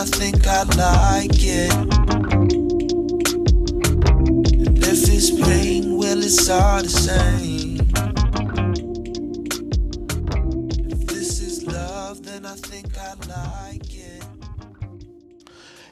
I 0.00 0.04
think 0.04 0.46
I 0.46 0.62
like 0.62 1.44
it. 1.44 1.70
And 4.54 4.78
if 4.78 5.08
it's 5.10 5.30
pain, 5.30 5.98
well, 5.98 6.24
it's 6.24 6.48
all 6.48 6.82
the 6.82 6.88
same. 6.88 7.60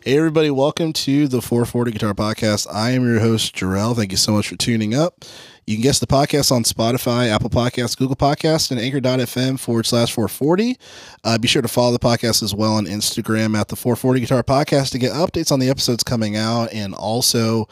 Hey, 0.02 0.16
everybody, 0.16 0.50
welcome 0.50 0.94
to 0.94 1.28
the 1.28 1.42
440 1.42 1.90
Guitar 1.90 2.14
Podcast. 2.14 2.66
I 2.72 2.92
am 2.92 3.04
your 3.04 3.20
host, 3.20 3.54
Jerrell. 3.54 3.94
Thank 3.94 4.12
you 4.12 4.16
so 4.16 4.32
much 4.32 4.48
for 4.48 4.56
tuning 4.56 4.94
up. 4.94 5.26
You 5.68 5.76
can 5.76 5.82
guess 5.82 5.98
the 5.98 6.06
podcast 6.06 6.50
on 6.50 6.62
Spotify, 6.62 7.28
Apple 7.28 7.50
Podcasts, 7.50 7.94
Google 7.94 8.16
Podcasts, 8.16 8.70
and 8.70 8.80
anchor.fm 8.80 9.60
forward 9.60 9.84
slash 9.84 10.10
440. 10.14 10.78
Uh, 11.24 11.36
be 11.36 11.46
sure 11.46 11.60
to 11.60 11.68
follow 11.68 11.92
the 11.92 11.98
podcast 11.98 12.42
as 12.42 12.54
well 12.54 12.72
on 12.72 12.86
Instagram 12.86 13.54
at 13.54 13.68
the 13.68 13.76
440 13.76 14.20
Guitar 14.20 14.42
Podcast 14.42 14.92
to 14.92 14.98
get 14.98 15.12
updates 15.12 15.52
on 15.52 15.60
the 15.60 15.68
episodes 15.68 16.02
coming 16.02 16.36
out. 16.36 16.72
And 16.72 16.94
also, 16.94 17.68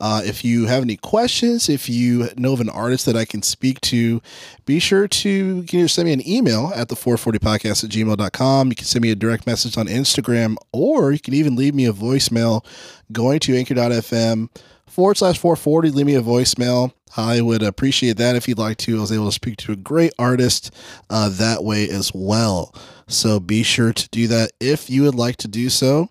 uh, 0.00 0.22
if 0.24 0.44
you 0.44 0.66
have 0.66 0.82
any 0.82 0.96
questions, 0.96 1.68
if 1.68 1.88
you 1.88 2.30
know 2.36 2.52
of 2.52 2.60
an 2.60 2.68
artist 2.68 3.06
that 3.06 3.14
I 3.14 3.24
can 3.24 3.42
speak 3.42 3.80
to, 3.82 4.20
be 4.64 4.80
sure 4.80 5.06
to 5.06 5.86
send 5.86 6.06
me 6.06 6.12
an 6.14 6.28
email 6.28 6.72
at 6.74 6.88
the 6.88 6.96
440podcast 6.96 7.84
at 7.84 7.90
gmail.com. 7.90 8.70
You 8.70 8.74
can 8.74 8.86
send 8.86 9.02
me 9.04 9.12
a 9.12 9.14
direct 9.14 9.46
message 9.46 9.78
on 9.78 9.86
Instagram, 9.86 10.56
or 10.72 11.12
you 11.12 11.20
can 11.20 11.32
even 11.32 11.54
leave 11.54 11.76
me 11.76 11.86
a 11.86 11.92
voicemail 11.92 12.64
going 13.12 13.38
to 13.38 13.56
anchor.fm 13.56 14.48
forward 14.88 15.16
slash 15.16 15.38
440. 15.38 15.90
Leave 15.90 16.06
me 16.06 16.14
a 16.14 16.22
voicemail. 16.22 16.92
I 17.16 17.40
would 17.40 17.62
appreciate 17.62 18.16
that 18.18 18.36
if 18.36 18.48
you'd 18.48 18.58
like 18.58 18.76
to. 18.78 18.98
I 18.98 19.00
was 19.00 19.12
able 19.12 19.26
to 19.26 19.32
speak 19.32 19.56
to 19.58 19.72
a 19.72 19.76
great 19.76 20.12
artist 20.18 20.72
uh, 21.08 21.28
that 21.30 21.64
way 21.64 21.88
as 21.88 22.12
well. 22.14 22.74
So 23.08 23.40
be 23.40 23.62
sure 23.62 23.92
to 23.92 24.08
do 24.10 24.26
that 24.28 24.52
if 24.60 24.90
you 24.90 25.02
would 25.02 25.14
like 25.14 25.36
to 25.36 25.48
do 25.48 25.68
so. 25.70 26.08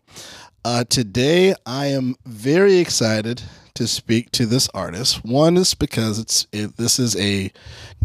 Uh, 0.63 0.83
today, 0.83 1.53
I 1.65 1.87
am 1.87 2.15
very 2.25 2.77
excited 2.77 3.43
to 3.75 3.87
speak 3.87 4.31
to 4.31 4.45
this 4.45 4.69
artist. 4.73 5.23
One 5.23 5.57
is 5.57 5.73
because 5.73 6.17
it's 6.17 6.47
it, 6.51 6.77
this 6.77 6.97
is 6.97 7.15
a 7.17 7.51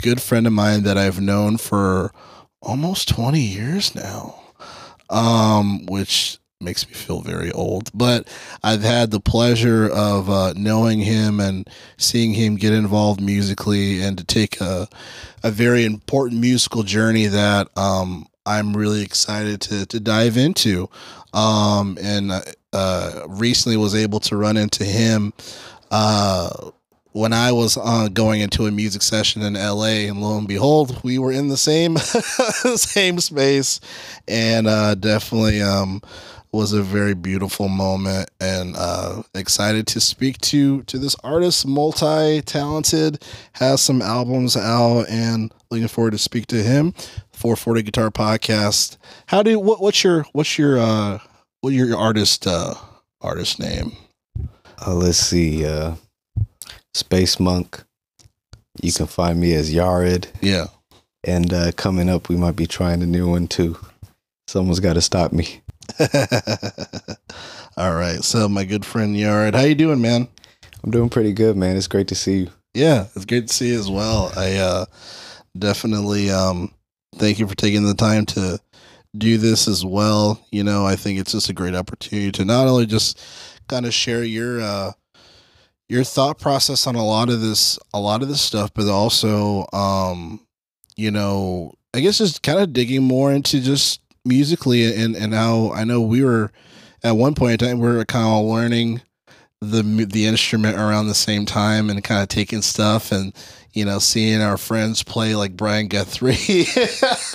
good 0.03 0.21
friend 0.21 0.47
of 0.47 0.53
mine 0.53 0.83
that 0.83 0.99
I've 0.99 1.21
known 1.21 1.57
for 1.57 2.13
almost 2.61 3.09
20 3.09 3.41
years 3.41 3.95
now, 3.95 4.41
um, 5.09 5.87
which 5.87 6.40
makes 6.61 6.87
me 6.87 6.93
feel 6.93 7.23
very 7.23 7.51
old. 7.53 7.91
But 7.95 8.29
I've 8.63 8.83
had 8.83 9.11
the 9.11 9.21
pleasure 9.21 9.89
of 9.89 10.29
uh, 10.29 10.53
knowing 10.55 11.01
him 11.01 11.41
and 11.41 11.69
seeing 11.97 12.35
him 12.35 12.57
get 12.57 12.75
involved 12.75 13.21
musically 13.21 14.03
and 14.03 14.19
to 14.19 14.25
take 14.25 14.61
a, 14.61 14.87
a 15.43 15.51
very 15.51 15.87
important 15.87 16.41
musical 16.41 16.83
journey 16.83 17.27
that 17.27 17.69
um, 17.79 18.27
I'm 18.45 18.77
really 18.77 19.03
excited 19.03 19.63
to, 19.63 19.87
to 19.87 20.01
dive 20.01 20.37
into. 20.37 20.91
Um, 21.33 21.97
and 22.03 22.31
uh, 22.75 23.27
recently 23.27 23.79
was 23.79 23.95
able 23.95 24.21
to 24.21 24.37
run 24.37 24.59
into 24.59 24.85
him 24.85 25.33
uh, 25.91 26.73
when 27.13 27.33
I 27.33 27.53
was 27.53 27.77
uh, 27.77 28.09
going 28.13 28.41
into 28.41 28.67
a 28.67 28.71
music 28.71 29.03
session 29.03 29.43
in 29.43 29.55
LA, 29.55 30.07
and 30.07 30.21
lo 30.21 30.39
and 30.39 30.47
behold, 30.47 31.03
we 31.03 31.19
were 31.19 31.33
in 31.33 31.49
the 31.49 31.57
same 31.57 31.97
same 32.77 33.19
space, 33.19 33.81
and 34.29 34.69
uh, 34.69 34.95
definitely 34.95 35.61
um, 35.61 36.03
was 36.53 36.73
a 36.73 36.83
very 36.83 37.15
beautiful 37.15 37.69
moment. 37.69 38.31
And 38.41 38.75
uh, 38.77 39.23
excited 39.35 39.87
to 39.89 40.01
speak 40.01 40.39
to 40.39 40.83
to 40.85 40.99
this 40.99 41.17
artist, 41.23 41.67
multi 41.67 42.43
talented, 42.43 43.25
has 43.55 43.83
some 43.83 44.03
albums 44.03 44.57
out, 44.57 45.09
and 45.09 45.53
looking 45.71 45.89
forward 45.89 46.13
to 46.13 46.19
speak 46.19 46.47
to 46.49 46.63
him. 46.63 46.93
440 47.33 47.83
Guitar 47.83 48.11
Podcast. 48.11 48.99
How 49.27 49.43
do 49.43 49.59
what, 49.59 49.81
what's 49.81 50.05
your 50.05 50.27
what's 50.33 50.59
your 50.59 50.79
uh 50.79 51.19
what 51.61 51.73
your 51.73 51.97
artist 51.97 52.47
uh 52.47 52.75
artist 53.21 53.59
name? 53.59 53.93
Uh, 54.87 54.95
let's 54.95 55.19
see. 55.19 55.67
Uh, 55.67 55.95
Space 56.95 57.39
Monk. 57.39 57.85
You 58.83 58.93
can 58.93 59.07
find 59.07 59.41
me 59.41 59.55
as 59.55 59.73
Yared. 59.73 60.29
Yeah. 60.41 60.67
And 61.23 61.53
uh, 61.53 61.73
coming 61.73 62.09
up, 62.09 62.29
we 62.29 62.37
might 62.37 62.57
be 62.57 62.67
trying 62.67 63.03
a 63.03 63.07
new 63.07 63.29
one 63.29 63.47
too. 63.47 63.77
Someone's 64.49 64.81
got 64.81 64.95
to 64.95 65.03
stop 65.03 65.33
me. 65.33 65.61
All 67.77 67.95
right. 67.95 68.23
So 68.23 68.49
my 68.49 68.65
good 68.65 68.85
friend 68.85 69.17
Yared, 69.17 69.55
how 69.55 69.63
you 69.63 69.75
doing, 69.75 70.01
man? 70.01 70.29
I'm 70.83 70.91
doing 70.91 71.09
pretty 71.09 71.33
good, 71.33 71.57
man. 71.57 71.77
It's 71.77 71.87
great 71.87 72.09
to 72.09 72.15
see 72.15 72.41
you. 72.41 72.51
Yeah, 72.75 73.07
it's 73.15 73.25
great 73.25 73.49
to 73.49 73.55
see 73.55 73.73
you 73.73 73.79
as 73.79 73.91
well. 73.91 74.33
I 74.37 74.57
uh, 74.57 74.85
definitely 75.59 76.31
um, 76.31 76.73
thank 77.17 77.39
you 77.39 77.47
for 77.47 77.57
taking 77.57 77.85
the 77.87 77.95
time 77.95 78.27
to 78.27 78.61
do 79.17 79.39
this 79.39 79.69
as 79.69 79.85
well. 79.85 80.41
You 80.51 80.65
know, 80.65 80.87
I 80.87 80.97
think 80.97 81.19
it's 81.19 81.33
just 81.33 81.49
a 81.49 81.55
great 81.55 81.75
opportunity 81.75 82.33
to 82.33 82.45
not 82.45 82.67
only 82.67 82.87
just 82.87 83.21
kind 83.69 83.87
of 83.87 83.95
share 83.95 84.23
your 84.23 84.61
uh, 84.61 84.93
your 85.89 86.05
thought 86.05 86.39
process 86.39 86.87
on 86.87 86.95
a 86.95 87.05
lot 87.05 87.29
of 87.29 87.41
this, 87.41 87.79
a 87.93 88.01
lot 88.01 88.23
of 88.23 88.29
this 88.29 88.41
stuff, 88.41 88.71
but 88.75 88.89
also, 88.89 89.67
um, 89.73 90.41
you 90.97 91.11
know, 91.11 91.75
I 91.93 92.01
guess 92.01 92.19
just 92.19 92.43
kind 92.43 92.61
of 92.61 92.73
digging 92.73 93.03
more 93.03 93.33
into 93.33 93.61
just 93.61 94.00
musically 94.25 94.85
and 94.95 95.17
and 95.17 95.33
how 95.35 95.73
I 95.73 95.85
know 95.85 96.01
we 96.01 96.23
were 96.23 96.53
at 97.03 97.13
one 97.13 97.35
point 97.35 97.63
in 97.63 97.69
time 97.69 97.79
we 97.79 97.89
were 97.89 98.05
kind 98.05 98.27
of 98.27 98.45
learning 98.45 99.01
the 99.61 99.83
the 99.83 100.27
instrument 100.27 100.77
around 100.77 101.07
the 101.09 101.15
same 101.15 101.47
time 101.47 101.91
and 101.91 102.03
kind 102.03 102.23
of 102.23 102.29
taking 102.29 102.63
stuff 102.63 103.13
and 103.13 103.35
you 103.73 103.85
know 103.85 103.99
seeing 103.99 104.41
our 104.41 104.57
friends 104.57 105.03
play 105.03 105.35
like 105.35 105.57
Brian 105.57 105.89
Guthrie. 105.89 106.67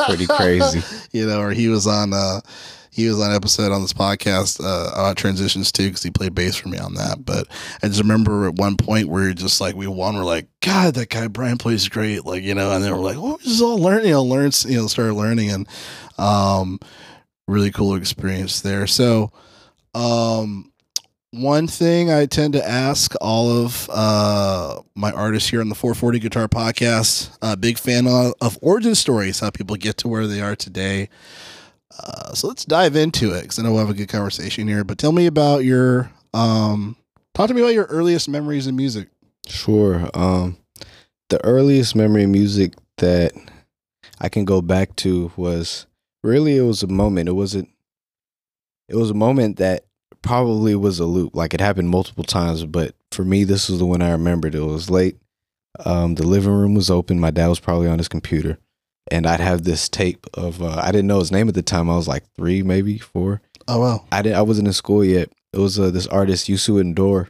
Pretty 0.05 0.27
crazy. 0.27 0.81
You 1.11 1.27
know 1.27 1.39
or 1.39 1.51
he 1.51 1.69
was 1.69 1.87
on 1.87 2.13
uh 2.13 2.41
he 2.95 3.09
was 3.09 3.19
on 3.19 3.29
an 3.29 3.35
episode 3.35 3.73
on 3.73 3.81
this 3.81 3.91
podcast 3.91 4.63
uh 4.63 4.91
on 4.95 5.15
transitions 5.15 5.71
too 5.71 5.87
because 5.87 6.01
he 6.01 6.09
played 6.09 6.33
bass 6.33 6.55
for 6.55 6.69
me 6.69 6.77
on 6.77 6.93
that 6.93 7.25
but 7.25 7.45
I 7.83 7.87
just 7.87 8.01
remember 8.01 8.47
at 8.47 8.55
one 8.55 8.77
point 8.77 9.09
where 9.09 9.33
just 9.33 9.59
like 9.59 9.75
we 9.75 9.85
won 9.85 10.15
we're 10.15 10.23
like 10.23 10.47
God 10.61 10.93
that 10.95 11.09
guy 11.09 11.27
Brian 11.27 11.57
plays 11.57 11.89
great 11.89 12.25
like 12.25 12.43
you 12.43 12.55
know 12.55 12.71
and 12.71 12.83
then 12.83 12.91
we're 12.91 12.99
like 12.99 13.21
well 13.21 13.37
just 13.39 13.61
all 13.61 13.77
learning 13.77 14.07
you 14.07 14.13
know 14.13 14.23
learn 14.23 14.51
you 14.65 14.77
know 14.77 14.87
started 14.87 15.13
learning 15.13 15.51
and 15.51 15.67
um 16.17 16.79
really 17.47 17.71
cool 17.71 17.95
experience 17.95 18.61
there 18.61 18.87
so 18.87 19.31
um 19.93 20.71
one 21.41 21.67
thing 21.67 22.09
I 22.09 22.25
tend 22.25 22.53
to 22.53 22.65
ask 22.65 23.13
all 23.19 23.49
of 23.49 23.89
uh, 23.91 24.79
my 24.95 25.11
artists 25.11 25.49
here 25.49 25.59
on 25.59 25.67
the 25.67 25.75
440 25.75 26.19
Guitar 26.19 26.47
Podcast, 26.47 27.37
uh, 27.41 27.57
big 27.57 27.77
fan 27.77 28.07
of, 28.07 28.33
of, 28.39 28.57
origin 28.61 28.95
stories, 28.95 29.41
how 29.41 29.49
people 29.49 29.75
get 29.75 29.97
to 29.97 30.07
where 30.07 30.27
they 30.27 30.39
are 30.39 30.55
today. 30.55 31.09
Uh, 31.97 32.33
so 32.33 32.47
let's 32.47 32.65
dive 32.65 32.95
into 32.95 33.31
it 33.33 33.41
because 33.41 33.59
I 33.59 33.63
know 33.63 33.71
we'll 33.71 33.79
have 33.85 33.89
a 33.89 33.93
good 33.93 34.09
conversation 34.09 34.67
here. 34.67 34.83
But 34.83 34.97
tell 34.97 35.11
me 35.11 35.27
about 35.27 35.63
your, 35.63 36.11
um, 36.33 36.95
talk 37.33 37.47
to 37.47 37.53
me 37.53 37.61
about 37.61 37.73
your 37.73 37.85
earliest 37.85 38.27
memories 38.27 38.67
in 38.67 38.75
music. 38.75 39.09
Sure. 39.47 40.09
Um, 40.13 40.57
the 41.29 41.43
earliest 41.43 41.95
memory 41.95 42.23
of 42.23 42.29
music 42.29 42.73
that 42.97 43.33
I 44.19 44.29
can 44.29 44.45
go 44.45 44.61
back 44.61 44.95
to 44.97 45.31
was 45.35 45.85
really 46.23 46.57
it 46.57 46.61
was 46.61 46.83
a 46.83 46.87
moment. 46.87 47.29
It 47.29 47.33
wasn't. 47.33 47.69
It 48.87 48.95
was 48.95 49.09
a 49.09 49.15
moment 49.15 49.57
that 49.57 49.85
probably 50.21 50.75
was 50.75 50.99
a 50.99 51.05
loop. 51.05 51.35
Like 51.35 51.53
it 51.53 51.61
happened 51.61 51.89
multiple 51.89 52.23
times, 52.23 52.65
but 52.65 52.95
for 53.11 53.23
me, 53.23 53.43
this 53.43 53.69
was 53.69 53.79
the 53.79 53.85
one 53.85 54.01
I 54.01 54.11
remembered. 54.11 54.55
It 54.55 54.61
was 54.61 54.89
late. 54.89 55.17
Um, 55.83 56.15
the 56.15 56.25
living 56.25 56.53
room 56.53 56.73
was 56.73 56.89
open. 56.89 57.19
My 57.19 57.31
dad 57.31 57.47
was 57.47 57.59
probably 57.59 57.87
on 57.87 57.97
his 57.97 58.07
computer, 58.07 58.57
and 59.11 59.25
I'd 59.25 59.39
have 59.39 59.63
this 59.63 59.89
tape 59.89 60.25
of. 60.33 60.61
Uh, 60.61 60.79
I 60.81 60.91
didn't 60.91 61.07
know 61.07 61.19
his 61.19 61.31
name 61.31 61.47
at 61.47 61.55
the 61.55 61.61
time. 61.61 61.89
I 61.89 61.95
was 61.95 62.07
like 62.07 62.23
three, 62.35 62.63
maybe 62.63 62.97
four. 62.97 63.41
Oh 63.67 63.79
wow! 63.79 64.05
I 64.11 64.21
did. 64.21 64.33
I 64.33 64.41
wasn't 64.41 64.67
in 64.67 64.73
school 64.73 65.03
yet. 65.03 65.29
It 65.53 65.59
was 65.59 65.79
uh, 65.79 65.91
this 65.91 66.07
artist 66.07 66.47
Youssou 66.47 66.81
N'Dour. 66.81 67.29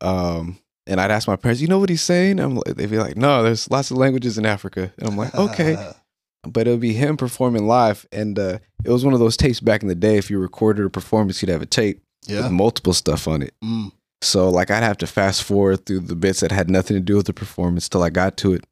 Um, 0.00 0.58
and 0.86 1.00
I'd 1.00 1.10
ask 1.10 1.28
my 1.28 1.36
parents, 1.36 1.60
"You 1.60 1.68
know 1.68 1.78
what 1.78 1.90
he's 1.90 2.02
saying?" 2.02 2.40
I'm 2.40 2.56
like, 2.56 2.76
they'd 2.76 2.90
be 2.90 2.98
like, 2.98 3.16
"No, 3.16 3.42
there's 3.42 3.70
lots 3.70 3.90
of 3.90 3.96
languages 3.96 4.38
in 4.38 4.46
Africa," 4.46 4.92
and 4.98 5.08
I'm 5.08 5.16
like, 5.16 5.34
"Okay." 5.34 5.76
but 6.44 6.66
it 6.66 6.70
would 6.70 6.80
be 6.80 6.92
him 6.92 7.16
performing 7.16 7.66
live, 7.66 8.06
and 8.10 8.38
uh, 8.38 8.58
it 8.84 8.90
was 8.90 9.04
one 9.04 9.14
of 9.14 9.20
those 9.20 9.36
tapes 9.36 9.60
back 9.60 9.82
in 9.82 9.88
the 9.88 9.94
day. 9.94 10.18
If 10.18 10.30
you 10.30 10.38
recorded 10.38 10.84
a 10.84 10.90
performance, 10.90 11.40
you'd 11.40 11.50
have 11.50 11.62
a 11.62 11.66
tape 11.66 12.02
yeah. 12.26 12.42
with 12.42 12.52
multiple 12.52 12.92
stuff 12.92 13.28
on 13.28 13.42
it. 13.42 13.54
Mm. 13.62 13.92
So 14.22 14.48
like 14.48 14.70
I'd 14.70 14.82
have 14.82 14.98
to 14.98 15.06
fast 15.06 15.42
forward 15.42 15.84
through 15.84 16.00
the 16.00 16.14
bits 16.14 16.40
that 16.40 16.52
had 16.52 16.70
nothing 16.70 16.96
to 16.96 17.00
do 17.00 17.16
with 17.16 17.26
the 17.26 17.32
performance 17.32 17.88
till 17.88 18.02
I 18.02 18.10
got 18.10 18.36
to 18.38 18.54
it. 18.54 18.64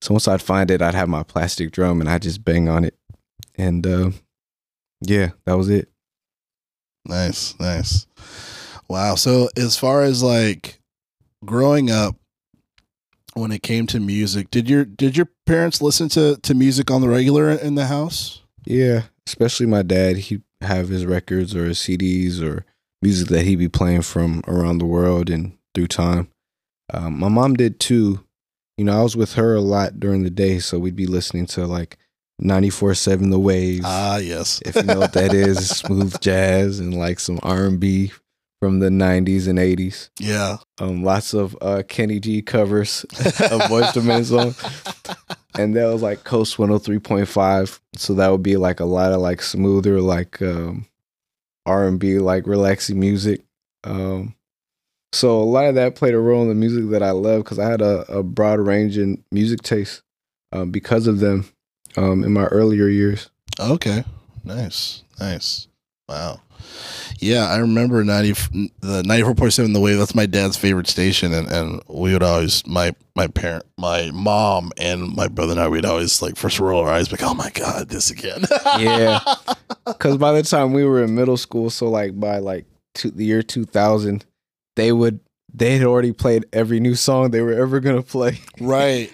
So 0.00 0.14
once 0.14 0.28
I'd 0.28 0.42
find 0.42 0.70
it, 0.70 0.80
I'd 0.80 0.94
have 0.94 1.08
my 1.08 1.22
plastic 1.22 1.72
drum 1.72 2.00
and 2.00 2.08
I 2.08 2.18
just 2.18 2.44
bang 2.44 2.68
on 2.68 2.84
it, 2.84 2.96
and 3.56 3.86
uh, 3.86 4.10
yeah, 5.00 5.30
that 5.44 5.56
was 5.56 5.68
it. 5.68 5.88
Nice, 7.04 7.58
nice. 7.58 8.06
Wow. 8.88 9.14
So 9.14 9.48
as 9.56 9.76
far 9.76 10.02
as 10.02 10.22
like 10.22 10.80
growing 11.44 11.90
up, 11.90 12.16
when 13.34 13.52
it 13.52 13.62
came 13.62 13.86
to 13.88 14.00
music, 14.00 14.50
did 14.50 14.68
your 14.68 14.84
did 14.84 15.16
your 15.16 15.28
parents 15.46 15.80
listen 15.80 16.08
to 16.10 16.36
to 16.42 16.54
music 16.54 16.90
on 16.90 17.00
the 17.00 17.08
regular 17.08 17.50
in 17.50 17.74
the 17.74 17.86
house? 17.86 18.42
Yeah, 18.64 19.04
especially 19.26 19.66
my 19.66 19.82
dad. 19.82 20.16
He'd 20.16 20.42
have 20.60 20.88
his 20.88 21.06
records 21.06 21.54
or 21.54 21.66
his 21.66 21.78
CDs 21.78 22.42
or 22.42 22.64
music 23.00 23.28
that 23.28 23.44
he'd 23.44 23.56
be 23.56 23.68
playing 23.68 24.02
from 24.02 24.42
around 24.48 24.78
the 24.78 24.86
world 24.86 25.30
and 25.30 25.56
through 25.74 25.86
time. 25.86 26.28
Um, 26.92 27.18
my 27.18 27.28
mom 27.28 27.54
did 27.54 27.78
too. 27.78 28.24
You 28.78 28.84
know, 28.84 28.98
I 28.98 29.02
was 29.02 29.16
with 29.16 29.34
her 29.34 29.54
a 29.54 29.60
lot 29.60 29.98
during 29.98 30.22
the 30.22 30.30
day, 30.30 30.60
so 30.60 30.78
we'd 30.78 30.94
be 30.94 31.08
listening 31.08 31.46
to 31.46 31.66
like 31.66 31.98
94.7 32.40 33.30
The 33.30 33.38
Wave. 33.38 33.82
Ah, 33.84 34.18
yes. 34.18 34.62
if 34.64 34.76
you 34.76 34.84
know 34.84 35.00
what 35.00 35.12
that 35.14 35.34
is, 35.34 35.68
smooth 35.78 36.18
jazz 36.20 36.78
and 36.78 36.96
like 36.96 37.18
some 37.18 37.40
R&B 37.42 38.12
from 38.60 38.78
the 38.78 38.88
90s 38.88 39.48
and 39.48 39.58
80s. 39.58 40.10
Yeah. 40.20 40.58
Um, 40.78 41.02
lots 41.02 41.34
of 41.34 41.58
uh, 41.60 41.82
Kenny 41.88 42.20
G 42.20 42.40
covers 42.40 43.02
of 43.04 43.62
Boyz 43.62 43.96
II 43.96 44.02
Men 44.04 44.24
song. 44.24 44.54
And 45.58 45.74
that 45.74 45.86
was 45.86 46.02
like 46.02 46.22
KOST 46.22 46.56
103.5. 46.56 47.80
So 47.96 48.14
that 48.14 48.28
would 48.28 48.44
be 48.44 48.56
like 48.56 48.78
a 48.78 48.84
lot 48.84 49.12
of 49.12 49.20
like 49.20 49.42
smoother, 49.42 50.00
like 50.00 50.40
um, 50.40 50.86
R&B, 51.66 52.20
like 52.20 52.46
relaxing 52.46 53.00
music. 53.00 53.42
Um, 53.82 54.36
so 55.12 55.40
a 55.40 55.44
lot 55.44 55.66
of 55.66 55.74
that 55.76 55.94
played 55.94 56.14
a 56.14 56.18
role 56.18 56.42
in 56.42 56.48
the 56.48 56.54
music 56.54 56.90
that 56.90 57.02
I 57.02 57.10
love 57.10 57.44
because 57.44 57.58
I 57.58 57.70
had 57.70 57.80
a, 57.80 58.10
a 58.12 58.22
broad 58.22 58.60
range 58.60 58.98
in 58.98 59.22
music 59.32 59.62
taste 59.62 60.02
um, 60.52 60.70
because 60.70 61.06
of 61.06 61.20
them 61.20 61.48
um, 61.96 62.24
in 62.24 62.32
my 62.32 62.44
earlier 62.46 62.88
years. 62.88 63.30
Okay. 63.58 64.04
Nice. 64.44 65.02
Nice. 65.18 65.68
Wow. 66.08 66.40
Yeah, 67.18 67.46
I 67.46 67.58
remember 67.58 68.02
90 68.04 68.32
the 68.80 69.02
94.7 69.02 69.72
the 69.72 69.80
wave 69.80 69.98
that's 69.98 70.14
my 70.14 70.26
dad's 70.26 70.56
favorite 70.56 70.86
station 70.86 71.32
and 71.32 71.48
and 71.48 71.82
we 71.88 72.12
would 72.12 72.22
always 72.22 72.66
my 72.66 72.94
my 73.16 73.26
parent 73.26 73.64
my 73.76 74.10
mom 74.12 74.70
and 74.76 75.14
my 75.14 75.28
brother 75.28 75.52
and 75.52 75.60
I 75.60 75.68
we'd 75.68 75.84
always 75.84 76.22
like 76.22 76.36
first 76.36 76.60
roll 76.60 76.80
our 76.80 76.88
eyes 76.88 77.10
like 77.10 77.22
oh 77.22 77.34
my 77.34 77.50
god 77.50 77.88
this 77.88 78.10
again. 78.10 78.44
Yeah. 78.78 79.20
Because 79.86 80.18
by 80.18 80.32
the 80.32 80.42
time 80.42 80.74
we 80.74 80.84
were 80.84 81.02
in 81.02 81.14
middle 81.14 81.38
school, 81.38 81.70
so 81.70 81.88
like 81.88 82.20
by 82.20 82.38
like 82.38 82.66
two, 82.94 83.10
the 83.10 83.24
year 83.24 83.42
2000, 83.42 84.22
they 84.78 84.92
would 84.92 85.20
they 85.52 85.76
had 85.78 85.86
already 85.86 86.12
played 86.12 86.46
every 86.52 86.78
new 86.78 86.94
song 86.94 87.30
they 87.30 87.40
were 87.40 87.52
ever 87.54 87.80
gonna 87.80 88.02
play. 88.02 88.38
right. 88.60 89.10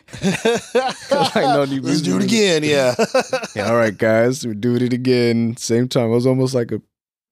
like, 1.11 1.35
no 1.37 1.65
new 1.65 1.81
Let's 1.81 2.01
do 2.03 2.17
it 2.19 2.25
again, 2.25 2.63
yeah. 2.65 2.95
Yeah, 3.57 3.71
all 3.71 3.77
right, 3.77 3.97
guys, 3.97 4.47
we're 4.47 4.55
doing 4.55 4.83
it 4.83 4.93
again. 4.93 5.57
Same 5.57 5.89
time. 5.89 6.07
It 6.07 6.15
was 6.15 6.27
almost 6.27 6.55
like 6.55 6.73
a, 6.73 6.83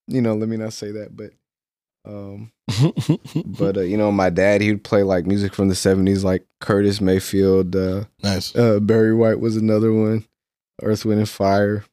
you 0.06 0.22
know, 0.22 0.34
let 0.34 0.48
me 0.48 0.56
not 0.56 0.72
say 0.72 0.92
that, 0.92 1.16
but, 1.16 1.32
um, 2.04 2.52
but 3.58 3.76
uh, 3.76 3.80
you 3.80 3.96
know, 3.96 4.10
my 4.12 4.30
dad 4.30 4.60
he 4.60 4.70
would 4.70 4.84
play 4.84 5.02
like 5.02 5.26
music 5.26 5.52
from 5.52 5.68
the 5.68 5.74
70s, 5.74 6.22
like 6.22 6.46
Curtis 6.60 7.00
Mayfield, 7.00 7.74
uh, 7.74 8.04
nice. 8.22 8.54
uh, 8.56 8.78
Barry 8.80 9.14
White 9.14 9.40
was 9.40 9.56
another 9.56 9.92
one, 9.92 10.24
Earth, 10.80 11.04
Wind 11.04 11.18
and 11.20 11.28
Fire, 11.28 11.84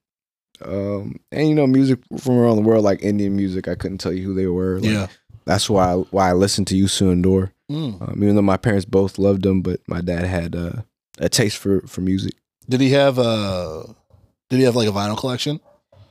um, 0.63 1.19
and 1.31 1.49
you 1.49 1.55
know, 1.55 1.67
music 1.67 1.99
from 2.19 2.37
around 2.37 2.57
the 2.57 2.61
world, 2.61 2.83
like 2.83 3.01
Indian 3.01 3.35
music. 3.35 3.67
I 3.67 3.75
couldn't 3.75 3.97
tell 3.97 4.13
you 4.13 4.23
who 4.23 4.35
they 4.35 4.47
were. 4.47 4.75
Like, 4.79 4.91
Yeah. 4.91 5.07
That's 5.49 5.67
why 5.67 5.93
I, 5.93 5.95
why 5.95 6.29
I 6.29 6.33
listened 6.33 6.67
to 6.67 6.75
Youssou 6.75 7.11
N'Dour. 7.11 7.51
Mm. 7.71 8.07
Um, 8.07 8.23
even 8.23 8.35
though 8.35 8.43
my 8.43 8.55
parents 8.55 8.85
both 8.85 9.17
loved 9.17 9.41
them, 9.41 9.63
but 9.63 9.79
my 9.87 9.99
dad 9.99 10.23
had 10.25 10.55
uh, 10.55 10.83
a 11.17 11.27
taste 11.27 11.57
for 11.57 11.81
for 11.87 12.01
music. 12.01 12.33
Did 12.69 12.81
he 12.81 12.91
have 12.91 13.17
a 13.17 13.95
did 14.51 14.57
he 14.57 14.65
have 14.65 14.75
like 14.75 14.87
a 14.87 14.91
vinyl 14.91 15.17
collection? 15.17 15.59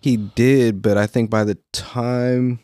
He 0.01 0.17
did, 0.17 0.83
but 0.83 0.99
I 0.99 1.07
think 1.07 1.31
by 1.31 1.45
the 1.45 1.57
time 1.73 2.59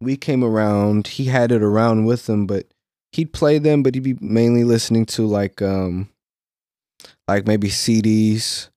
we 0.00 0.16
came 0.16 0.42
around, 0.42 1.06
he 1.06 1.26
had 1.26 1.52
it 1.52 1.62
around 1.62 2.04
with 2.04 2.28
him, 2.28 2.48
but 2.48 2.66
he'd 3.12 3.32
play 3.32 3.58
them, 3.58 3.84
but 3.84 3.94
he'd 3.94 4.02
be 4.02 4.16
mainly 4.20 4.64
listening 4.64 5.06
to 5.06 5.24
like 5.24 5.62
um 5.62 6.08
like 7.28 7.46
maybe 7.46 7.68
CDs. 7.68 8.70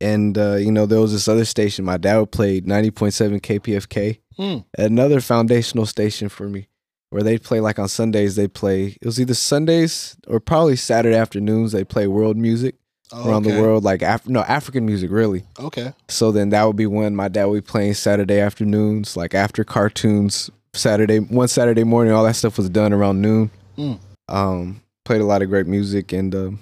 And 0.00 0.38
uh, 0.38 0.54
you 0.54 0.70
know, 0.70 0.86
there 0.86 1.00
was 1.00 1.10
this 1.10 1.26
other 1.26 1.44
station 1.44 1.84
my 1.84 1.96
dad 1.96 2.20
would 2.20 2.30
play 2.30 2.60
90.7 2.60 3.40
KPFK. 3.40 4.20
Hmm. 4.40 4.58
Another 4.78 5.20
foundational 5.20 5.84
station 5.86 6.28
for 6.28 6.48
me. 6.48 6.68
Where 7.10 7.22
they'd 7.24 7.42
play 7.42 7.58
like 7.60 7.78
on 7.80 7.88
Sundays, 7.88 8.36
they'd 8.36 8.54
play 8.54 8.96
it 9.02 9.04
was 9.04 9.20
either 9.20 9.34
Sundays 9.34 10.16
or 10.28 10.38
probably 10.38 10.76
Saturday 10.76 11.16
afternoons, 11.16 11.72
they 11.72 11.82
play 11.84 12.06
world 12.06 12.36
music 12.36 12.76
Oh, 13.12 13.28
around 13.28 13.44
okay. 13.44 13.56
the 13.56 13.60
world, 13.60 13.82
like 13.82 14.02
Af- 14.02 14.28
no 14.28 14.42
African 14.42 14.86
music 14.86 15.10
really. 15.10 15.42
Okay. 15.58 15.92
So 16.08 16.30
then 16.30 16.50
that 16.50 16.62
would 16.64 16.76
be 16.76 16.86
when 16.86 17.16
my 17.16 17.26
dad 17.26 17.46
would 17.46 17.64
be 17.64 17.68
playing 17.68 17.94
Saturday 17.94 18.38
afternoons, 18.38 19.16
like 19.16 19.34
after 19.34 19.64
cartoons, 19.64 20.48
Saturday 20.74 21.18
one 21.18 21.48
Saturday 21.48 21.82
morning, 21.82 22.12
all 22.12 22.22
that 22.22 22.36
stuff 22.36 22.56
was 22.56 22.70
done 22.70 22.92
around 22.92 23.20
noon. 23.20 23.50
Mm. 23.76 23.98
Um, 24.28 24.80
played 25.04 25.20
a 25.20 25.24
lot 25.24 25.42
of 25.42 25.48
great 25.48 25.66
music, 25.66 26.12
and 26.12 26.32
um, 26.36 26.60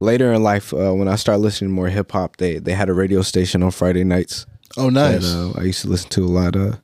later 0.00 0.32
in 0.32 0.44
life, 0.44 0.72
uh, 0.72 0.92
when 0.94 1.08
I 1.08 1.16
started 1.16 1.40
listening 1.42 1.70
to 1.70 1.74
more 1.74 1.88
hip 1.88 2.12
hop, 2.12 2.36
they 2.36 2.60
they 2.60 2.72
had 2.74 2.88
a 2.88 2.94
radio 2.94 3.22
station 3.22 3.64
on 3.64 3.72
Friday 3.72 4.04
nights 4.04 4.46
Oh 4.76 4.90
nice. 4.90 5.22
that 5.22 5.52
uh, 5.56 5.60
I 5.60 5.64
used 5.64 5.82
to 5.82 5.88
listen 5.88 6.10
to 6.10 6.24
a 6.24 6.26
lot 6.26 6.54
of. 6.54 6.80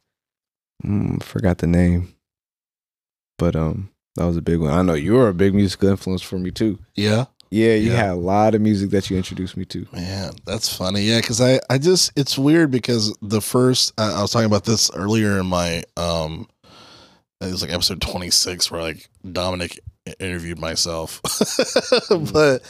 Mm, 0.84 1.22
forgot 1.22 1.58
the 1.58 1.66
name, 1.66 2.14
but 3.38 3.56
um, 3.56 3.90
that 4.16 4.26
was 4.26 4.36
a 4.36 4.42
big 4.42 4.60
one. 4.60 4.72
I 4.72 4.82
know 4.82 4.94
you 4.94 5.14
were 5.14 5.28
a 5.28 5.34
big 5.34 5.54
musical 5.54 5.88
influence 5.88 6.22
for 6.22 6.38
me 6.38 6.50
too. 6.50 6.78
yeah. 6.94 7.26
Yeah, 7.50 7.74
you 7.74 7.92
Yeah. 7.92 7.96
had 7.98 8.10
a 8.10 8.14
lot 8.16 8.56
of 8.56 8.62
music 8.62 8.90
that 8.90 9.08
you 9.10 9.16
introduced 9.16 9.56
me 9.56 9.64
to. 9.66 9.86
Man, 9.92 10.32
that's 10.44 10.74
funny. 10.76 11.02
Yeah, 11.02 11.20
because 11.20 11.40
I, 11.40 11.60
I 11.70 11.78
just 11.78 12.10
it's 12.16 12.36
weird 12.36 12.72
because 12.72 13.16
the 13.22 13.40
first 13.40 13.92
I, 13.96 14.10
I 14.14 14.22
was 14.22 14.32
talking 14.32 14.46
about 14.46 14.64
this 14.64 14.90
earlier 14.92 15.38
in 15.38 15.46
my 15.46 15.84
um, 15.96 16.48
it 17.40 17.52
was 17.52 17.62
like 17.62 17.70
episode 17.72 18.00
twenty 18.00 18.30
six 18.30 18.72
where 18.72 18.82
like 18.82 19.08
Dominic 19.30 19.78
interviewed 20.18 20.58
myself, 20.58 21.20
but 22.32 22.62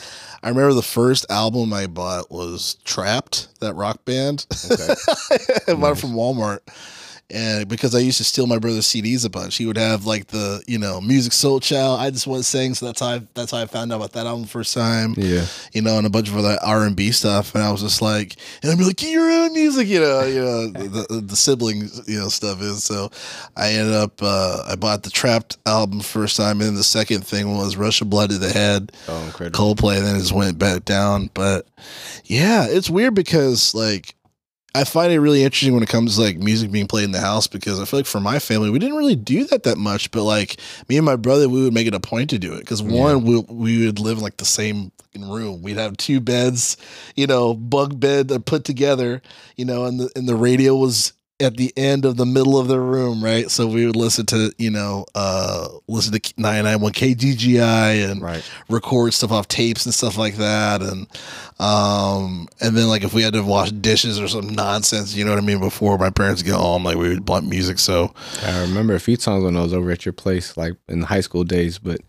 I 0.42 0.48
remember 0.50 0.74
the 0.74 0.82
first 0.82 1.24
album 1.30 1.72
I 1.72 1.86
bought 1.86 2.30
was 2.30 2.76
Trapt, 2.84 3.48
that 3.60 3.74
rock 3.76 4.04
band. 4.04 4.44
Okay. 4.70 4.94
I 5.72 5.74
bought 5.74 5.92
it 5.92 5.98
from 5.98 6.12
Walmart. 6.12 6.58
And 7.30 7.68
because 7.68 7.94
I 7.94 8.00
used 8.00 8.18
to 8.18 8.24
steal 8.24 8.46
my 8.46 8.58
brother's 8.58 8.86
CDs 8.86 9.24
a 9.24 9.30
bunch, 9.30 9.56
he 9.56 9.66
would 9.66 9.78
have 9.78 10.04
like 10.04 10.28
the 10.28 10.62
you 10.66 10.78
know 10.78 11.00
Musiq 11.00 11.30
Soulchild. 11.30 11.98
I 11.98 12.10
just 12.10 12.26
was 12.26 12.46
saying, 12.46 12.74
so 12.74 12.86
that's 12.86 13.00
how 13.00 13.06
I, 13.06 13.22
that's 13.34 13.50
how 13.50 13.58
I 13.58 13.66
found 13.66 13.92
out 13.92 13.96
about 13.96 14.12
that 14.12 14.26
album 14.26 14.44
first 14.46 14.74
time 14.74 15.14
Yeah, 15.16 15.46
you 15.72 15.82
know, 15.82 15.96
and 15.96 16.06
a 16.06 16.10
bunch 16.10 16.28
of 16.28 16.36
other 16.36 16.58
R 16.62 16.84
and 16.84 16.94
B 16.94 17.10
stuff. 17.12 17.54
And 17.54 17.64
I 17.64 17.72
was 17.72 17.80
just 17.80 18.02
like, 18.02 18.36
and 18.62 18.70
I'd 18.70 18.78
be 18.78 18.84
like, 18.84 18.96
get 18.96 19.10
your 19.10 19.30
own 19.30 19.52
music, 19.52 19.88
you 19.88 20.00
know, 20.00 20.22
you 20.22 20.40
know, 20.40 20.66
the, 20.68 21.06
the, 21.08 21.20
the 21.20 21.36
siblings, 21.36 22.06
you 22.06 22.18
know, 22.18 22.28
stuff 22.28 22.60
is. 22.60 22.84
So 22.84 23.10
I 23.56 23.72
ended 23.72 23.94
up, 23.94 24.20
uh, 24.22 24.64
I 24.68 24.76
bought 24.76 25.02
the 25.02 25.10
Trapt 25.10 25.56
album 25.66 26.00
first 26.00 26.36
time, 26.36 26.60
and 26.60 26.68
then 26.68 26.74
the 26.74 26.84
second 26.84 27.26
thing 27.26 27.56
was 27.56 27.76
Rush 27.76 28.00
of 28.00 28.10
Blood 28.10 28.30
to 28.30 28.38
the 28.38 28.52
Head, 28.52 28.92
oh 29.08 29.24
incredible. 29.24 29.74
Coldplay, 29.74 29.96
and 29.96 30.06
then 30.06 30.16
it 30.16 30.20
just 30.20 30.32
went 30.32 30.58
back 30.58 30.84
down. 30.84 31.30
But 31.34 31.66
yeah, 32.24 32.66
it's 32.68 32.90
weird 32.90 33.14
because 33.14 33.74
like. 33.74 34.14
I 34.76 34.82
find 34.82 35.12
it 35.12 35.20
really 35.20 35.44
interesting 35.44 35.72
when 35.72 35.84
it 35.84 35.88
comes 35.88 36.16
to 36.16 36.22
like 36.22 36.38
music 36.38 36.72
being 36.72 36.88
played 36.88 37.04
in 37.04 37.12
the 37.12 37.20
house 37.20 37.46
because 37.46 37.80
I 37.80 37.84
feel 37.84 38.00
like 38.00 38.06
for 38.06 38.20
my 38.20 38.40
family 38.40 38.70
we 38.70 38.80
didn't 38.80 38.96
really 38.96 39.14
do 39.14 39.44
that 39.44 39.62
that 39.62 39.78
much, 39.78 40.10
but 40.10 40.24
like 40.24 40.56
me 40.88 40.96
and 40.96 41.06
my 41.06 41.14
brother 41.14 41.48
we 41.48 41.62
would 41.62 41.72
make 41.72 41.86
it 41.86 41.94
a 41.94 42.00
point 42.00 42.30
to 42.30 42.38
do 42.38 42.54
it 42.54 42.60
because 42.60 42.82
one 42.82 43.24
we 43.24 43.38
we 43.48 43.86
would 43.86 44.00
live 44.00 44.18
in 44.18 44.24
like 44.24 44.38
the 44.38 44.44
same 44.44 44.90
fucking 44.98 45.30
room. 45.30 45.62
We'd 45.62 45.76
have 45.76 45.96
two 45.96 46.20
beds, 46.20 46.76
you 47.14 47.26
know, 47.26 47.54
bunk 47.54 48.00
bed 48.00 48.28
that 48.28 48.46
put 48.46 48.64
together, 48.64 49.22
you 49.56 49.64
know, 49.64 49.84
and 49.84 50.00
the 50.00 50.10
and 50.16 50.28
the 50.28 50.36
radio 50.36 50.74
was 50.74 51.12
at 51.40 51.56
the 51.56 51.72
end 51.76 52.04
of 52.04 52.16
the 52.16 52.24
middle 52.24 52.58
of 52.58 52.68
the 52.68 52.78
room, 52.80 53.22
right? 53.22 53.50
So 53.50 53.66
we 53.66 53.86
would 53.86 53.96
listen 53.96 54.24
to, 54.26 54.52
you 54.56 54.70
know, 54.70 55.04
uh 55.14 55.68
listen 55.88 56.12
to 56.18 56.32
991 56.36 56.92
KGGI 56.92 58.08
and 58.10 58.22
Right. 58.22 58.42
record 58.68 59.12
stuff 59.14 59.32
off 59.32 59.48
tapes 59.48 59.84
and 59.84 59.92
stuff 59.94 60.16
like 60.16 60.36
that 60.36 60.80
and 60.80 61.06
um 61.58 62.48
and 62.60 62.76
then 62.76 62.88
like 62.88 63.02
if 63.04 63.12
we 63.14 63.22
had 63.22 63.32
to 63.34 63.42
wash 63.42 63.70
dishes 63.72 64.20
or 64.20 64.28
some 64.28 64.48
nonsense, 64.50 65.14
you 65.14 65.24
know 65.24 65.30
what 65.32 65.42
I 65.42 65.46
mean, 65.46 65.60
before 65.60 65.98
my 65.98 66.10
parents 66.10 66.42
get 66.42 66.54
home, 66.54 66.84
like 66.84 66.96
we 66.96 67.08
would 67.08 67.24
blunt 67.24 67.48
music. 67.48 67.78
So 67.78 68.14
I 68.44 68.60
remember 68.62 68.94
a 68.94 69.00
few 69.00 69.16
times 69.16 69.44
when 69.44 69.56
I 69.56 69.62
was 69.62 69.74
over 69.74 69.90
at 69.90 70.04
your 70.06 70.12
place, 70.12 70.56
like 70.56 70.74
in 70.88 71.02
high 71.02 71.20
school 71.20 71.42
days. 71.44 71.78
But 71.78 72.00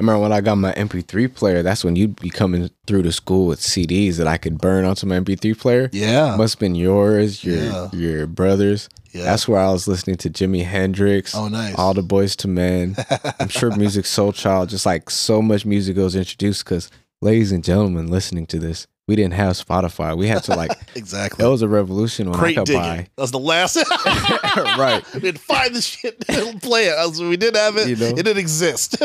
I 0.00 0.02
remember 0.02 0.22
when 0.22 0.32
I 0.32 0.40
got 0.40 0.56
my 0.56 0.72
MP3 0.72 1.32
player, 1.32 1.62
that's 1.62 1.84
when 1.84 1.94
you'd 1.94 2.18
be 2.20 2.28
coming 2.28 2.68
through 2.88 3.04
to 3.04 3.12
school 3.12 3.46
with 3.46 3.60
CDs 3.60 4.16
that 4.16 4.26
I 4.26 4.38
could 4.38 4.58
burn 4.58 4.84
onto 4.84 5.06
my 5.06 5.20
MP3 5.20 5.56
player. 5.56 5.88
yeah. 5.92 6.34
Must 6.36 6.54
have 6.54 6.58
been 6.60 6.74
yours, 6.74 7.44
your 7.44 7.56
Yeah. 7.62 7.88
your 7.92 8.26
brothers. 8.26 8.88
yeah. 9.12 9.22
That's 9.22 9.46
where 9.46 9.60
I 9.60 9.70
was 9.70 9.86
listening 9.86 10.16
to 10.16 10.30
Jimi 10.30 10.64
Hendrix, 10.64 11.32
oh 11.36 11.46
nice. 11.46 11.76
all 11.78 11.94
the 11.94 12.02
Boyz 12.02 12.44
II 12.44 12.50
Men. 12.50 12.96
I'm 13.38 13.46
sure 13.48 13.70
Musiq 13.70 14.02
Soulchild, 14.02 14.66
just 14.66 14.84
like 14.84 15.10
so 15.10 15.40
much 15.40 15.64
music 15.64 15.96
was 15.96 16.16
introduced. 16.16 16.64
Because, 16.64 16.90
ladies 17.22 17.52
and 17.52 17.62
gentlemen, 17.62 18.08
listening 18.08 18.46
to 18.46 18.58
this, 18.58 18.88
we 19.06 19.16
didn't 19.16 19.34
have 19.34 19.52
Spotify. 19.52 20.16
We 20.16 20.26
had 20.28 20.42
to 20.44 20.54
like 20.54 20.70
exactly. 20.94 21.42
that 21.44 21.50
was 21.50 21.62
a 21.62 21.68
revolution 21.68 22.30
when 22.30 22.38
crate 22.38 22.56
I 22.56 22.60
could 22.60 22.66
digging. 22.66 22.80
buy. 22.82 22.96
That 23.16 23.22
was 23.22 23.30
the 23.32 23.38
last. 23.38 23.76
Right. 24.78 25.04
We'd 25.20 25.38
find 25.40 25.74
the 25.74 25.80
shit 25.82 26.24
and 26.28 26.60
play 26.62 26.84
it. 26.86 26.96
Was- 26.98 27.20
we 27.20 27.36
didn't 27.36 27.56
have 27.56 27.76
it. 27.76 27.88
You 27.88 27.96
know? 27.96 28.06
It 28.06 28.16
didn't 28.16 28.38
exist. 28.38 28.96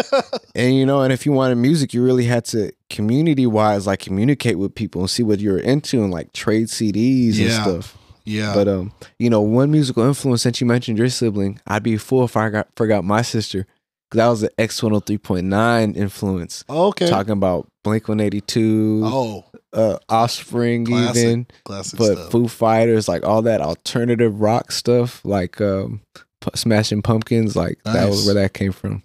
And 0.56 0.76
you 0.76 0.86
know, 0.86 1.02
and 1.02 1.12
if 1.12 1.26
you 1.26 1.32
wanted 1.32 1.56
music, 1.56 1.94
you 1.94 2.04
really 2.04 2.26
had 2.26 2.46
to 2.46 2.72
community 2.90 3.46
wise 3.48 3.88
like 3.88 4.00
communicate 4.00 4.58
with 4.58 4.74
people 4.76 5.02
and 5.02 5.10
see 5.10 5.24
what 5.24 5.40
you 5.40 5.52
were 5.52 5.60
into 5.60 6.02
and 6.04 6.12
like 6.12 6.34
trade 6.34 6.68
CDs 6.68 7.40
and 7.42 7.52
stuff. 7.52 7.98
yeah. 8.26 8.54
But 8.54 8.68
um, 8.68 8.92
you 9.18 9.30
know, 9.30 9.42
one 9.42 9.72
musical 9.72 10.04
influence 10.04 10.44
since 10.44 10.62
you 10.62 10.68
mentioned 10.68 10.98
your 10.98 11.10
sibling, 11.10 11.60
I'd 11.68 11.84
be 11.84 11.96
a 11.96 12.00
fool 12.00 12.24
if 12.26 12.38
I 12.38 12.50
got 12.50 12.68
forgot 12.76 13.04
my 13.04 13.22
sister. 13.22 13.66
Cause 14.12 14.18
that 14.18 14.28
was 14.28 14.42
the 14.42 14.52
X 14.60 14.82
one 14.82 14.92
hundred 14.92 15.06
three 15.06 15.18
point 15.20 15.46
nine 15.46 15.94
influence. 15.94 16.64
okay. 16.70 17.08
Talking 17.08 17.34
about 17.34 17.70
Blink 17.84 18.08
one 18.08 18.20
eighty 18.20 18.42
two, 18.42 19.02
oh, 19.06 19.46
uh, 19.74 19.98
Offspring, 20.10 20.86
Classic 20.86 21.24
even, 21.24 21.48
classic 21.64 21.98
but 22.00 22.14
stuff. 22.18 22.32
Foo 22.32 22.48
Fighters, 22.48 23.08
like 23.08 23.24
all 23.24 23.42
that 23.44 23.62
alternative 23.62 24.42
rock 24.42 24.72
stuff, 24.72 25.24
like 25.24 25.60
um, 25.62 26.02
P- 26.42 26.50
Smashing 26.56 27.02
Pumpkins, 27.02 27.56
like 27.56 27.78
that 27.84 28.10
was 28.10 28.26
where 28.26 28.36
that 28.36 28.54
came 28.54 28.72
from. 28.72 29.04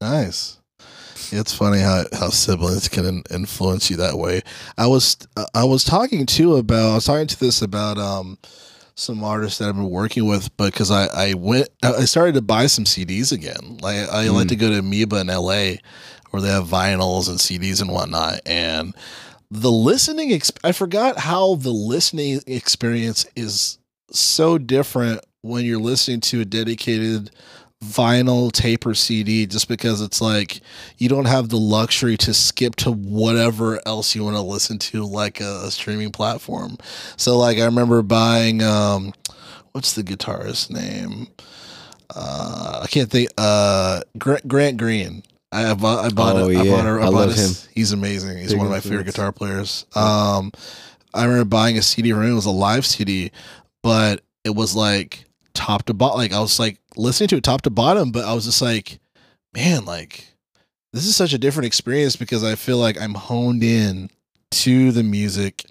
Nice. 0.00 0.58
It's 1.32 1.54
funny 1.54 1.80
how, 1.80 2.04
how 2.12 2.28
siblings 2.28 2.88
can 2.88 3.22
influence 3.30 3.90
you 3.90 3.96
that 3.96 4.16
way. 4.18 4.42
I 4.78 4.86
was 4.86 5.16
I 5.54 5.64
was 5.64 5.82
talking 5.82 6.26
too 6.26 6.56
about 6.56 6.92
I 6.92 6.94
was 6.94 7.06
talking 7.06 7.26
to 7.26 7.40
this 7.40 7.62
about 7.62 7.98
um 7.98 8.38
some 8.94 9.24
artists 9.24 9.58
that 9.58 9.68
I've 9.68 9.74
been 9.74 9.90
working 9.90 10.26
with 10.28 10.54
but 10.56 10.72
because 10.72 10.90
I 10.90 11.06
I 11.06 11.34
went 11.34 11.68
I 11.82 12.04
started 12.04 12.34
to 12.34 12.42
buy 12.42 12.66
some 12.66 12.84
CDs 12.84 13.32
again. 13.32 13.78
Like 13.80 13.96
I 14.10 14.28
like 14.28 14.46
Mm. 14.46 14.50
to 14.50 14.56
go 14.56 14.68
to 14.70 14.78
Amoeba 14.80 15.16
in 15.20 15.26
LA 15.28 15.76
where 16.30 16.42
they 16.42 16.48
have 16.50 16.66
vinyls 16.66 17.28
and 17.28 17.38
CDs 17.38 17.80
and 17.80 17.90
whatnot 17.90 18.40
and 18.46 18.94
the 19.50 19.70
listening 19.70 20.30
exp- 20.30 20.58
I 20.64 20.72
forgot 20.72 21.18
how 21.18 21.54
the 21.56 21.70
listening 21.70 22.40
experience 22.46 23.26
is 23.36 23.78
so 24.10 24.58
different 24.58 25.20
when 25.42 25.64
you're 25.64 25.80
listening 25.80 26.20
to 26.20 26.40
a 26.40 26.44
dedicated 26.44 27.30
vinyl 27.84 28.50
tape 28.50 28.86
or 28.86 28.94
CD 28.94 29.44
just 29.46 29.68
because 29.68 30.00
it's 30.00 30.20
like 30.20 30.60
you 30.96 31.08
don't 31.08 31.26
have 31.26 31.50
the 31.50 31.58
luxury 31.58 32.16
to 32.16 32.32
skip 32.32 32.76
to 32.76 32.90
whatever 32.90 33.78
else 33.86 34.14
you 34.14 34.24
want 34.24 34.36
to 34.36 34.42
listen 34.42 34.78
to 34.78 35.04
like 35.04 35.40
a, 35.40 35.62
a 35.66 35.70
streaming 35.70 36.10
platform. 36.10 36.78
So 37.16 37.36
like 37.36 37.58
I 37.58 37.64
remember 37.64 38.02
buying 38.02 38.62
um 38.62 39.12
what's 39.72 39.92
the 39.92 40.02
guitarist's 40.02 40.70
name? 40.70 41.28
Uh 42.14 42.80
I 42.82 42.86
can't 42.86 43.10
think 43.10 43.28
uh 43.36 44.00
Grant, 44.18 44.48
Grant 44.48 44.76
Green. 44.78 45.22
I 45.54 45.70
I 45.70 45.74
bought 45.74 46.04
I 46.04 46.08
bought 46.10 46.36
Oh, 46.36 46.48
a, 46.50 46.58
I 46.58 46.62
yeah. 46.62 46.70
bought 46.76 46.86
a, 46.86 46.90
I 47.02 47.06
I 47.06 47.10
bought 47.10 47.28
his- 47.28 47.66
He's 47.72 47.92
amazing. 47.92 48.38
He's 48.38 48.48
Big 48.50 48.58
one 48.58 48.66
of 48.66 48.72
my 48.72 48.80
favorite 48.80 49.04
guitar 49.04 49.32
players. 49.32 49.86
Um 49.94 50.52
I 51.14 51.24
remember 51.24 51.44
buying 51.44 51.78
a 51.78 51.82
CD 51.82 52.12
from. 52.12 52.24
It 52.28 52.32
was 52.34 52.46
a 52.46 52.50
live 52.50 52.84
CD, 52.84 53.30
but 53.82 54.22
it 54.44 54.54
was 54.54 54.74
like 54.74 55.24
top 55.54 55.84
to 55.84 55.94
bottom. 55.94 56.18
Like 56.18 56.32
I 56.32 56.40
was 56.40 56.58
like 56.58 56.78
listening 56.96 57.28
to 57.28 57.36
it 57.36 57.44
top 57.44 57.62
to 57.62 57.70
bottom, 57.70 58.10
but 58.10 58.24
I 58.24 58.34
was 58.34 58.44
just 58.44 58.60
like, 58.60 58.98
man, 59.54 59.84
like 59.84 60.26
this 60.92 61.06
is 61.06 61.14
such 61.16 61.32
a 61.32 61.38
different 61.38 61.66
experience 61.66 62.16
because 62.16 62.42
I 62.44 62.56
feel 62.56 62.78
like 62.78 63.00
I'm 63.00 63.14
honed 63.14 63.62
in 63.62 64.10
to 64.50 64.90
the 64.92 65.02
music, 65.02 65.64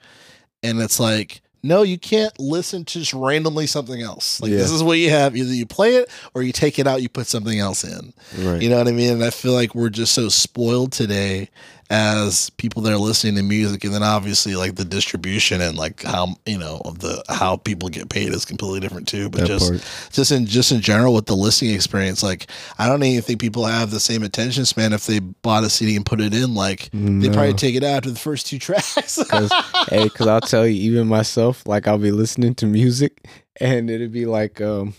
and 0.64 0.80
it's 0.82 1.00
like. 1.00 1.42
No, 1.66 1.82
you 1.82 1.98
can't 1.98 2.38
listen 2.40 2.84
to 2.84 3.00
just 3.00 3.14
randomly 3.14 3.68
something 3.68 4.02
else. 4.02 4.42
Like 4.42 4.52
this 4.52 4.70
is 4.70 4.84
what 4.84 4.98
you 4.98 5.10
have. 5.12 5.36
Either 5.36 5.54
you 5.54 5.66
play 5.66 5.96
it 5.96 6.10
or 6.34 6.44
you 6.44 6.52
take 6.52 6.78
it 6.78 6.88
out, 6.88 7.02
you 7.02 7.08
put 7.08 7.26
something 7.26 7.58
else 7.58 7.86
in. 7.86 8.14
Right. 8.38 8.62
You 8.62 8.70
know 8.70 8.78
what 8.78 8.90
I 8.90 8.92
mean? 8.92 9.14
And 9.14 9.24
I 9.24 9.30
feel 9.30 9.54
like 9.54 9.74
we're 9.74 9.90
just 9.90 10.14
so 10.14 10.28
spoiled 10.28 10.92
today 10.92 11.50
as 11.94 12.50
people 12.50 12.82
that 12.82 12.92
are 12.92 12.98
listening 12.98 13.36
to 13.36 13.44
music, 13.44 13.84
and 13.84 13.94
then 13.94 14.02
obviously 14.02 14.56
like 14.56 14.76
the 14.76 14.84
distribution 14.84 15.62
and 15.62 15.78
like 15.78 16.02
how 16.02 16.36
you 16.48 16.58
know 16.58 16.82
of 16.86 17.00
the 17.00 17.24
how 17.30 17.56
people 17.56 17.88
get 17.88 18.10
paid 18.10 18.34
is 18.34 18.46
completely 18.46 18.80
different 18.80 19.08
too. 19.08 19.30
But 19.30 19.42
that 19.42 19.48
just 19.48 19.70
part. 19.70 20.10
just 20.12 20.32
in 20.32 20.48
just 20.48 20.72
in 20.72 20.82
general 20.82 21.14
with 21.14 21.28
the 21.28 21.36
listening 21.36 21.76
experience, 21.76 22.24
like 22.24 22.48
I 22.80 22.88
don't 22.88 23.04
even 23.04 23.22
think 23.22 23.40
people 23.40 23.66
have 23.66 23.92
the 23.92 24.00
same 24.00 24.24
attention 24.24 24.66
span 24.66 24.92
if 24.92 25.06
they 25.06 25.20
bought 25.20 25.66
a 25.66 25.70
CD 25.70 25.96
and 25.96 26.04
put 26.04 26.20
it 26.20 26.34
in. 26.34 26.56
Like 26.56 26.90
they 26.92 27.30
probably 27.30 27.54
take 27.54 27.76
it 27.76 27.84
out 27.84 27.98
after 27.98 28.10
the 28.10 28.20
first 28.20 28.48
two 28.48 28.58
tracks. 28.58 29.24
Cause, 29.30 29.52
hey, 29.90 30.10
cause 30.10 30.28
I'll 30.28 30.42
tell 30.42 30.66
you, 30.66 30.82
even 30.90 31.08
myself, 31.08 31.68
like 31.68 31.88
I'll 31.88 32.00
be 32.00 32.12
listening 32.12 32.56
to 32.56 32.66
music, 32.66 33.28
and 33.60 33.90
it'd 33.90 34.12
be 34.12 34.26
like, 34.26 34.62
um, 34.62 34.96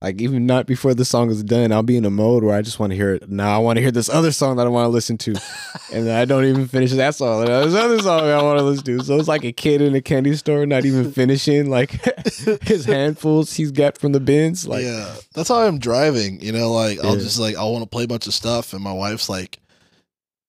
like 0.00 0.20
even 0.20 0.46
not 0.46 0.66
before 0.66 0.94
the 0.94 1.04
song 1.04 1.28
is 1.30 1.42
done, 1.42 1.72
I'll 1.72 1.82
be 1.82 1.96
in 1.96 2.04
a 2.04 2.10
mode 2.10 2.44
where 2.44 2.54
I 2.54 2.62
just 2.62 2.78
want 2.78 2.90
to 2.92 2.96
hear 2.96 3.14
it. 3.14 3.28
Now 3.28 3.54
I 3.56 3.58
want 3.58 3.78
to 3.78 3.80
hear 3.82 3.90
this 3.90 4.08
other 4.08 4.30
song 4.30 4.56
that 4.56 4.66
I 4.66 4.70
want 4.70 4.84
to 4.84 4.90
listen 4.90 5.18
to, 5.18 5.32
and 5.92 6.06
then 6.06 6.16
I 6.16 6.24
don't 6.24 6.44
even 6.44 6.68
finish 6.68 6.92
that 6.92 7.16
song. 7.16 7.40
And 7.40 7.48
There's 7.48 7.74
other 7.74 7.98
song 7.98 8.20
I 8.20 8.40
want 8.42 8.60
to 8.60 8.64
listen 8.64 8.84
to. 8.84 9.02
So 9.02 9.18
it's 9.18 9.26
like 9.26 9.44
a 9.44 9.50
kid 9.52 9.80
in 9.82 9.94
a 9.96 10.00
candy 10.00 10.36
store, 10.36 10.66
not 10.66 10.84
even 10.84 11.10
finishing 11.12 11.68
like 11.68 11.90
his 12.62 12.84
handfuls 12.84 13.54
he's 13.54 13.72
got 13.72 13.98
from 13.98 14.12
the 14.12 14.20
bins. 14.20 14.68
Like, 14.68 14.84
yeah, 14.84 15.16
that's 15.34 15.48
how 15.48 15.58
I'm 15.66 15.78
driving. 15.80 16.40
You 16.40 16.52
know, 16.52 16.72
like 16.72 17.00
I'll 17.02 17.14
Yeah. 17.16 17.22
just 17.22 17.40
like 17.40 17.56
I 17.56 17.64
want 17.64 17.82
to 17.82 17.88
play 17.90 18.04
a 18.04 18.08
bunch 18.08 18.28
of 18.28 18.34
stuff, 18.34 18.72
and 18.74 18.82
my 18.82 18.92
wife's 18.92 19.28
like, 19.28 19.58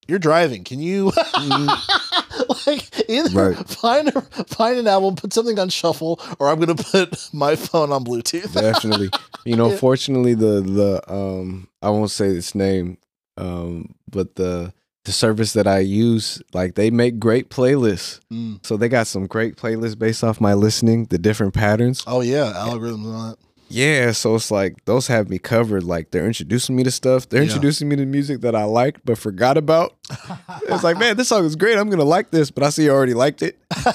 "You're 0.08 0.20
driving. 0.20 0.63
Can 0.63 0.79
you 0.79 1.10
mm-hmm. 1.12 2.28
like 2.68 3.10
either 3.10 3.29
Right. 3.29 3.58
find 3.70 4.08
a, 4.10 4.22
find 4.46 4.77
an 4.79 4.88
album, 4.88 5.15
put 5.15 5.34
something 5.34 5.60
on 5.60 5.70
shuffle, 5.70 6.20
or 6.39 6.50
I'm 6.50 6.60
gonna 6.60 6.75
put 6.75 7.29
my 7.34 7.56
phone 7.56 7.91
on 7.91 8.03
Bluetooth." 8.03 8.53
definitely. 8.60 9.10
You 9.46 9.56
know, 9.56 9.70
Yeah. 9.72 9.77
fortunately, 9.77 10.34
the 10.34 10.62
the 10.62 11.13
um, 11.13 11.68
I 11.82 11.89
won't 11.89 12.12
say 12.12 12.27
its 12.27 12.56
name, 12.56 12.98
um, 13.38 13.94
but 14.10 14.36
the 14.36 14.74
the 15.06 15.12
service 15.13 15.53
that 15.53 15.65
I 15.65 15.79
use, 15.79 16.41
like 16.53 16.75
they 16.75 16.91
make 16.91 17.20
great 17.20 17.50
playlists. 17.50 18.20
Mm. 18.32 18.65
So 18.65 18.75
they 18.77 18.89
got 18.89 19.08
some 19.08 19.27
great 19.27 19.56
playlists 19.56 19.98
based 19.98 20.24
off 20.24 20.41
my 20.41 20.53
listening, 20.53 21.06
the 21.06 21.18
different 21.18 21.53
patterns. 21.53 22.03
Oh 22.06 22.22
yeah, 22.22 22.51
algorithms 22.56 23.13
on 23.15 23.32
it. 23.34 23.39
Yeah, 23.70 24.12
so 24.14 24.36
it's 24.36 24.50
like 24.52 24.84
those 24.86 25.08
have 25.08 25.30
me 25.30 25.38
covered. 25.40 25.84
Like 25.84 26.12
they're 26.12 26.26
introducing 26.26 26.76
me 26.76 26.84
to 26.84 26.92
stuff. 26.92 27.30
They're 27.30 27.42
Yeah. 27.44 27.48
introducing 27.50 27.88
me 27.88 27.96
to 27.98 28.06
music 28.06 28.42
that 28.42 28.56
I 28.56 28.64
liked 28.64 29.02
but 29.06 29.18
forgot 29.18 29.58
about. 29.58 29.96
It's 30.68 30.84
like, 30.84 30.98
man, 31.00 31.18
this 31.18 31.28
song 31.30 31.46
is 31.46 31.56
great. 31.56 31.78
I'm 31.78 31.90
gonna 31.90 32.04
like 32.04 32.30
this, 32.32 32.52
but 32.52 32.64
I 32.64 32.70
see 32.70 32.84
you 32.86 32.92
already 32.92 33.14
liked 33.16 33.42
it. 33.42 33.58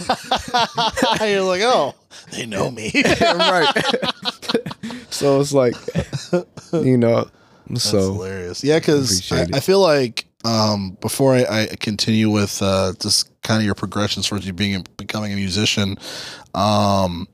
You're 1.21 1.43
like, 1.43 1.63
oh, 1.63 1.95
they 2.33 2.47
know 2.47 2.71
me. 2.71 2.91
right. 3.21 3.67
so 5.11 5.41
it's 5.41 5.53
like, 5.53 5.75
you 6.73 6.97
know, 6.97 7.29
That's 7.71 7.85
so 7.85 8.13
hilarious. 8.15 8.65
Yeah, 8.65 8.79
because 8.79 9.31
I, 9.33 9.47
I 9.55 9.61
feel 9.61 9.81
like 9.81 10.27
um, 10.45 10.97
before 11.01 11.35
I, 11.35 11.45
I 11.49 11.67
continue 11.81 12.31
with 12.31 12.61
uh, 12.63 12.93
just 13.01 13.31
kind 13.43 13.61
of 13.61 13.65
your 13.67 13.75
progressions 13.75 14.29
towards 14.29 14.47
you 14.47 14.53
being 14.53 14.85
becoming 14.97 15.33
a 15.33 15.37
musician, 15.37 15.97
um, 16.55 17.27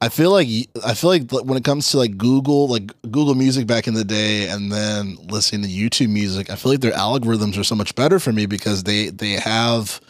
I 0.00 0.08
feel 0.10 0.30
like 0.30 0.48
I 0.84 0.94
feel 0.94 1.10
like 1.10 1.30
when 1.32 1.56
it 1.56 1.64
comes 1.64 1.90
to 1.90 1.98
like 1.98 2.18
Google, 2.18 2.68
like 2.68 2.90
Google 3.02 3.34
Music 3.34 3.66
back 3.66 3.86
in 3.86 3.94
the 3.94 4.04
day, 4.04 4.48
and 4.48 4.70
then 4.70 5.16
listening 5.28 5.62
to 5.62 5.68
YouTube 5.68 6.10
music, 6.10 6.50
I 6.50 6.56
feel 6.56 6.72
like 6.72 6.80
their 6.80 6.92
algorithms 6.92 7.58
are 7.58 7.64
so 7.64 7.74
much 7.74 7.94
better 7.94 8.18
for 8.18 8.32
me 8.32 8.46
because 8.46 8.84
they 8.84 9.08
they 9.08 9.32
have 9.32 10.00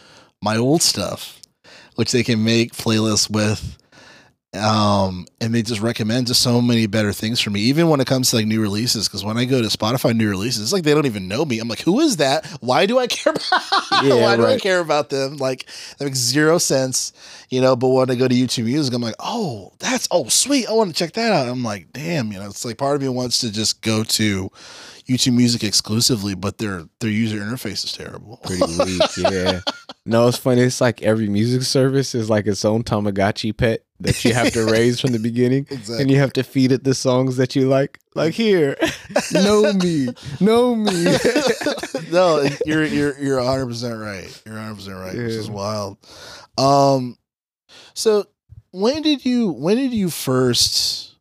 my 0.41 0.57
old 0.57 0.81
stuff, 0.81 1.39
which 1.95 2.11
they 2.11 2.23
can 2.23 2.43
make 2.43 2.73
playlists 2.73 3.29
with 3.29 3.77
um 4.53 5.27
and 5.41 5.53
they 5.53 5.61
just 5.61 5.81
recommend 5.81 6.25
just 6.25 6.41
so 6.41 6.61
many 6.61 6.87
better 6.87 7.11
things 7.11 7.39
for 7.39 7.49
me 7.49 7.59
even 7.59 7.89
when 7.89 7.99
it 7.99 8.07
comes 8.07 8.29
to 8.29 8.37
like 8.37 8.45
new 8.45 8.61
releases 8.61 9.05
because 9.07 9.23
when 9.23 9.37
i 9.37 9.43
go 9.43 9.61
to 9.61 9.67
spotify 9.67 10.15
new 10.15 10.29
releases 10.29 10.63
it's 10.63 10.71
like 10.71 10.83
they 10.83 10.93
don't 10.93 11.05
even 11.05 11.27
know 11.27 11.43
me 11.43 11.59
i'm 11.59 11.67
like 11.67 11.81
who 11.81 11.99
is 11.99 12.15
that 12.17 12.45
why 12.61 12.85
do 12.85 12.97
i 12.97 13.07
care 13.07 13.33
about 13.33 13.61
Yeah, 14.05 14.21
why 14.21 14.37
do 14.37 14.45
i 14.45 14.57
care 14.57 14.79
about 14.79 15.09
them 15.09 15.35
like 15.35 15.67
that 15.97 16.05
makes 16.05 16.19
zero 16.19 16.57
sense 16.59 17.11
you 17.49 17.59
know 17.59 17.75
but 17.75 17.89
when 17.89 18.09
i 18.09 18.15
go 18.15 18.27
to 18.27 18.33
youtube 18.33 18.63
music 18.63 18.93
i'm 18.93 19.01
like 19.01 19.15
oh 19.19 19.73
that's 19.79 20.07
oh 20.11 20.29
sweet 20.29 20.67
i 20.69 20.71
want 20.71 20.89
to 20.89 20.95
check 20.95 21.11
that 21.13 21.33
out 21.33 21.49
i'm 21.49 21.63
like 21.63 21.91
damn 21.91 22.31
you 22.31 22.39
know 22.39 22.45
it's 22.45 22.63
like 22.63 22.77
part 22.77 22.95
of 22.95 23.01
me 23.01 23.09
wants 23.09 23.39
to 23.39 23.51
just 23.51 23.81
go 23.81 24.01
to 24.05 24.49
youtube 25.07 25.35
music 25.35 25.61
exclusively 25.63 26.35
but 26.35 26.57
their 26.57 26.85
their 27.01 27.09
user 27.09 27.37
interface 27.37 27.83
is 27.83 27.91
terrible 27.91 28.37
pretty 28.37 28.63
weak. 28.65 29.01
Yeah. 29.17 29.59
No, 30.09 30.29
it's 30.29 30.37
funny. 30.37 30.61
It's 30.61 30.79
like 30.79 31.01
every 31.01 31.27
music 31.27 31.63
service 31.63 32.15
is 32.15 32.29
like 32.29 32.47
its 32.47 32.63
own 32.63 32.83
Tamagotchi 32.85 33.55
pet 33.55 33.81
that 33.99 34.23
you 34.23 34.33
have 34.33 34.51
to 34.53 34.65
raise 34.71 34.99
from 34.99 35.11
the 35.11 35.19
beginning. 35.19 35.67
exactly 35.69 36.01
And 36.01 36.11
you 36.11 36.17
have 36.17 36.33
to 36.33 36.43
feed 36.43 36.71
it 36.71 36.83
the 36.83 36.93
songs 36.93 37.37
that 37.37 37.55
you 37.55 37.67
like. 37.67 37.99
Like 38.15 38.33
here, 38.33 38.75
know 39.31 39.73
me, 39.73 40.09
know 40.39 40.75
me. 40.75 41.17
no, 42.11 42.47
you're 42.65 42.85
you're 42.85 43.17
you're 43.19 43.37
100 43.37 43.65
percent 43.67 43.99
right. 43.99 44.41
You're 44.45 44.55
100 44.55 44.75
percent 44.75 44.97
right, 44.97 45.15
which 45.15 45.33
is 45.33 45.49
wild. 45.49 45.97
Um, 46.57 47.17
so 47.93 48.25
when 48.71 49.01
did 49.01 49.25
you 49.25 49.51
when 49.51 49.77
did 49.77 49.93
you 49.93 50.09
first 50.09 51.15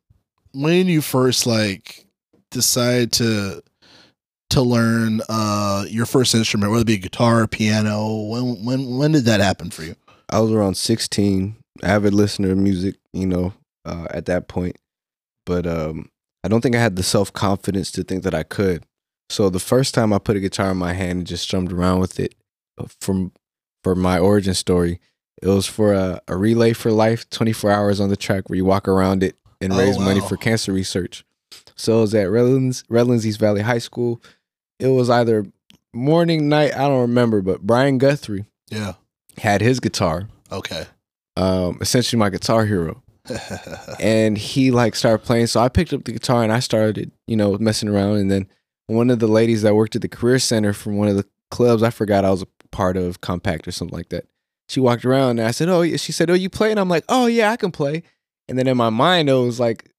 when 0.53 0.73
did 0.73 0.87
you 0.87 1.03
first 1.03 1.47
like 1.47 2.07
decide 2.51 3.13
to 3.13 3.63
to 4.51 4.63
learn 4.63 5.21
uh 5.29 5.85
your 5.89 6.07
first 6.07 6.35
instrument, 6.35 6.71
whether 6.71 6.83
it 6.83 6.87
be 6.87 6.99
guitar, 6.99 7.47
piano? 7.47 8.23
When 8.23 8.65
when 8.65 8.97
when 8.97 9.13
did 9.13 9.25
that 9.27 9.41
happen 9.41 9.71
for 9.71 9.83
you? 9.83 9.97
I 10.29 10.41
was 10.41 10.51
around 10.51 10.77
16, 10.77 11.57
avid 11.83 12.15
listener 12.15 12.51
of 12.53 12.59
music, 12.59 12.97
you 13.13 13.27
know, 13.27 13.53
uh, 13.85 14.07
at 14.11 14.27
that 14.27 14.49
point. 14.49 14.77
But 15.45 15.67
um, 15.67 16.11
I 16.45 16.49
don't 16.49 16.61
think 16.61 16.75
I 16.77 16.81
had 16.81 16.97
the 16.97 17.03
self 17.03 17.33
confidence 17.33 17.91
to 17.93 18.03
think 18.03 18.23
that 18.25 18.35
I 18.35 18.43
could. 18.43 18.85
So 19.29 19.51
the 19.51 19.59
first 19.61 19.95
time 19.95 20.13
I 20.13 20.19
put 20.19 20.37
a 20.37 20.41
guitar 20.41 20.71
in 20.71 20.77
my 20.77 20.93
hand 20.93 21.19
and 21.19 21.27
just 21.27 21.43
strummed 21.45 21.73
around 21.73 22.01
with 22.01 22.19
it 22.21 22.35
uh, 22.79 22.87
from 23.01 23.33
for 23.83 23.95
my 23.95 24.19
origin 24.19 24.55
story, 24.55 25.01
it 25.43 25.49
was 25.49 25.67
for 25.67 25.93
a, 25.93 26.21
a 26.29 26.37
relay 26.37 26.73
for 26.73 26.91
life, 26.91 27.29
24 27.31 27.71
hours 27.71 28.01
on 28.01 28.09
the 28.09 28.17
track 28.17 28.49
where 28.49 28.57
you 28.57 28.65
walk 28.65 28.89
around 28.89 29.23
it 29.23 29.37
and 29.61 29.73
Oh, 29.73 29.79
raise 29.79 29.99
money 29.99 30.21
for 30.21 30.37
cancer 30.37 30.73
research. 30.73 31.25
So 31.77 31.99
it 31.99 32.01
was 32.03 32.15
at 32.15 32.31
Redlands, 32.31 32.85
Redlands 32.89 33.27
East 33.27 33.39
Valley 33.39 33.61
High 33.63 33.79
School. 33.79 34.21
It 34.81 34.89
was 34.89 35.09
either 35.11 35.45
morning, 35.95 36.49
night, 36.49 36.75
I 36.75 36.89
don't 36.89 37.01
remember, 37.03 37.43
but 37.43 37.63
Brian 37.63 37.99
Guthrie 37.99 38.45
Yeah. 38.71 38.95
had 39.39 39.61
his 39.61 39.79
guitar 39.81 40.29
Okay. 40.53 40.87
Um, 41.37 41.79
essentially 41.81 42.19
my 42.19 42.31
guitar 42.31 42.65
hero. 42.65 43.03
And 44.01 44.39
he 44.39 44.71
like 44.71 44.95
started 44.95 45.25
playing. 45.25 45.49
So 45.49 45.61
I 45.61 45.69
picked 45.69 45.93
up 45.93 46.05
the 46.05 46.13
guitar 46.13 46.43
and 46.43 46.53
I 46.53 46.61
started, 46.61 47.11
you 47.27 47.37
know, 47.37 47.57
messing 47.59 47.89
around. 47.89 48.17
And 48.17 48.31
then 48.31 48.47
one 48.87 49.11
of 49.11 49.19
the 49.19 49.27
ladies 49.27 49.63
that 49.63 49.75
worked 49.75 49.97
at 49.97 50.03
the 50.03 50.09
career 50.09 50.39
center 50.39 50.73
from 50.73 50.97
one 50.97 51.09
of 51.09 51.17
the 51.17 51.27
clubs, 51.51 51.83
I 51.83 51.91
forgot 51.91 52.25
I 52.25 52.31
was 52.31 52.43
a 52.43 52.47
part 52.71 52.97
of 52.97 53.21
Compact 53.21 53.67
or 53.67 53.73
something 53.73 53.97
like 53.97 54.11
that. 54.11 54.27
She 54.69 54.81
walked 54.81 55.05
around 55.05 55.39
and 55.39 55.49
I 55.49 55.51
said, 55.53 55.69
Oh, 55.69 55.83
yeah. 55.83 55.97
She 55.97 56.13
said, 56.13 56.31
Oh, 56.31 56.35
you 56.35 56.51
play? 56.51 56.71
And 56.71 56.81
I'm 56.81 56.89
like, 56.89 57.05
Oh, 57.09 57.27
yeah, 57.27 57.51
I 57.51 57.57
can 57.57 57.71
play. 57.73 58.03
And 58.49 58.59
then 58.59 58.67
in 58.69 58.77
my 58.77 58.91
mind, 58.91 59.29
it 59.29 59.33
was 59.35 59.59
like, 59.59 59.91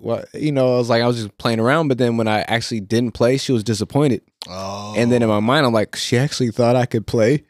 well, 0.00 0.24
you 0.32 0.52
know, 0.52 0.74
I 0.74 0.78
was 0.78 0.88
like, 0.88 1.02
I 1.02 1.06
was 1.08 1.16
just 1.16 1.36
playing 1.38 1.58
around. 1.58 1.88
But 1.88 1.98
then 1.98 2.16
when 2.16 2.28
I 2.28 2.42
actually 2.42 2.80
didn't 2.80 3.12
play, 3.12 3.36
she 3.38 3.50
was 3.52 3.64
disappointed. 3.64 4.22
Oh, 4.48 4.94
And 4.96 5.10
then 5.10 5.22
in 5.22 5.28
my 5.28 5.40
mind, 5.40 5.66
I'm 5.66 5.72
like, 5.72 5.96
she 5.96 6.16
actually 6.16 6.50
thought 6.52 6.76
I 6.76 6.86
could 6.86 7.06
play. 7.06 7.42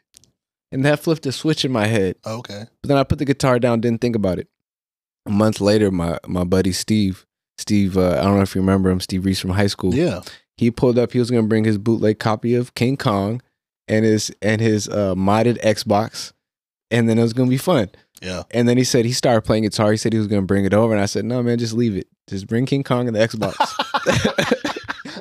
And 0.71 0.85
that 0.85 0.99
flipped 0.99 1.25
a 1.25 1.31
switch 1.31 1.65
in 1.65 1.71
my 1.71 1.87
head. 1.87 2.15
okay, 2.25 2.65
But 2.81 2.87
then 2.89 2.97
I 2.97 3.03
put 3.03 3.17
the 3.19 3.25
guitar 3.25 3.57
down, 3.59 3.81
didn't 3.81 4.01
think 4.01 4.15
about 4.15 4.37
it. 4.39 4.47
A 5.25 5.31
month 5.31 5.59
later, 5.61 5.89
my 5.91 6.17
my 6.27 6.43
buddy 6.43 6.71
Steve, 6.71 7.25
Steve, 7.57 7.97
uh, 7.97 8.11
I 8.19 8.23
don't 8.23 8.35
know 8.35 8.41
if 8.41 8.55
you 8.55 8.61
remember 8.61 8.89
him, 8.89 8.99
Steve 8.99 9.25
Reese 9.25 9.39
from 9.39 9.51
high 9.51 9.67
school. 9.67 9.93
yeah, 9.93 10.21
He 10.57 10.71
pulled 10.71 10.97
up. 10.99 11.11
He 11.11 11.19
was 11.19 11.29
gonna 11.31 11.47
bring 11.47 11.63
his 11.65 11.77
bootleg 11.77 12.19
copy 12.19 12.55
of 12.55 12.73
King 12.75 12.97
Kong, 12.97 13.41
and 13.87 14.05
his 14.05 14.31
and 14.41 14.61
his 14.61 14.87
uh, 14.87 15.15
modded 15.15 15.59
Xbox, 15.61 16.31
and 16.91 17.09
then 17.09 17.17
it 17.19 17.23
was 17.23 17.33
gonna 17.33 17.49
be 17.49 17.57
fun. 17.57 17.89
yeah. 18.21 18.43
And 18.51 18.67
then 18.67 18.77
he 18.77 18.83
said 18.83 19.05
he 19.05 19.11
started 19.11 19.41
playing 19.41 19.63
guitar. 19.63 19.91
He 19.91 19.97
said 19.97 20.13
he 20.13 20.19
was 20.19 20.27
gonna 20.27 20.43
bring 20.43 20.65
it 20.65 20.73
over, 20.73 20.93
and 20.93 21.01
I 21.01 21.05
said, 21.07 21.25
no, 21.25 21.41
man, 21.43 21.57
just 21.57 21.73
leave 21.73 21.95
it. 21.97 22.07
Just 22.29 22.47
bring 22.47 22.65
King 22.65 22.83
Kong 22.83 23.07
and 23.07 23.15
the 23.15 23.19
Xbox. 23.27 23.55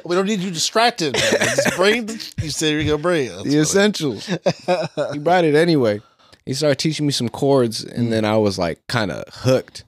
we 0.09 0.15
don't 0.17 0.27
need 0.27 0.41
you 0.41 0.51
distracted. 0.51 1.15
Just 1.15 1.77
bring. 1.77 2.07
The, 2.07 2.35
you 2.43 2.51
said 2.51 2.73
you're 2.73 2.85
gonna 2.85 2.99
bring 2.99 3.27
it. 3.31 3.45
the 3.45 3.59
essentials. 3.59 4.27
he 5.13 5.19
brought 5.19 5.45
it 5.45 5.55
anyway. 5.55 6.01
He 6.47 6.55
started 6.55 6.79
teaching 6.79 7.07
me 7.07 7.13
some 7.13 7.29
chords, 7.29 7.85
and 7.85 8.09
Mm. 8.09 8.11
then 8.11 8.25
I 8.25 8.37
was 8.39 8.59
like 8.59 8.81
kind 8.89 9.11
of 9.11 9.25
hooked. 9.33 9.85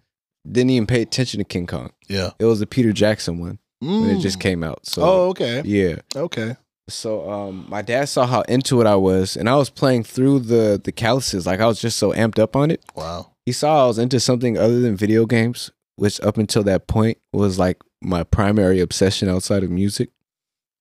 Didn't 0.50 0.70
even 0.70 0.86
pay 0.86 1.02
attention 1.02 1.38
to 1.38 1.44
King 1.44 1.66
Kong. 1.66 1.90
yeah. 2.08 2.30
It 2.38 2.44
was 2.44 2.60
the 2.60 2.66
Peter 2.66 2.92
Jackson 2.92 3.38
one 3.40 3.58
when 3.80 4.10
it 4.10 4.20
just 4.20 4.38
Mm. 4.38 4.42
came 4.42 4.64
out. 4.64 4.86
So 4.86 5.02
Oh, 5.02 5.28
okay, 5.30 5.62
yeah. 5.64 5.96
okay. 6.14 6.56
So 6.88 7.30
um, 7.30 7.66
my 7.68 7.82
dad 7.82 8.08
saw 8.08 8.26
how 8.26 8.40
into 8.42 8.80
it 8.80 8.86
I 8.86 8.96
was, 8.96 9.36
and 9.36 9.48
I 9.48 9.56
was 9.56 9.70
playing 9.70 10.04
through 10.04 10.40
the 10.40 10.80
the 10.82 10.92
calluses. 10.92 11.46
Like 11.46 11.60
I 11.60 11.66
was 11.66 11.80
just 11.80 11.98
so 11.98 12.12
amped 12.12 12.38
up 12.38 12.56
on 12.56 12.70
it. 12.70 12.82
Wow. 12.94 13.30
He 13.46 13.52
saw 13.52 13.84
I 13.84 13.86
was 13.86 13.98
into 13.98 14.18
something 14.20 14.58
other 14.58 14.80
than 14.80 14.96
video 14.96 15.24
games, 15.26 15.70
which 15.96 16.20
up 16.20 16.36
until 16.36 16.62
that 16.64 16.86
point 16.88 17.18
was 17.32 17.58
like 17.58 17.78
my 18.02 18.22
primary 18.24 18.80
obsession 18.80 19.28
outside 19.28 19.62
of 19.62 19.70
music. 19.70 20.10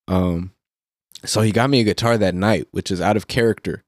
Um, 0.07 0.53
so 1.25 1.41
he 1.41 1.51
got 1.51 1.69
me 1.69 1.81
a 1.81 1.83
guitar 1.83 2.17
that 2.17 2.35
night, 2.35 2.67
which 2.71 2.91
is 2.91 3.01
out 3.01 3.17
of 3.17 3.27
character, 3.27 3.83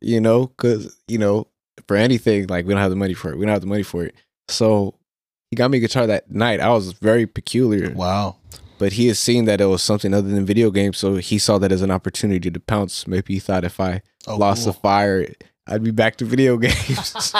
you 0.00 0.20
know, 0.20 0.46
because 0.48 0.96
you 1.08 1.18
know 1.18 1.46
for 1.86 1.96
anything 1.96 2.46
like 2.48 2.66
we 2.66 2.74
don't 2.74 2.82
have 2.82 2.90
the 2.90 2.96
money 2.96 3.14
for 3.14 3.30
it. 3.32 3.38
We 3.38 3.46
don't 3.46 3.52
have 3.52 3.62
the 3.62 3.66
money 3.66 3.82
for 3.82 4.04
it. 4.04 4.14
So 4.48 4.94
he 5.50 5.56
got 5.56 5.70
me 5.70 5.78
a 5.78 5.80
guitar 5.80 6.06
that 6.06 6.30
night. 6.30 6.60
I 6.60 6.68
was 6.70 6.92
very 6.92 7.26
peculiar 7.26 7.90
Wow. 7.94 8.36
but 8.78 8.92
he 8.92 9.06
has 9.08 9.18
seen 9.18 9.46
that 9.46 9.60
it 9.60 9.66
was 9.66 9.82
something 9.82 10.12
other 10.12 10.28
than 10.28 10.44
video 10.44 10.70
games, 10.70 10.98
so 10.98 11.16
he 11.16 11.38
saw 11.38 11.56
that 11.58 11.72
as 11.72 11.82
an 11.82 11.90
opportunity 11.90 12.50
to 12.50 12.60
pounce. 12.60 13.06
Maybe 13.06 13.34
he 13.34 13.40
thought 13.40 13.64
if 13.64 13.80
I 13.80 14.02
Oh, 14.26 14.36
lost 14.36 14.66
the 14.66 14.74
fire, 14.74 15.26
I'd 15.68 15.84
be 15.84 15.90
back 15.90 16.16
to 16.16 16.24
video 16.24 16.56
games. 16.56 16.74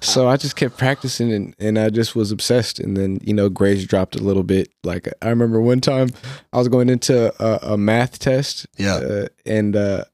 so 0.00 0.28
I 0.28 0.36
just 0.36 0.56
kept 0.56 0.78
practicing 0.78 1.32
and, 1.32 1.54
and 1.58 1.78
I 1.78 1.90
just 1.90 2.16
was 2.16 2.32
obsessed. 2.32 2.80
And 2.80 2.96
then, 2.96 3.18
you 3.22 3.34
know, 3.34 3.48
grades 3.48 3.86
dropped 3.86 4.16
a 4.16 4.22
little 4.22 4.42
bit. 4.42 4.70
Like 4.84 5.08
I 5.22 5.28
remember 5.28 5.60
one 5.60 5.80
time 5.80 6.10
I 6.52 6.58
was 6.58 6.68
going 6.68 6.88
into 6.88 7.32
a, 7.42 7.74
a 7.74 7.76
math 7.76 8.18
test 8.18 8.66
yeah. 8.76 8.96
uh, 8.96 9.28
and, 9.44 9.76
uh, 9.76 10.04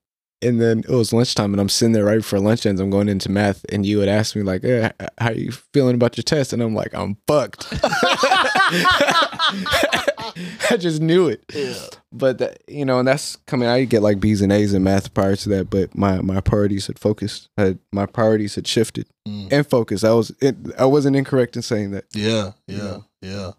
and 0.41 0.61
then 0.61 0.81
it 0.81 0.91
was 0.91 1.13
lunchtime 1.13 1.55
and 1.55 1.61
I'm 1.61 1.69
sitting 1.69 1.93
there 1.93 2.05
right 2.05 2.17
before 2.17 2.41
lunch 2.41 2.67
ends. 2.67 2.81
I'm 2.81 2.91
going 2.91 3.09
into 3.09 3.31
math 3.31 3.65
and 3.69 3.87
you 3.87 3.99
would 3.99 4.09
ask 4.09 4.35
me 4.35 4.43
like, 4.43 4.65
eh, 4.65 4.91
how 5.19 5.29
are 5.29 5.35
you 5.35 5.53
feeling 5.53 5.95
about 5.95 6.17
your 6.17 6.25
test? 6.25 6.53
And 6.53 6.61
I'm 6.61 6.75
like, 6.75 6.93
I'm 6.95 7.17
fucked. 7.29 7.73
I 10.71 10.77
just 10.77 11.01
knew 11.03 11.29
it. 11.29 11.43
Yeah. 11.55 11.75
But 12.13 12.39
that, 12.39 12.63
you 12.69 12.85
know, 12.85 12.99
and 12.99 13.09
that's 13.09 13.37
coming. 13.47 13.69
I 13.69 13.85
get 13.85 14.03
like 14.03 14.21
B's 14.21 14.43
and 14.43 14.53
A's 14.53 14.75
in 14.75 14.83
math 14.85 15.13
prior 15.15 15.37
to 15.37 15.49
that, 15.51 15.71
but 15.71 15.97
my 15.97 16.21
my 16.21 16.41
priorities 16.41 16.87
had 16.87 16.99
focused. 16.99 17.49
Had 17.57 17.79
my 17.93 18.07
priorities 18.07 18.55
had 18.55 18.67
shifted 18.67 19.07
Mm. 19.29 19.53
and 19.53 19.67
focused. 19.67 20.05
I 20.05 20.13
was 20.15 20.33
it, 20.41 20.57
I 20.79 20.85
wasn't 20.85 21.15
incorrect 21.17 21.55
in 21.57 21.63
saying 21.63 21.93
that. 21.93 22.05
Yeah, 22.13 22.53
yeah, 22.67 22.77
Yeah. 22.77 22.99
yeah. 23.23 23.51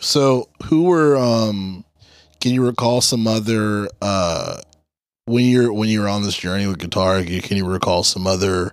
So, 0.00 0.48
who 0.64 0.84
were 0.84 1.16
um 1.16 1.84
can 2.40 2.52
you 2.52 2.64
recall 2.66 3.00
some 3.00 3.26
other 3.28 3.88
uh 4.02 4.60
when 5.26 5.44
you're 5.44 5.72
when 5.72 5.88
you 5.88 6.00
were 6.00 6.08
on 6.08 6.22
this 6.22 6.36
journey 6.36 6.66
with 6.66 6.78
guitar, 6.78 7.22
can 7.22 7.56
you 7.56 7.66
recall 7.66 8.02
some 8.02 8.26
other 8.26 8.72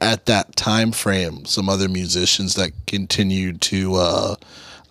at 0.00 0.26
that 0.26 0.54
time 0.54 0.92
frame, 0.92 1.44
some 1.46 1.68
other 1.68 1.88
musicians 1.88 2.54
that 2.54 2.70
continued 2.86 3.60
to 3.62 3.94
uh, 3.96 4.34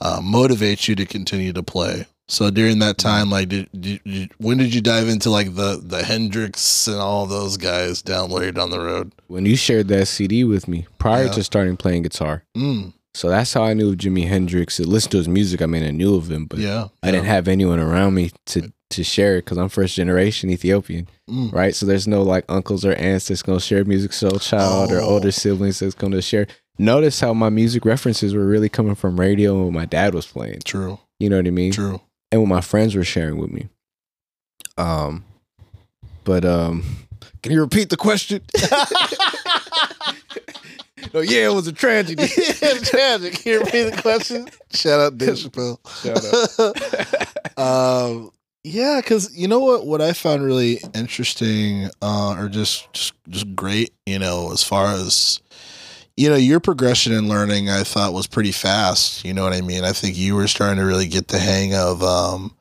uh 0.04 0.20
motivate 0.22 0.88
you 0.88 0.96
to 0.96 1.06
continue 1.08 1.52
to 1.54 1.64
play? 1.64 2.06
So 2.30 2.50
during 2.50 2.80
that 2.80 2.98
time, 2.98 3.30
like, 3.30 3.50
did, 3.50 3.70
did, 3.78 4.02
did 4.06 4.32
when 4.38 4.58
did 4.58 4.74
you 4.74 4.80
dive 4.82 5.08
into 5.10 5.30
like 5.30 5.56
the 5.56 5.82
the 5.84 6.04
Hendrix 6.04 6.88
and 6.88 6.98
all 6.98 7.26
those 7.26 7.58
guys 7.58 8.02
down 8.02 8.30
later 8.30 8.52
down 8.52 8.70
the 8.70 8.80
road? 8.80 9.12
When 9.28 9.46
you 9.46 9.56
shared 9.56 9.88
that 9.90 10.06
CD 10.08 10.44
with 10.44 10.68
me 10.68 10.86
prior 11.00 11.26
Yeah. 11.26 11.32
to 11.34 11.44
starting 11.44 11.76
playing 11.78 12.04
guitar, 12.04 12.44
Mm, 12.56 12.94
so 13.14 13.30
that's 13.30 13.54
how 13.54 13.64
I 13.64 13.74
knew 13.74 13.90
of 13.90 13.98
Jimi 13.98 14.28
Hendrix. 14.28 14.80
I 14.80 14.84
listened 14.84 15.12
to 15.12 15.18
his 15.18 15.28
music. 15.28 15.62
I 15.62 15.66
mean, 15.66 15.84
I 15.84 15.92
knew 15.92 16.16
of 16.16 16.32
him, 16.32 16.46
but 16.46 16.60
yeah, 16.60 16.88
I 17.04 17.12
didn't 17.12 17.26
have 17.26 17.48
anyone 17.50 17.80
around 17.80 18.14
me 18.14 18.32
to 18.48 18.72
to 18.92 19.04
share 19.04 19.38
it 19.38 19.46
because 19.46 19.58
I'm 19.58 19.70
first 19.70 19.96
generation 19.96 20.50
Ethiopian. 20.52 21.08
Mm. 21.30 21.52
right? 21.52 21.74
So 21.76 21.86
there's 21.86 22.08
no 22.08 22.22
like 22.22 22.46
uncles 22.48 22.86
or 22.86 22.94
aunts 22.94 23.28
that's 23.28 23.42
gonna 23.42 23.60
share 23.60 23.84
Musiq 23.86 24.10
Soulchild 24.14 24.90
or 24.92 25.00
Oh. 25.02 25.10
older 25.10 25.32
siblings 25.32 25.80
that's 25.80 25.96
gonna 25.96 26.22
share. 26.22 26.48
Notice 26.80 27.20
how 27.20 27.34
my 27.34 27.50
music 27.50 27.86
references 27.86 28.34
were 28.34 28.46
really 28.46 28.70
coming 28.70 28.96
from 28.96 29.20
radio 29.20 29.56
and 29.56 29.66
what 29.66 29.74
my 29.74 29.86
dad 29.86 30.14
was 30.16 30.26
playing. 30.26 30.62
True, 30.66 31.00
You 31.20 31.30
know 31.30 31.38
what 31.38 31.48
I 31.48 31.52
mean? 31.52 31.72
true. 31.72 32.02
And 32.32 32.42
what 32.42 32.48
my 32.48 32.62
friends 32.62 32.96
were 32.96 33.04
sharing 33.04 33.38
with 33.38 33.52
me. 33.52 33.70
Um, 34.78 35.24
but 36.24 36.44
um, 36.46 36.84
can 37.44 37.52
you 37.52 37.62
repeat 37.62 37.90
the 37.92 37.98
question? 37.98 38.42
oh 41.14 41.22
yeah, 41.22 41.46
it 41.48 41.54
was 41.54 41.68
a 41.68 41.72
tragedy. 41.74 42.28
Tragic. 42.84 43.34
Can 43.34 43.52
you 43.52 43.60
repeat 43.60 43.84
the 43.92 44.02
question? 44.02 44.48
Shout 44.72 45.00
out 45.00 45.18
Dave 45.18 45.36
Chappelle. 45.36 45.78
Shout 46.02 47.58
um, 47.58 48.32
yeah, 48.64 49.00
because 49.02 49.36
you 49.38 49.48
know 49.48 49.60
what? 49.60 49.86
What 49.86 50.02
I 50.02 50.14
found 50.14 50.44
really 50.44 50.80
interesting, 50.96 51.90
uh, 52.02 52.36
or 52.38 52.48
just, 52.50 52.92
just 52.94 53.14
just 53.30 53.56
great, 53.56 53.94
you 54.06 54.18
know, 54.18 54.52
as 54.52 54.64
far 54.64 54.94
as 54.94 55.42
you 56.16 56.30
know, 56.30 56.36
your 56.36 56.60
progression 56.60 57.14
in 57.14 57.28
learning, 57.28 57.70
I 57.70 57.84
thought 57.84 58.14
was 58.14 58.28
pretty 58.28 58.52
fast. 58.52 59.26
You 59.26 59.34
know 59.34 59.44
what 59.44 59.54
I 59.54 59.62
mean? 59.62 59.84
I 59.84 59.94
think 59.94 60.18
you 60.18 60.36
were 60.36 60.48
starting 60.48 60.78
to 60.78 60.86
really 60.86 61.08
get 61.08 61.28
the 61.30 61.40
hang 61.40 61.74
of 61.74 62.04
um, 62.04 62.56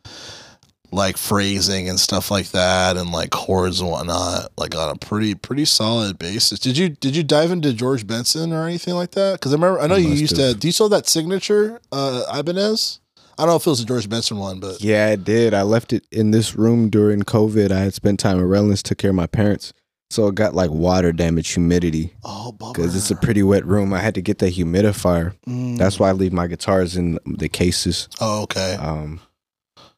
like 0.90 1.16
phrasing 1.16 1.88
and 1.88 2.00
stuff 2.00 2.30
like 2.30 2.48
that, 2.50 2.96
and 2.96 3.10
like 3.10 3.30
chords 3.30 3.80
and 3.80 3.90
whatnot, 3.90 4.52
like 4.56 4.74
on 4.74 4.90
a 4.90 4.96
pretty 4.96 5.34
pretty 5.34 5.64
solid 5.64 6.18
basis. 6.18 6.58
Did 6.58 6.78
you 6.78 6.88
did 6.90 7.14
you 7.14 7.22
dive 7.22 7.50
into 7.50 7.72
George 7.72 8.06
Benson 8.06 8.52
or 8.52 8.66
anything 8.66 8.94
like 8.94 9.10
that? 9.12 9.34
Because 9.34 9.52
I 9.52 9.56
remember, 9.56 9.80
I 9.80 9.86
know 9.86 9.96
I 9.96 9.98
you 9.98 10.08
used 10.10 10.36
to. 10.36 10.54
Do 10.54 10.68
you 10.68 10.72
still 10.72 10.88
that 10.90 11.06
signature, 11.06 11.80
uh, 11.90 12.24
Ibanez? 12.34 13.00
I 13.38 13.44
don't 13.44 13.52
know 13.52 13.56
if 13.56 13.66
it 13.66 13.70
was 13.70 13.80
a 13.80 13.86
George 13.86 14.08
Benson 14.08 14.36
one, 14.36 14.60
but 14.60 14.82
Yeah, 14.82 15.06
I 15.06 15.16
did. 15.16 15.54
I 15.54 15.62
left 15.62 15.92
it 15.92 16.06
in 16.12 16.30
this 16.30 16.54
room 16.54 16.90
during 16.90 17.22
COVID. 17.22 17.72
I 17.72 17.80
had 17.80 17.94
spent 17.94 18.20
time 18.20 18.38
at 18.38 18.44
Redlands, 18.44 18.82
took 18.82 18.98
care 18.98 19.10
of 19.10 19.16
my 19.16 19.26
parents. 19.26 19.72
So 20.12 20.26
it 20.26 20.34
got 20.34 20.54
like 20.54 20.70
water 20.70 21.10
damage, 21.10 21.48
humidity. 21.48 22.12
oh, 22.22 22.52
because 22.52 22.94
it's 22.94 23.10
a 23.10 23.16
pretty 23.16 23.42
wet 23.42 23.64
room. 23.64 23.94
I 23.94 23.98
had 24.00 24.14
to 24.16 24.20
get 24.20 24.40
the 24.40 24.46
humidifier. 24.52 25.34
Mm. 25.48 25.78
That's 25.78 25.98
why 25.98 26.10
I 26.10 26.12
leave 26.12 26.34
my 26.34 26.48
guitars 26.48 26.98
in 26.98 27.18
the 27.24 27.48
cases. 27.48 28.10
Oh, 28.20 28.42
okay. 28.42 28.74
Um, 28.74 29.20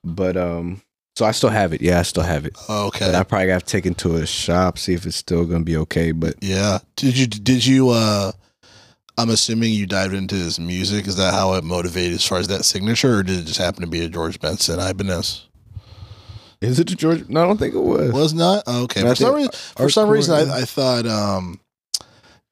but 0.05 0.37
um, 0.37 0.83
so 1.17 1.25
I 1.25 1.33
still 1.33 1.51
have 1.51 1.73
it. 1.73 1.83
Yeah, 1.83 1.99
I 1.99 2.03
still 2.03 2.23
have 2.23 2.47
it. 2.47 2.57
Oh, 2.69 2.87
okay. 2.87 3.07
But 3.07 3.17
I 3.17 3.25
probably 3.25 3.49
got 3.49 3.61
to 3.61 3.67
take 3.67 3.87
it 3.87 3.99
to 3.99 4.15
a 4.15 4.25
shop 4.25 4.79
see 4.79 4.95
if 4.95 5.05
it's 5.05 5.17
still 5.17 5.45
gonna 5.47 5.65
be 5.65 5.77
okay. 5.79 6.13
But 6.13 6.37
Yeah. 6.41 6.79
Did 6.95 7.19
you 7.19 7.27
did 7.27 7.67
you 7.67 7.91
uh 7.91 8.31
I'm 9.19 9.31
assuming 9.31 9.73
you 9.73 9.87
dived 9.87 10.15
into 10.15 10.37
his 10.37 10.61
music. 10.61 11.09
Is 11.09 11.17
that 11.17 11.35
how 11.35 11.55
it 11.55 11.65
motivated 11.65 12.15
as 12.15 12.25
far 12.27 12.39
as 12.39 12.47
that 12.49 12.65
signature 12.65 13.19
or 13.19 13.23
did 13.25 13.41
it 13.41 13.47
just 13.47 13.59
happen 13.59 13.81
to 13.81 13.89
be 13.89 14.05
a 14.05 14.09
George 14.09 14.39
Benson 14.41 14.79
Ibanez? 14.79 15.49
Is 16.65 16.79
it 16.81 16.87
George? 16.87 17.29
No, 17.29 17.43
I 17.43 17.47
don't 17.47 17.59
think 17.59 17.75
it 17.75 17.81
was. 17.81 18.13
Was 18.13 18.35
not? 18.35 18.65
Oh, 18.67 18.85
okay. 18.85 19.03
For 19.03 19.15
some 19.15 19.35
reason 19.35 19.53
for 19.77 19.89
some 19.89 20.09
reason 20.09 20.47
yeah. 20.49 20.55
I, 20.55 20.59
I 20.59 20.63
thought 20.63 21.07
um 21.07 21.61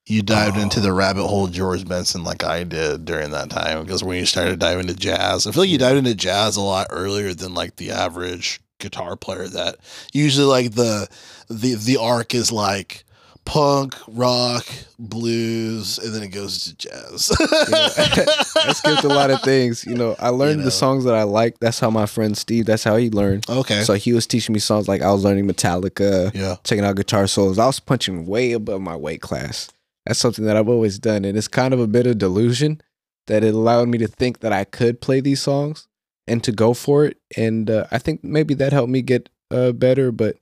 you 0.07 0.22
dived 0.22 0.57
into 0.57 0.81
Oh. 0.81 0.83
the 0.83 0.92
rabbit 0.92 1.27
hole 1.27 1.46
George 1.46 1.87
Benson 1.87 2.25
like 2.25 2.42
I 2.44 2.64
did 2.64 3.05
during 3.05 3.31
that 3.31 3.51
time 3.51 3.83
because 3.85 4.03
when 4.03 4.18
you 4.18 4.27
started 4.27 4.59
diving 4.59 4.88
into 4.88 4.98
jazz, 5.01 5.46
I 5.46 5.53
feel 5.53 5.62
like 5.62 5.70
you 5.70 5.79
dived 5.79 5.98
into 5.98 6.14
jazz 6.14 6.57
a 6.57 6.61
lot 6.61 6.88
earlier 6.90 7.33
than 7.35 7.55
like 7.55 7.77
the 7.77 7.90
average 7.92 8.61
guitar 8.81 9.16
player 9.16 9.46
that 9.46 9.77
usually 10.12 10.46
like 10.46 10.72
the 10.72 11.09
the 11.48 11.75
the 11.77 11.96
arc 11.98 12.35
is 12.35 12.51
like 12.51 13.05
punk, 13.44 13.94
rock, 14.09 14.66
blues, 14.98 15.98
and 15.98 16.14
then 16.14 16.22
it 16.22 16.28
goes 16.28 16.64
to 16.64 16.76
jazz. 16.76 17.31
I 17.40 18.72
skipped 18.74 19.05
a 19.05 19.09
lot 19.09 19.31
of 19.31 19.42
things. 19.42 19.85
You 19.85 19.94
know, 19.94 20.16
I 20.18 20.28
learned 20.28 20.59
know. 20.59 20.64
the 20.64 20.70
songs 20.70 21.05
that 21.05 21.14
I 21.14 21.24
like. 21.24 21.59
That's 21.59 21.81
how 21.81 21.90
my 21.90 22.07
friend 22.07 22.37
Steve. 22.37 22.66
That's 22.66 22.85
how 22.85 22.96
he 22.96 23.11
learned. 23.11 23.48
Okay. 23.48 23.83
So 23.83 23.94
he 23.94 24.12
was 24.12 24.26
teaching 24.26 24.52
me 24.52 24.59
songs 24.59 24.88
like 24.88 25.02
I 25.02 25.12
was 25.12 25.24
learning 25.24 25.46
Metallica. 25.46 26.35
yeah. 26.35 26.57
checking 26.64 26.85
out 26.85 26.96
guitar 26.96 27.26
solos. 27.26 27.59
I 27.59 27.66
was 27.66 27.81
punching 27.81 28.26
way 28.26 28.52
above 28.52 28.81
my 28.81 28.96
weight 28.96 29.20
class. 29.20 29.70
That's 30.07 30.18
something 30.18 30.44
that 30.44 30.57
I've 30.57 30.68
always 30.68 30.98
done. 30.98 31.24
And 31.24 31.37
it's 31.37 31.48
kind 31.48 31.74
of 31.74 31.81
a 31.81 31.87
bit 31.87 32.07
of 32.07 32.18
delusion 32.18 32.81
that 33.26 33.44
it 33.44 33.55
allowed 33.55 33.88
me 33.88 33.98
to 33.98 34.09
think 34.09 34.40
that 34.40 34.52
I 34.52 34.64
could 34.64 35.00
play 35.00 35.20
these 35.20 35.40
songs 35.40 35.87
and 36.26 36.42
to 36.44 36.52
go 36.52 36.74
for 36.74 37.05
it. 37.05 37.18
And 37.37 37.70
uh, 37.70 37.87
I 37.90 37.98
think 37.98 38.24
maybe 38.24 38.55
that 38.55 38.72
helped 38.72 38.90
me 38.90 39.02
get 39.02 39.28
uh, 39.50 39.72
better. 39.72 40.11
But 40.11 40.37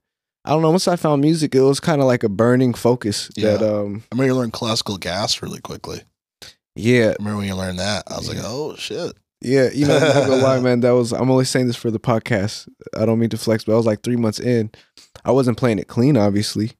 I 0.45 0.49
don't 0.51 0.61
know. 0.61 0.71
Once 0.71 0.87
I 0.87 0.95
found 0.95 1.21
music, 1.21 1.53
it 1.53 1.61
was 1.61 1.79
kind 1.79 2.01
of 2.01 2.07
like 2.07 2.23
a 2.23 2.29
burning 2.29 2.73
focus 2.73 3.29
that, 3.35 3.61
Yeah. 3.61 3.67
um, 3.67 4.03
I 4.11 4.15
mean, 4.15 4.25
you 4.27 4.35
learn 4.35 4.51
classical 4.51 4.97
gas 4.97 5.41
really 5.41 5.59
quickly. 5.59 6.01
Yeah, 6.75 7.09
I 7.11 7.15
Remember 7.19 7.37
when 7.39 7.47
you 7.47 7.55
learned 7.55 7.79
that? 7.79 8.03
I 8.07 8.17
was 8.17 8.27
like, 8.29 8.39
oh 8.41 8.75
shit. 8.75 9.13
yeah. 9.41 9.69
You 9.73 9.85
know, 9.87 9.97
I'm 9.97 10.01
not 10.01 10.27
gonna 10.27 10.35
lie, 10.41 10.59
man. 10.59 10.79
That 10.79 10.91
was. 10.91 11.11
I'm 11.11 11.29
only 11.29 11.45
saying 11.45 11.67
this 11.67 11.75
for 11.75 11.91
the 11.91 11.99
podcast. 11.99 12.67
I 12.97 13.05
don't 13.05 13.19
mean 13.19 13.29
to 13.29 13.37
flex, 13.37 13.63
but 13.65 13.73
I 13.73 13.75
was 13.77 13.85
like 13.85 14.01
three 14.03 14.15
months 14.15 14.39
in. 14.39 14.71
I 15.25 15.31
wasn't 15.31 15.57
playing 15.57 15.79
it 15.79 15.87
clean, 15.87 16.15
obviously, 16.17 16.71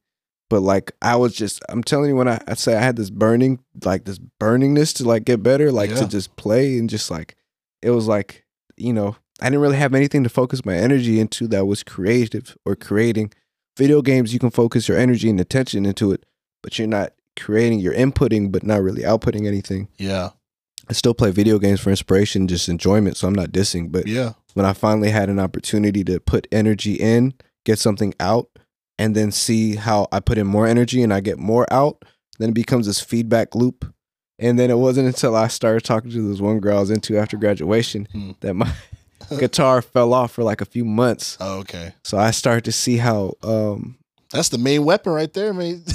but 0.49 0.61
like 0.61 0.91
I 1.01 1.15
was 1.17 1.35
just. 1.35 1.61
I'm 1.69 1.83
telling 1.83 2.09
you, 2.09 2.15
when 2.15 2.29
I, 2.29 2.39
I 2.47 2.53
say 2.55 2.75
I 2.75 2.81
had 2.81 2.95
this 2.95 3.09
burning, 3.09 3.59
like 3.83 4.05
this 4.05 4.17
burningness 4.39 4.95
to 4.97 5.03
like 5.07 5.25
get 5.25 5.43
better, 5.43 5.71
like 5.71 5.89
Yeah. 5.91 5.97
to 5.97 6.07
just 6.07 6.35
play 6.37 6.79
and 6.79 6.89
just 6.89 7.11
like 7.11 7.35
it 7.81 7.89
was 7.91 8.07
like 8.07 8.45
you 8.77 8.93
know 8.93 9.17
I 9.41 9.45
didn't 9.47 9.59
really 9.61 9.77
have 9.77 9.93
anything 9.93 10.23
to 10.23 10.29
focus 10.29 10.63
my 10.65 10.75
energy 10.75 11.19
into 11.19 11.47
that 11.49 11.65
was 11.65 11.83
creative 11.83 12.55
or 12.65 12.75
creating. 12.75 13.33
Video 13.77 14.01
games, 14.01 14.33
you 14.33 14.39
can 14.39 14.51
focus 14.51 14.87
your 14.87 14.97
energy 14.97 15.29
and 15.29 15.39
attention 15.39 15.85
into 15.85 16.11
it, 16.11 16.25
but 16.61 16.77
you're 16.77 16.87
not 16.87 17.13
creating. 17.39 17.79
You're 17.79 17.93
inputting, 17.93 18.51
but 18.51 18.63
not 18.63 18.81
really 18.81 19.03
outputting 19.03 19.47
anything. 19.47 19.87
Yeah. 19.97 20.29
I 20.89 20.93
still 20.93 21.13
play 21.13 21.31
video 21.31 21.57
games 21.57 21.79
for 21.79 21.89
inspiration, 21.89 22.47
just 22.47 22.67
enjoyment. 22.67 23.15
So 23.15 23.27
I'm 23.27 23.35
not 23.35 23.51
dissing, 23.51 23.91
but 23.91 24.07
Yeah. 24.07 24.33
when 24.55 24.65
I 24.65 24.73
finally 24.73 25.09
had 25.11 25.29
an 25.29 25.39
opportunity 25.39 26.03
to 26.03 26.19
put 26.19 26.47
energy 26.51 26.95
in, 26.95 27.33
get 27.65 27.79
something 27.79 28.13
out, 28.19 28.49
and 28.99 29.15
then 29.15 29.31
see 29.31 29.75
how 29.75 30.07
I 30.11 30.19
put 30.19 30.37
in 30.37 30.47
more 30.47 30.67
energy 30.67 31.01
and 31.01 31.13
I 31.13 31.21
get 31.21 31.39
more 31.39 31.65
out, 31.71 32.03
then 32.39 32.49
it 32.49 32.55
becomes 32.55 32.87
this 32.87 32.99
feedback 32.99 33.55
loop. 33.55 33.85
And 34.37 34.59
then 34.59 34.69
it 34.69 34.77
wasn't 34.79 35.07
until 35.07 35.35
I 35.35 35.47
started 35.47 35.83
talking 35.85 36.11
to 36.11 36.29
this 36.29 36.41
one 36.41 36.59
girl 36.59 36.77
I 36.77 36.81
was 36.81 36.91
into 36.91 37.17
after 37.17 37.37
graduation 37.37 38.07
Hmm. 38.11 38.31
that 38.41 38.55
my 38.55 38.71
guitar 39.39 39.81
fell 39.81 40.13
off 40.13 40.31
for 40.31 40.43
like 40.43 40.61
a 40.61 40.65
few 40.65 40.85
months. 40.85 41.37
Oh, 41.39 41.59
okay. 41.59 41.93
So 42.03 42.17
I 42.17 42.31
started 42.31 42.65
to 42.65 42.71
see 42.71 42.97
how 42.97 43.33
um 43.43 43.97
That's 44.31 44.49
the 44.49 44.57
main 44.57 44.85
weapon 44.85 45.13
right 45.13 45.31
there, 45.33 45.53
man. 45.53 45.83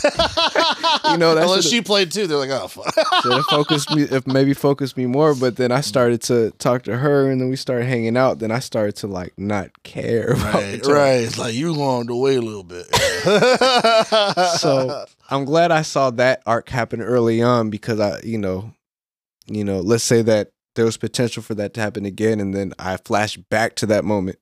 You 1.11 1.19
know, 1.19 1.37
unless 1.37 1.69
she 1.69 1.83
played 1.83 2.11
too, 2.11 2.27
they're 2.27 2.37
like, 2.37 2.51
oh, 2.51 2.67
fuck. 2.67 2.93
should 3.23 3.33
have 3.33 3.45
focused 3.45 3.95
me 3.95 4.03
if 4.03 4.27
maybe 4.27 4.55
focused 4.55 4.97
me 4.97 5.07
more 5.07 5.35
but 5.37 5.57
then 5.57 5.71
i 5.71 5.81
started 5.81 6.21
to 6.23 6.51
talk 6.59 6.83
to 6.83 6.97
her 6.97 7.31
and 7.31 7.41
then 7.41 7.49
we 7.49 7.55
started 7.55 7.87
hanging 7.87 8.17
out 8.17 8.41
then 8.41 8.51
i 8.51 8.59
started 8.59 8.97
to 8.97 9.07
like 9.07 9.33
not 9.39 9.71
care 9.85 10.33
about 10.33 10.55
right, 10.55 10.87
right. 10.87 11.21
It's 11.23 11.39
like 11.39 11.55
you 11.55 11.75
going 11.77 12.11
away 12.11 12.37
a 12.37 12.41
little 12.43 12.65
bit. 12.65 12.87
so 14.59 15.05
i'm 15.31 15.45
glad 15.45 15.71
i 15.71 15.83
saw 15.83 16.11
that 16.11 16.43
arc 16.45 16.69
happen 16.69 17.01
early 17.01 17.41
on 17.43 17.71
because 17.71 18.01
i 18.01 18.21
you 18.23 18.39
know 18.39 18.73
you 19.47 19.63
know 19.65 19.79
let's 19.81 20.05
say 20.05 20.23
that 20.23 20.51
there 20.77 20.85
was 20.85 20.97
potential 20.97 21.43
for 21.43 21.55
that 21.55 21.75
to 21.75 21.81
happen 21.81 22.05
again 22.07 22.39
and 22.41 22.55
then 22.55 22.73
i 22.79 22.97
flashed 22.99 23.49
back 23.51 23.75
to 23.75 23.87
that 23.87 24.05
moment 24.05 24.39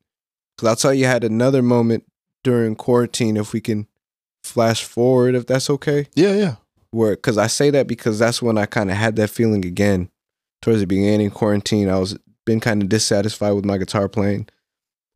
because 0.57 0.69
i'll 0.69 0.77
tell 0.77 0.93
you 0.95 1.07
I 1.07 1.11
had 1.11 1.25
another 1.25 1.63
moment 1.63 2.05
during 2.43 2.77
quarantine 2.77 3.37
if 3.39 3.53
we 3.53 3.61
can 3.61 3.87
flash 4.45 4.85
forward 4.85 5.35
if 5.35 5.47
that's 5.47 5.71
okay 5.71 6.07
yeah, 6.15 6.35
yeah. 6.35 6.57
where 6.91 7.17
because 7.17 7.39
I 7.39 7.47
say 7.47 7.71
that 7.71 7.87
because 7.87 8.19
that's 8.19 8.43
when 8.43 8.59
I 8.59 8.67
kind 8.67 8.91
of 8.91 8.97
had 8.99 9.17
that 9.17 9.31
feeling 9.31 9.65
again 9.65 10.11
towards 10.61 10.81
the 10.81 10.87
beginning 10.87 11.29
of 11.29 11.35
quarantine. 11.35 11.89
I 11.89 11.99
was 11.99 12.19
been 12.45 12.61
kind 12.61 12.83
of 12.83 12.91
dissatisfied 12.91 13.55
with 13.55 13.65
my 13.65 13.79
guitar 13.79 14.07
playing. 14.09 14.49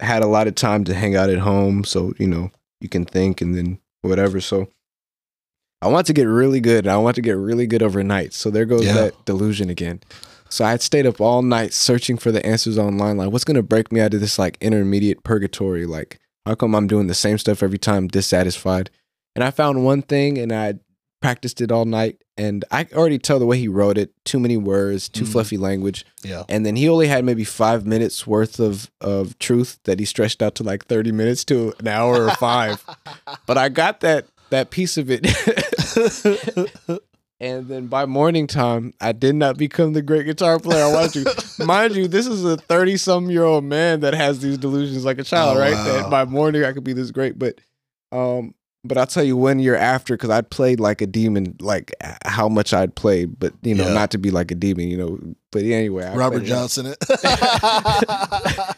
I 0.01 0.07
had 0.07 0.23
a 0.23 0.27
lot 0.27 0.47
of 0.47 0.55
time 0.55 0.85
to 0.85 0.95
hang 0.95 1.15
out 1.15 1.29
at 1.29 1.39
home, 1.39 1.85
so 1.85 2.15
you 2.19 2.27
know 2.27 2.51
you 2.81 2.89
can 2.89 3.05
think 3.05 3.43
and 3.43 3.55
then 3.55 3.79
whatever. 4.01 4.41
So 4.41 4.69
I 5.83 5.89
want 5.89 6.07
to 6.07 6.13
get 6.15 6.25
really 6.25 6.61
good. 6.61 6.87
I 6.87 6.97
want 6.97 7.17
to 7.17 7.23
get 7.23 7.33
really 7.37 7.67
good 7.67 7.83
overnight. 7.83 8.33
So 8.33 8.51
there 8.51 8.65
goes 8.65 8.87
Yeah. 8.87 8.95
that 8.95 9.25
delusion 9.27 9.69
again. 9.71 10.01
So 10.51 10.65
I 10.65 10.71
had 10.71 10.83
stayed 10.83 11.07
up 11.07 11.21
all 11.21 11.43
night 11.43 11.73
searching 11.75 12.17
for 12.17 12.33
the 12.33 12.45
answers 12.47 12.79
online. 12.79 13.17
Like, 13.17 13.31
what's 13.31 13.45
gonna 13.45 13.63
break 13.63 13.93
me 13.93 14.01
out 14.01 14.15
of 14.15 14.21
this 14.21 14.39
like 14.39 14.57
intermediate 14.61 15.23
purgatory? 15.25 15.87
Like, 15.87 16.19
how 16.47 16.55
come 16.55 16.75
I'm 16.75 16.87
doing 16.87 17.07
the 17.07 17.15
same 17.15 17.39
stuff 17.39 17.63
every 17.63 17.79
time, 17.79 18.09
dissatisfied? 18.09 18.91
And 19.35 19.45
I 19.45 19.51
found 19.51 19.85
one 19.85 20.03
thing, 20.03 20.39
and 20.39 20.53
I 20.53 20.75
practiced 21.21 21.61
it 21.61 21.71
all 21.73 21.85
night. 21.85 22.23
And 22.37 22.65
I 22.71 22.87
already 22.95 23.19
tell 23.19 23.39
the 23.41 23.47
way 23.47 23.59
he 23.59 23.67
wrote 23.69 23.99
it, 23.99 24.13
too 24.25 24.39
many 24.39 24.57
words, 24.57 25.09
too 25.09 25.25
Mhm. 25.25 25.29
fluffy 25.33 25.57
language. 25.57 26.07
Yeah. 26.23 26.45
And 26.49 26.65
then 26.65 26.77
he 26.77 26.89
only 26.89 27.09
had 27.09 27.25
maybe 27.25 27.43
five 27.45 27.85
minutes 27.87 28.27
worth 28.27 28.59
of 28.61 28.91
of 29.01 29.39
truth 29.39 29.79
that 29.85 29.99
he 29.99 30.05
stretched 30.05 30.41
out 30.43 30.55
to 30.57 30.63
like 30.63 30.87
thirty 30.87 31.11
minutes 31.13 31.45
to 31.47 31.75
an 31.81 31.89
hour 31.89 32.25
or 32.27 32.31
five. 32.37 32.85
but 33.47 33.59
I 33.59 33.69
got 33.69 34.01
that 34.01 34.27
that 34.51 34.71
piece 34.71 34.97
of 34.97 35.09
it. 35.11 35.27
and 37.41 37.69
then 37.69 37.87
by 37.87 38.05
morning 38.07 38.47
time, 38.47 38.93
I 39.01 39.13
did 39.13 39.35
not 39.35 39.57
become 39.57 39.93
the 39.93 40.03
great 40.03 40.27
guitar 40.27 40.59
player 40.59 40.85
I 40.85 40.93
wanted 40.93 41.27
to. 41.27 41.45
Mind 41.65 41.95
you, 41.97 42.09
this 42.09 42.27
is 42.27 42.45
a 42.45 42.57
thirty 42.57 42.97
some 42.97 43.31
year 43.31 43.45
old 43.45 43.65
man 43.65 44.01
that 44.01 44.15
has 44.15 44.41
these 44.41 44.59
delusions 44.59 45.05
like 45.05 45.19
a 45.19 45.25
child, 45.25 45.57
Oh, 45.57 45.61
right? 45.61 45.75
wow. 45.75 45.85
That 45.85 46.11
by 46.11 46.25
morning 46.25 46.65
I 46.65 46.73
could 46.73 46.85
be 46.85 46.93
this 46.93 47.11
great, 47.11 47.39
but 47.39 47.61
um. 48.13 48.55
But 48.85 48.97
I'll 48.97 49.09
tell 49.09 49.25
you 49.25 49.37
one 49.37 49.59
year 49.59 49.75
after, 49.75 50.15
because 50.15 50.31
I'd 50.31 50.51
played 50.51 50.79
like 50.79 51.03
a 51.03 51.07
demon, 51.07 51.57
like 51.61 51.93
how 52.25 52.49
much 52.49 52.73
I'd 52.73 52.95
played, 52.95 53.39
but 53.39 53.53
you 53.63 53.75
know, 53.75 53.89
Yeah. 53.89 53.93
not 53.93 54.13
to 54.13 54.19
be 54.19 54.31
like 54.31 54.53
a 54.53 54.55
demon, 54.55 54.87
you 54.89 54.97
know. 54.97 55.19
But 55.51 55.65
anyway, 55.65 56.05
I 56.05 56.15
Robert 56.15 56.43
out. 56.43 56.47
Johnson 56.47 56.87
it. 56.87 56.97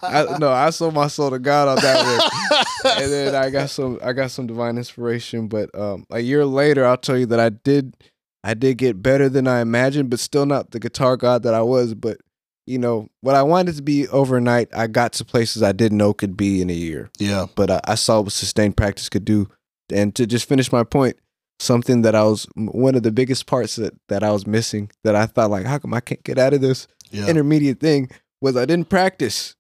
I, 0.03 0.37
no, 0.39 0.51
I 0.51 0.71
sold 0.71 0.95
my 0.95 1.07
soul 1.09 1.31
to 1.31 1.39
God 1.39 1.69
on 1.69 1.77
that 1.83 2.63
one. 2.83 3.03
and 3.03 3.13
then 3.13 3.35
I 3.35 3.51
got 3.51 3.71
some 3.71 3.99
I 4.03 4.13
got 4.15 4.31
some 4.31 4.47
divine 4.47 4.79
inspiration. 4.79 5.49
But 5.49 5.73
um 5.79 6.07
a 6.11 6.21
year 6.21 6.45
later 6.47 6.85
I'll 6.87 6.97
tell 6.97 7.19
you 7.19 7.27
that 7.27 7.41
I 7.41 7.51
did 7.51 7.95
I 8.43 8.55
did 8.55 8.79
get 8.79 9.03
better 9.03 9.29
than 9.29 9.47
I 9.47 9.61
imagined, 9.61 10.11
but 10.11 10.19
still 10.21 10.47
not 10.47 10.71
the 10.71 10.81
guitar 10.81 11.17
god 11.17 11.43
that 11.43 11.55
I 11.55 11.63
was. 11.63 11.95
But 11.95 12.19
you 12.67 12.79
know, 12.79 13.09
what 13.21 13.35
I 13.35 13.43
wanted 13.43 13.77
to 13.77 13.83
be 13.83 14.07
overnight, 14.09 14.69
I 14.75 14.87
got 14.87 15.13
to 15.15 15.25
places 15.25 15.63
I 15.63 15.73
didn't 15.73 15.99
know 15.99 16.13
could 16.13 16.37
be 16.37 16.61
in 16.63 16.71
a 16.71 16.75
year. 16.75 17.11
yeah. 17.19 17.47
But 17.57 17.71
I, 17.71 17.81
I 17.85 17.95
saw 17.97 18.21
what 18.21 18.33
sustained 18.33 18.77
practice 18.77 19.09
could 19.09 19.25
do. 19.25 19.49
And 19.93 20.15
to 20.15 20.27
just 20.27 20.49
finish 20.49 20.71
my 20.71 20.85
point, 20.85 21.17
something 21.59 22.03
that 22.03 22.15
I 22.15 22.23
was 22.23 22.47
one 22.55 22.95
of 22.95 23.03
the 23.03 23.11
biggest 23.11 23.47
parts 23.47 23.77
that, 23.77 23.93
that 24.09 24.23
I 24.23 24.31
was 24.31 24.47
missing 24.47 24.91
that 25.05 25.17
I 25.17 25.27
thought 25.27 25.51
like, 25.51 25.67
how 25.67 25.79
come 25.79 25.93
I 25.93 26.01
can't 26.01 26.23
get 26.23 26.39
out 26.39 26.55
of 26.55 26.61
this 26.61 26.87
Yeah. 27.11 27.27
intermediate 27.27 27.81
thing 27.81 28.09
was 28.41 28.57
I 28.57 28.65
didn't 28.67 28.89
practice 28.89 29.57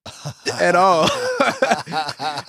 at 0.60 0.74
all. 0.76 1.08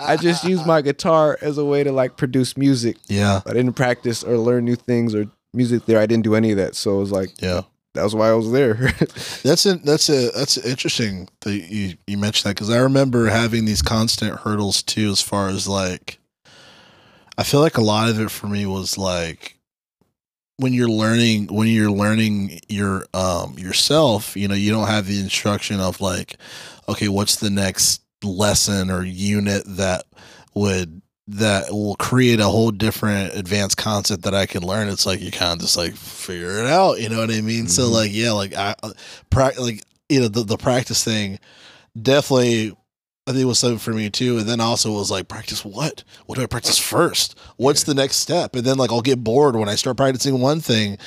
I 0.00 0.16
just 0.20 0.44
used 0.44 0.66
my 0.66 0.80
guitar 0.82 1.38
as 1.42 1.58
a 1.58 1.64
way 1.64 1.84
to 1.84 1.92
like 1.92 2.16
produce 2.16 2.56
music. 2.56 2.96
Yeah. 3.08 3.40
I 3.46 3.52
didn't 3.52 3.74
practice 3.74 4.22
or 4.24 4.38
learn 4.38 4.64
new 4.64 4.76
things 4.76 5.14
or 5.14 5.26
music 5.54 5.86
there. 5.86 5.98
I 6.00 6.06
didn't 6.06 6.24
do 6.24 6.34
any 6.34 6.50
of 6.52 6.56
that. 6.58 6.74
So 6.74 6.96
it 6.96 7.00
was 7.00 7.12
like 7.12 7.30
Yeah. 7.42 7.62
that 7.94 8.02
was 8.04 8.14
why 8.14 8.28
I 8.30 8.34
was 8.34 8.50
there. 8.52 8.74
That's 9.42 9.66
a, 9.66 9.74
that's 9.74 10.08
a 10.08 10.30
that's 10.30 10.56
interesting 10.58 11.28
that 11.40 11.54
you 11.54 11.96
you 12.06 12.16
mentioned 12.18 12.48
that 12.50 12.54
because 12.56 12.70
I 12.70 12.78
remember 12.78 13.26
having 13.26 13.64
these 13.64 13.82
constant 13.82 14.40
hurdles 14.40 14.82
too, 14.82 15.10
as 15.10 15.20
far 15.20 15.48
as 15.48 15.68
like, 15.68 16.18
I 17.36 17.42
feel 17.42 17.60
like 17.60 17.76
a 17.78 17.82
lot 17.82 18.08
of 18.08 18.18
it 18.20 18.30
for 18.30 18.46
me 18.46 18.64
was 18.66 18.96
like 18.96 19.58
when 20.58 20.72
you're 20.72 20.88
learning 20.88 21.48
when 21.48 21.68
you're 21.68 21.90
learning 21.90 22.60
your 22.68 23.04
um 23.14 23.58
yourself, 23.58 24.36
you 24.36 24.48
know, 24.48 24.54
you 24.54 24.70
don't 24.70 24.86
have 24.88 25.06
the 25.06 25.20
instruction 25.20 25.80
of 25.80 26.00
like, 26.00 26.36
okay, 26.88 27.08
what's 27.08 27.36
the 27.36 27.50
next 27.50 28.00
lesson 28.22 28.90
or 28.90 29.02
unit 29.02 29.64
that 29.66 30.04
would 30.54 31.01
that 31.36 31.70
will 31.72 31.94
create 31.96 32.40
a 32.40 32.44
whole 32.48 32.70
different 32.70 33.34
advanced 33.34 33.76
concept 33.76 34.22
that 34.22 34.34
I 34.34 34.46
can 34.46 34.62
learn. 34.62 34.88
It's 34.88 35.06
like 35.06 35.20
you 35.20 35.30
kind 35.30 35.54
of 35.54 35.60
just 35.60 35.76
like 35.76 35.94
figure 35.94 36.58
it 36.60 36.66
out. 36.66 37.00
You 37.00 37.08
know 37.08 37.18
what 37.18 37.30
I 37.30 37.40
mean? 37.40 37.68
So 37.68 37.84
Mhm. 37.88 37.92
like 37.92 38.10
yeah, 38.12 38.32
like 38.32 38.54
I 38.54 38.74
pra- 39.30 39.52
like 39.58 39.82
you 40.08 40.20
know 40.20 40.28
the 40.28 40.42
the 40.44 40.56
practice 40.58 41.02
thing 41.04 41.38
definitely 42.00 42.76
I 43.24 43.30
think 43.30 43.42
it 43.42 43.46
was 43.46 43.60
something 43.60 43.78
for 43.78 43.92
me 43.92 44.10
too. 44.10 44.38
And 44.38 44.48
then 44.48 44.60
also 44.60 44.90
was 44.90 45.08
like 45.08 45.28
practice 45.28 45.64
what? 45.64 46.02
What 46.26 46.36
do 46.36 46.42
I 46.42 46.46
practice 46.46 46.76
first? 46.78 47.38
What's 47.56 47.84
the 47.84 47.94
next 47.94 48.16
step? 48.16 48.56
And 48.56 48.64
then 48.64 48.78
like 48.78 48.90
I'll 48.90 49.00
get 49.00 49.22
bored 49.22 49.54
when 49.54 49.68
I 49.68 49.76
start 49.76 49.96
practicing 49.96 50.40
one 50.40 50.60
thing. 50.60 50.98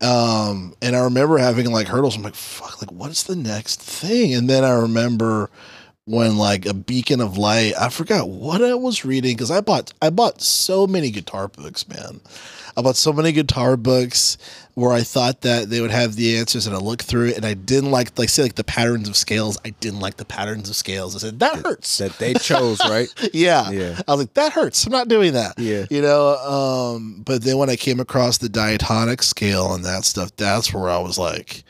Um 0.00 0.74
and 0.80 0.94
I 0.94 1.00
remember 1.00 1.36
having 1.38 1.70
like 1.72 1.88
hurdles. 1.88 2.14
I'm 2.16 2.22
like, 2.22 2.36
fuck, 2.36 2.80
like 2.80 2.92
what's 2.92 3.24
the 3.24 3.34
next 3.34 3.80
thing? 3.82 4.34
And 4.34 4.48
then 4.48 4.62
I 4.64 4.70
remember 4.70 5.50
when 6.06 6.36
like 6.36 6.66
a 6.66 6.74
beacon 6.74 7.20
of 7.20 7.38
light, 7.38 7.72
I 7.78 7.88
forgot 7.88 8.28
what 8.28 8.62
I 8.62 8.74
was 8.74 9.04
reading 9.04 9.34
because 9.36 9.50
I 9.50 9.60
bought 9.60 9.92
I 10.02 10.10
bought 10.10 10.40
so 10.42 10.86
many 10.86 11.10
guitar 11.10 11.48
books, 11.48 11.88
man. 11.88 12.20
I 12.76 12.82
bought 12.82 12.96
so 12.96 13.12
many 13.12 13.30
guitar 13.32 13.76
books 13.76 14.36
where 14.74 14.92
I 14.92 15.02
thought 15.02 15.42
that 15.42 15.70
they 15.70 15.80
would 15.80 15.92
have 15.92 16.16
the 16.16 16.36
answers 16.36 16.66
and 16.66 16.74
I 16.74 16.80
looked 16.80 17.04
through 17.04 17.28
it 17.28 17.36
and 17.36 17.46
I 17.46 17.54
didn't 17.54 17.92
like 17.92 18.18
like 18.18 18.28
say 18.28 18.42
like 18.42 18.56
the 18.56 18.64
patterns 18.64 19.08
of 19.08 19.16
scales. 19.16 19.58
I 19.64 19.70
didn't 19.70 20.00
like 20.00 20.16
the 20.16 20.24
patterns 20.24 20.68
of 20.68 20.76
scales. 20.76 21.14
I 21.14 21.20
said, 21.20 21.38
that 21.38 21.64
hurts. 21.64 21.98
that 21.98 22.18
they 22.18 22.34
chose, 22.34 22.80
right? 22.80 23.08
yeah. 23.32 23.70
Yeah. 23.70 24.00
I 24.06 24.12
was 24.12 24.20
like, 24.22 24.34
that 24.34 24.52
hurts. 24.52 24.84
I'm 24.84 24.92
not 24.92 25.08
doing 25.08 25.34
that. 25.34 25.58
Yeah. 25.58 25.86
You 25.88 26.02
know, 26.02 26.36
um, 26.36 27.22
but 27.24 27.44
then 27.44 27.56
when 27.58 27.70
I 27.70 27.76
came 27.76 28.00
across 28.00 28.38
the 28.38 28.48
diatonic 28.48 29.22
scale 29.22 29.72
and 29.72 29.84
that 29.84 30.04
stuff, 30.04 30.34
that's 30.36 30.74
where 30.74 30.90
I 30.90 30.98
was 30.98 31.16
like, 31.16 31.62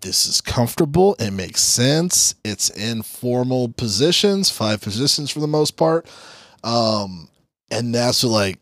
this 0.00 0.26
is 0.26 0.40
comfortable. 0.40 1.14
It 1.18 1.32
makes 1.32 1.60
sense. 1.60 2.34
It's 2.44 2.70
in 2.70 3.02
formal 3.02 3.68
positions, 3.68 4.50
five 4.50 4.80
positions 4.80 5.30
for 5.30 5.40
the 5.40 5.46
most 5.48 5.72
part. 5.76 6.06
Um, 6.64 7.28
and 7.70 7.94
that's 7.94 8.22
what 8.24 8.30
like 8.30 8.58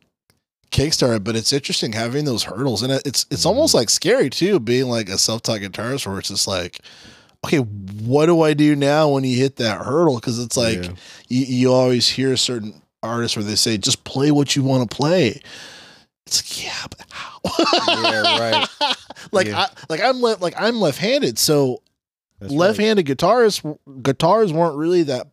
kickstarted. 0.71 1.25
But 1.25 1.37
it's 1.37 1.53
interesting 1.53 1.93
having 1.93 2.25
those 2.25 2.45
hurdles, 2.45 2.83
and 2.83 2.93
it's 2.93 3.27
it's 3.31 3.47
almost 3.47 3.75
like 3.75 3.91
scary 3.91 4.31
too, 4.31 4.61
being 4.61 4.87
like 4.87 5.09
a 5.09 5.19
self 5.19 5.43
taught 5.43 5.61
guitarist, 5.61 6.07
where 6.07 6.19
it's 6.19 6.29
just 6.29 6.47
like, 6.47 6.81
okay, 7.45 7.59
what 7.59 8.27
do 8.27 8.43
I 8.43 8.55
do 8.55 8.77
now 8.77 9.09
when 9.09 9.25
you 9.25 9.37
hit 9.37 9.57
that 9.57 9.79
hurdle? 9.85 10.17
Because 10.17 10.39
it's 10.39 10.57
like 10.57 10.85
Yeah. 10.85 10.91
you, 11.29 11.45
you 11.45 11.73
always 11.73 12.09
hear 12.09 12.37
certain 12.37 12.83
artists 13.03 13.37
where 13.37 13.45
they 13.45 13.55
say 13.55 13.79
just 13.79 14.05
play 14.05 14.31
what 14.31 14.57
you 14.57 14.63
want 14.63 14.89
to 14.91 14.97
play. 14.97 15.41
It's 16.29 16.59
like, 16.59 16.65
yeah, 16.65 16.87
but 16.91 17.07
how? 17.11 17.41
Yeah, 18.11 18.39
right. 18.39 18.69
like 19.33 19.47
Yeah. 19.49 19.61
I 19.61 19.69
like 19.89 20.01
I'm 20.01 20.21
left 20.21 20.41
like 20.41 20.55
I'm 20.57 20.79
left-handed, 20.81 21.39
so 21.39 21.83
That's 22.39 22.53
left-handed 22.53 23.07
guitarists 23.07 23.79
guitars 24.03 24.53
weren't 24.53 24.77
really 24.77 25.03
that 25.05 25.27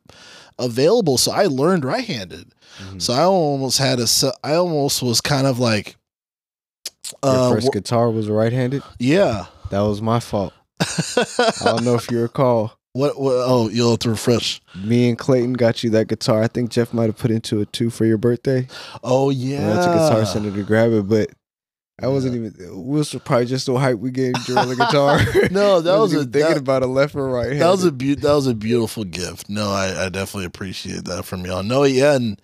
available, 0.58 1.18
so 1.18 1.32
I 1.32 1.46
learned 1.46 1.84
right-handed. 1.86 2.54
Mhm. 2.80 3.02
So 3.02 3.14
I 3.14 3.24
almost 3.24 3.78
had 3.78 4.00
a 4.00 4.08
I 4.44 4.56
almost 4.56 5.04
was 5.04 5.22
kind 5.22 5.48
of 5.48 5.60
like 5.60 5.96
Your 7.24 7.34
uh 7.34 7.50
first 7.52 7.68
wh- 7.68 7.72
guitar 7.74 8.10
was 8.10 8.30
right-handed. 8.30 8.82
yeah. 9.00 9.46
That 9.72 9.82
was 9.82 10.02
my 10.02 10.20
fault. 10.20 10.54
I 10.80 11.54
don't 11.66 11.84
know 11.84 11.96
if 11.96 12.10
you 12.12 12.22
recall. 12.22 12.78
What, 12.96 13.20
what 13.20 13.34
oh, 13.34 13.68
you'll 13.68 13.90
have 13.90 14.00
to 14.00 14.12
refresh. 14.12 14.62
Me 14.74 15.10
and 15.10 15.18
Clayton 15.18 15.52
got 15.52 15.84
you 15.84 15.90
that 15.90 16.08
guitar. 16.08 16.42
I 16.42 16.48
think 16.48 16.70
Jeff 16.70 16.94
might 16.94 17.08
have 17.08 17.18
put 17.18 17.30
into 17.30 17.60
it 17.60 17.74
too 17.74 17.90
for 17.90 18.06
your 18.06 18.18
birthday. 18.18 18.70
Oh 19.04 19.32
yeah. 19.32 19.68
went 19.68 19.82
to 19.82 19.90
Guitar 19.90 20.26
Center 20.26 20.50
to 20.50 20.64
grab 20.64 20.94
it, 20.94 21.06
but 21.06 21.30
I 22.02 22.08
wasn't 22.08 22.36
even. 22.36 22.54
We 22.58 22.98
was 22.98 23.14
probably 23.26 23.48
just 23.48 23.66
so 23.66 23.74
hyped 23.74 24.00
we 24.00 24.12
gave 24.12 24.36
Jerrell 24.36 24.72
a 24.72 24.76
guitar. 24.78 25.20
No, 25.52 25.82
that 25.82 25.98
was 26.00 26.14
a 26.14 26.20
thinking 26.20 26.42
that, 26.42 26.58
about 26.58 26.84
a 26.84 26.88
left 26.88 27.16
or 27.16 27.28
right. 27.28 27.50
Hand. 27.50 27.62
That 27.62 27.72
was 27.72 27.84
a 27.84 27.92
be- 27.92 28.16
that 28.16 28.34
was 28.34 28.48
a 28.48 28.56
beautiful 28.56 29.04
gift. 29.04 29.50
No, 29.50 29.72
I, 29.72 30.06
I 30.06 30.08
definitely 30.08 30.46
appreciate 30.46 31.04
that 31.04 31.26
from 31.26 31.46
y'all. 31.46 31.64
No, 31.64 31.84
yeah, 31.84 32.16
and 32.16 32.42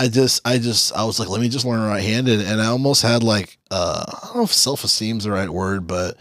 I 0.00 0.08
just 0.08 0.40
I 0.44 0.58
just 0.58 0.92
I 0.92 1.04
was 1.04 1.20
like, 1.20 1.28
let 1.28 1.40
me 1.40 1.48
just 1.48 1.64
learn 1.64 1.86
right 1.86 2.02
handed, 2.02 2.40
and 2.40 2.60
I 2.60 2.66
almost 2.66 3.02
had 3.02 3.22
like 3.22 3.58
uh 3.70 4.04
I 4.08 4.26
don't 4.26 4.36
know 4.38 4.42
if 4.42 4.52
self 4.52 4.82
esteem's 4.82 5.22
the 5.22 5.30
right 5.30 5.50
word, 5.50 5.86
but 5.86 6.16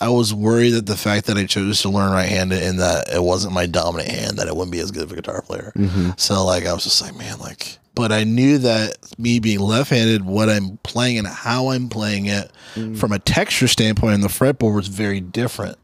I 0.00 0.08
was 0.10 0.32
worried 0.32 0.70
that 0.70 0.86
the 0.86 0.96
fact 0.96 1.26
that 1.26 1.36
I 1.36 1.44
chose 1.46 1.82
to 1.82 1.88
learn 1.88 2.12
right 2.12 2.28
handed 2.28 2.62
and 2.62 2.78
that 2.78 3.08
it 3.12 3.22
wasn't 3.22 3.52
my 3.54 3.66
dominant 3.66 4.10
hand 4.10 4.38
that 4.38 4.48
I 4.48 4.52
wouldn't 4.52 4.70
be 4.72 4.78
as 4.80 4.90
good 4.92 5.02
of 5.02 5.12
a 5.12 5.16
guitar 5.16 5.42
player. 5.42 5.72
hmm 5.74 6.10
So 6.16 6.44
like 6.44 6.66
I 6.66 6.72
was 6.72 6.84
just 6.84 7.02
like, 7.02 7.16
man, 7.16 7.38
like 7.40 7.78
but 7.94 8.12
I 8.12 8.22
knew 8.22 8.58
that 8.58 8.96
me 9.18 9.40
being 9.40 9.58
left 9.58 9.90
handed, 9.90 10.24
what 10.24 10.48
I'm 10.48 10.78
playing 10.84 11.18
and 11.18 11.26
how 11.26 11.68
I'm 11.70 11.88
playing 11.88 12.26
it 12.26 12.50
Mm. 12.76 12.96
from 12.98 13.12
a 13.12 13.18
texture 13.18 13.66
standpoint 13.66 14.12
on 14.14 14.20
the 14.20 14.28
fretboard 14.28 14.74
was 14.76 14.88
very 14.88 15.20
different 15.20 15.78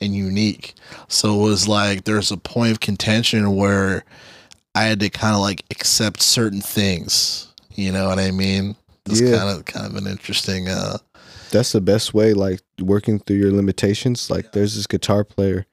and 0.00 0.14
unique. 0.14 0.72
So 1.08 1.34
it 1.34 1.42
was 1.42 1.66
like 1.68 2.04
there's 2.04 2.30
a 2.30 2.36
point 2.38 2.70
of 2.72 2.80
contention 2.80 3.54
where 3.56 4.04
I 4.74 4.84
had 4.84 5.00
to 5.00 5.10
kind 5.10 5.34
of 5.34 5.40
like 5.40 5.64
accept 5.70 6.22
certain 6.22 6.60
things. 6.62 7.48
You 7.74 7.90
know 7.92 8.08
what 8.08 8.18
I 8.20 8.30
mean? 8.30 8.76
It's 9.06 9.20
Yeah. 9.20 9.36
kind 9.36 9.50
of 9.58 9.64
kind 9.66 9.84
of 9.86 9.96
an 9.96 10.06
interesting 10.06 10.68
uh 10.68 10.98
That's 11.50 11.72
the 11.72 11.80
best 11.80 12.14
way, 12.14 12.34
like 12.34 12.60
working 12.80 13.18
through 13.18 13.36
your 13.36 13.52
limitations. 13.52 14.30
Like 14.30 14.52
there's 14.52 14.76
this 14.76 14.86
guitar 14.86 15.24
player. 15.24 15.66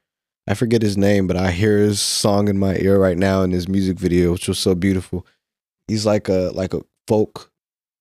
I 0.48 0.54
forget 0.54 0.82
his 0.82 0.96
name, 0.98 1.26
but 1.28 1.38
I 1.38 1.52
hear 1.52 1.80
his 1.80 2.00
song 2.00 2.48
in 2.48 2.60
my 2.60 2.76
ear 2.78 3.00
right 3.00 3.18
now 3.18 3.42
in 3.42 3.52
his 3.52 3.68
music 3.68 3.98
video, 3.98 4.32
which 4.32 4.48
was 4.48 4.60
so 4.60 4.76
beautiful. 4.76 5.26
He's 5.88 6.06
like 6.06 6.30
a 6.30 6.52
like 6.54 6.74
a 6.74 6.82
folk 7.08 7.52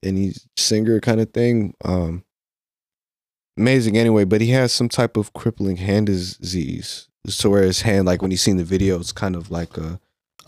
and 0.02 0.16
he's 0.18 0.46
singer 0.56 1.00
kind 1.00 1.20
of 1.20 1.32
thing. 1.32 1.74
Um 1.84 2.24
amazing 3.56 3.96
anyway, 3.96 4.24
but 4.24 4.40
he 4.40 4.50
has 4.50 4.72
some 4.72 4.88
type 4.88 5.16
of 5.16 5.32
crippling 5.32 5.76
hand 5.76 6.06
disease. 6.06 7.08
So 7.26 7.50
where 7.50 7.62
his 7.62 7.82
hand, 7.82 8.06
like 8.06 8.20
when 8.20 8.30
you 8.30 8.36
seen 8.36 8.58
the 8.58 8.64
video, 8.64 8.98
it's 9.00 9.12
kind 9.12 9.36
of 9.36 9.50
like 9.50 9.78
a, 9.78 9.98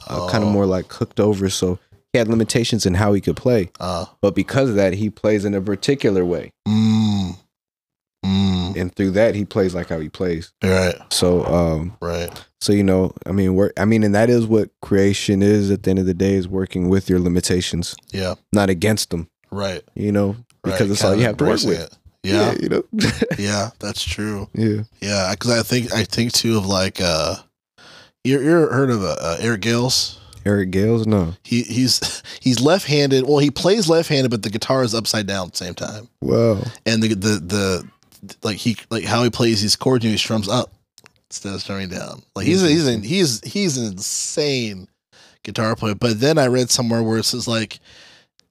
a 0.08 0.28
kind 0.30 0.42
of 0.44 0.50
oh, 0.50 0.52
more 0.52 0.66
like 0.66 0.92
hooked 0.92 1.20
over. 1.20 1.48
So 1.48 1.78
he 2.12 2.18
had 2.18 2.28
limitations 2.28 2.84
in 2.84 2.94
how 2.94 3.14
he 3.14 3.20
could 3.20 3.36
play. 3.36 3.70
uh 3.80 4.06
But 4.20 4.34
because 4.34 4.68
of 4.68 4.74
that, 4.76 4.94
he 4.94 5.08
plays 5.08 5.44
in 5.44 5.54
a 5.54 5.60
particular 5.60 6.24
way. 6.24 6.52
mm, 6.68 7.05
mm, 8.26 8.76
And 8.76 8.94
through 8.94 9.12
that, 9.12 9.34
he 9.34 9.44
plays 9.44 9.74
like 9.74 9.88
how 9.88 9.98
he 10.00 10.08
plays. 10.08 10.52
right, 10.62 10.94
So, 11.12 11.44
um, 11.46 11.96
right. 12.00 12.30
so 12.60 12.72
you 12.72 12.82
know, 12.82 13.12
I 13.26 13.32
mean, 13.32 13.54
work. 13.54 13.72
I 13.78 13.84
mean, 13.84 14.02
and 14.02 14.14
that 14.14 14.28
is 14.30 14.46
what 14.46 14.70
creation 14.82 15.42
is. 15.42 15.70
At 15.70 15.82
the 15.84 15.90
end 15.90 15.98
of 15.98 16.06
the 16.06 16.14
day, 16.14 16.34
is 16.34 16.48
working 16.48 16.88
with 16.88 17.08
your 17.08 17.18
limitations, 17.20 17.94
Yeah, 18.12 18.34
not 18.52 18.68
against 18.70 19.10
them. 19.10 19.28
right. 19.50 19.82
You 19.94 20.12
know, 20.12 20.36
because 20.62 20.80
right. 20.82 20.90
it's 20.90 21.04
all 21.04 21.14
you 21.16 21.22
have 21.22 21.36
to 21.38 21.44
work 21.44 21.62
with. 21.62 21.80
it. 21.80 21.96
Yeah, 22.22 22.54
you 22.60 22.68
know. 22.68 22.82
yeah, 23.38 23.70
that's 23.78 24.02
true. 24.04 24.48
yeah. 24.52 24.82
Yeah, 25.00 25.30
because 25.30 25.52
I 25.52 25.62
think 25.62 25.92
I 25.92 26.02
think 26.04 26.32
too 26.32 26.58
of 26.58 26.66
like 26.66 27.00
uh, 27.00 27.36
you 28.24 28.38
ever 28.40 28.72
heard 28.72 28.90
of 28.90 29.02
uh, 29.04 29.16
uh, 29.20 29.36
Eric 29.40 29.60
Gales? 29.60 30.18
Eric 30.44 30.70
Gales, 30.72 31.06
no. 31.06 31.34
He 31.44 31.62
he's 31.62 32.22
he's 32.40 32.60
left 32.60 32.86
handed. 32.86 33.24
Well, 33.28 33.38
he 33.38 33.50
plays 33.50 33.88
left 33.88 34.08
handed, 34.08 34.30
but 34.30 34.42
the 34.42 34.50
guitar 34.50 34.82
is 34.82 34.94
upside 34.94 35.26
down 35.28 35.46
at 35.46 35.52
the 35.52 35.58
same 35.58 35.74
time. 35.74 36.08
Wow. 36.20 36.62
And 36.84 37.00
the 37.02 37.14
the 37.14 37.38
the 37.38 37.88
like 38.42 38.56
he 38.56 38.76
like 38.90 39.04
how 39.04 39.22
he 39.22 39.30
plays 39.30 39.62
these 39.62 39.76
chords 39.76 40.04
and 40.04 40.12
he 40.12 40.18
strums 40.18 40.48
up 40.48 40.72
instead 41.30 41.54
of 41.54 41.60
strumming 41.60 41.88
down. 41.88 42.22
Like 42.34 42.46
he's 42.46 42.60
he's 42.62 42.86
mm-hmm. 42.86 42.98
an, 42.98 43.02
he's 43.02 43.42
he's 43.44 43.76
an 43.76 43.92
insane 43.92 44.88
guitar 45.42 45.76
player. 45.76 45.94
But 45.94 46.20
then 46.20 46.38
I 46.38 46.46
read 46.46 46.70
somewhere 46.70 47.02
where 47.02 47.18
it 47.18 47.24
says 47.24 47.48
like 47.48 47.80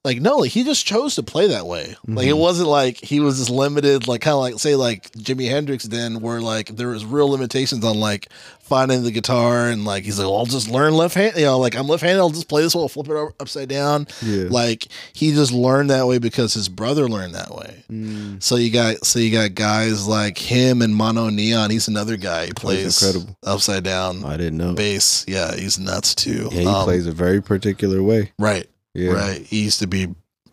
like 0.06 0.22
no, 0.22 0.38
like 0.38 0.52
he 0.52 0.63
just 0.63 0.86
chose 0.86 1.15
to 1.15 1.24
play 1.24 1.48
that 1.48 1.65
way. 1.68 1.96
Like 2.08 2.28
it 2.28 2.34
Mhm. 2.36 2.38
wasn't 2.38 2.70
like 2.70 2.98
he 3.04 3.20
was 3.20 3.39
just 3.39 3.50
limited, 3.50 4.08
like 4.08 4.22
kind 4.22 4.36
of 4.36 4.39
like 4.39 4.60
say 4.60 4.76
like 4.76 5.12
Jimi 5.13 5.50
Hendrix 5.50 5.84
then, 5.86 6.22
where 6.22 6.39
like 6.39 6.76
there 6.76 6.88
was 6.89 7.04
real 7.04 7.28
limitations 7.30 7.84
on 7.84 8.00
like 8.00 8.30
finding 8.62 9.04
the 9.04 9.12
guitar 9.12 9.70
and 9.70 9.86
like 9.86 10.04
he's 10.06 10.18
like, 10.18 10.28
well, 10.28 10.38
I'll 10.38 10.46
just 10.46 10.70
learn 10.70 10.96
left 10.96 11.13
hand. 11.15 11.36
You 11.36 11.44
know, 11.46 11.60
like 11.60 11.76
I'm 11.76 11.88
left 11.88 12.02
handed, 12.04 12.20
I'll 12.20 12.30
just 12.32 12.48
play 12.48 12.62
this, 12.63 12.76
I'll 12.76 12.88
flip 12.88 13.08
it 13.08 13.12
over, 13.13 13.34
upside 13.39 13.68
down. 13.70 14.08
Yeah. 14.24 14.46
Like 14.50 14.88
he 15.13 15.34
just 15.34 15.52
learned 15.52 15.89
that 15.89 16.08
way 16.08 16.18
because 16.20 16.54
his 16.54 16.70
brother 16.70 17.08
learned 17.10 17.36
that 17.36 17.54
way. 17.54 17.84
Mm. 17.91 18.41
So 18.41 18.56
you 18.56 18.72
got 18.72 19.06
so 19.06 19.20
you 19.20 19.32
got 19.32 19.56
guys 19.56 20.08
like 20.08 20.38
him 20.38 20.82
and 20.82 20.96
Mono 20.96 21.30
Neon. 21.30 21.70
He's 21.72 21.88
another 21.88 22.18
guy. 22.18 22.46
He 22.48 22.54
plays 22.54 23.02
incredible. 23.02 23.38
upside 23.44 23.84
down 23.84 24.24
I 24.26 24.38
didn't 24.38 24.58
know. 24.58 24.74
bass. 24.74 25.26
Yeah, 25.28 25.56
he's 25.56 25.78
nuts 25.80 26.13
too. 26.15 26.50
Yeah, 26.52 26.60
he 26.62 26.65
Um, 26.68 26.84
plays 26.86 27.08
a 27.08 27.12
very 27.12 27.41
particular 27.41 28.02
way. 28.04 28.32
right, 28.39 28.68
Yeah. 28.95 29.12
right. 29.12 29.41
He 29.41 29.63
used 29.63 29.79
to 29.79 29.88
be 29.88 30.08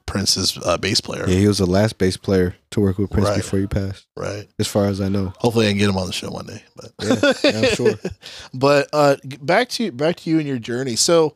Prince's 0.06 0.58
uh, 0.64 0.76
bass 0.76 1.00
player. 1.00 1.24
Yeah, 1.26 1.36
he 1.38 1.46
was 1.46 1.58
the 1.58 1.66
last 1.66 1.96
bass 1.96 2.16
player 2.18 2.54
to 2.72 2.80
work 2.80 2.98
with 2.98 3.10
Prince 3.10 3.28
Right. 3.28 3.36
before 3.38 3.60
he 3.60 3.66
passed, 3.66 4.06
Right. 4.16 4.46
as 4.58 4.66
far 4.68 4.86
as 4.86 5.00
I 5.00 5.08
know. 5.08 5.32
Hopefully, 5.38 5.66
I 5.66 5.70
can 5.70 5.78
get 5.78 5.88
him 5.88 5.96
on 5.96 6.06
the 6.06 6.12
show 6.12 6.30
one 6.30 6.46
day. 6.46 6.62
But 6.76 6.92
Yeah, 7.00 7.32
yeah, 7.50 7.58
I'm 7.60 7.74
sure. 7.74 7.94
but 8.54 8.88
uh, 8.92 9.16
back 9.40 9.68
to 9.70 9.84
you 9.84 9.92
back 9.92 10.16
to 10.16 10.30
you 10.30 10.38
and 10.38 10.46
your 10.46 10.58
journey. 10.58 10.96
So, 10.96 11.34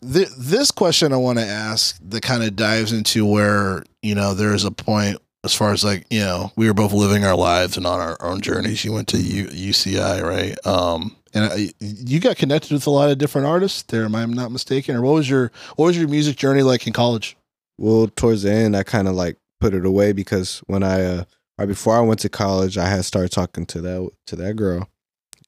th- 0.00 0.28
this 0.38 0.70
question 0.70 1.12
I 1.12 1.16
want 1.16 1.38
to 1.38 1.44
ask 1.44 1.98
that 2.08 2.22
kind 2.22 2.42
of 2.42 2.56
dives 2.56 2.92
into 2.92 3.26
where 3.26 3.82
you 4.02 4.14
know 4.14 4.32
there's 4.34 4.64
a 4.64 4.70
point 4.70 5.18
as 5.44 5.54
far 5.54 5.72
as 5.72 5.84
like 5.84 6.06
you 6.10 6.20
know 6.20 6.52
we 6.56 6.66
were 6.66 6.74
both 6.74 6.92
living 6.92 7.24
our 7.24 7.36
lives 7.36 7.76
and 7.76 7.86
on 7.86 8.00
our 8.00 8.16
own 8.20 8.40
journeys. 8.40 8.84
You 8.84 8.92
went 8.92 9.08
to 9.08 9.18
U- 9.18 9.48
UCI, 9.48 10.22
right? 10.22 10.66
Um, 10.66 11.16
and 11.34 11.44
I, 11.44 11.70
you 11.80 12.20
got 12.20 12.36
connected 12.36 12.72
with 12.72 12.86
a 12.86 12.90
lot 12.90 13.10
of 13.10 13.18
different 13.18 13.46
artists 13.46 13.82
there. 13.82 14.04
Am 14.04 14.14
I 14.14 14.24
not 14.26 14.52
mistaken? 14.52 14.96
Or 14.96 15.02
what 15.02 15.14
was 15.14 15.28
your 15.28 15.50
what 15.76 15.86
was 15.86 15.98
your 15.98 16.08
music 16.08 16.36
journey 16.36 16.62
like 16.62 16.86
in 16.86 16.92
college? 16.92 17.36
Well, 17.78 18.08
towards 18.08 18.42
the 18.42 18.52
end, 18.52 18.76
I 18.76 18.82
kind 18.82 19.08
of 19.08 19.14
like 19.14 19.36
put 19.60 19.74
it 19.74 19.86
away 19.86 20.12
because 20.12 20.58
when 20.66 20.82
I 20.82 21.02
uh, 21.02 21.24
right 21.58 21.66
before 21.66 21.96
I 21.96 22.00
went 22.00 22.20
to 22.20 22.28
college, 22.28 22.78
I 22.78 22.86
had 22.86 23.04
started 23.04 23.32
talking 23.32 23.66
to 23.66 23.80
that 23.80 24.10
to 24.28 24.36
that 24.36 24.54
girl, 24.54 24.88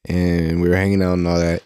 and 0.07 0.61
we 0.61 0.69
were 0.69 0.77
hanging 0.77 1.03
out 1.03 1.15
and 1.15 1.29
all 1.29 1.39
that. 1.39 1.63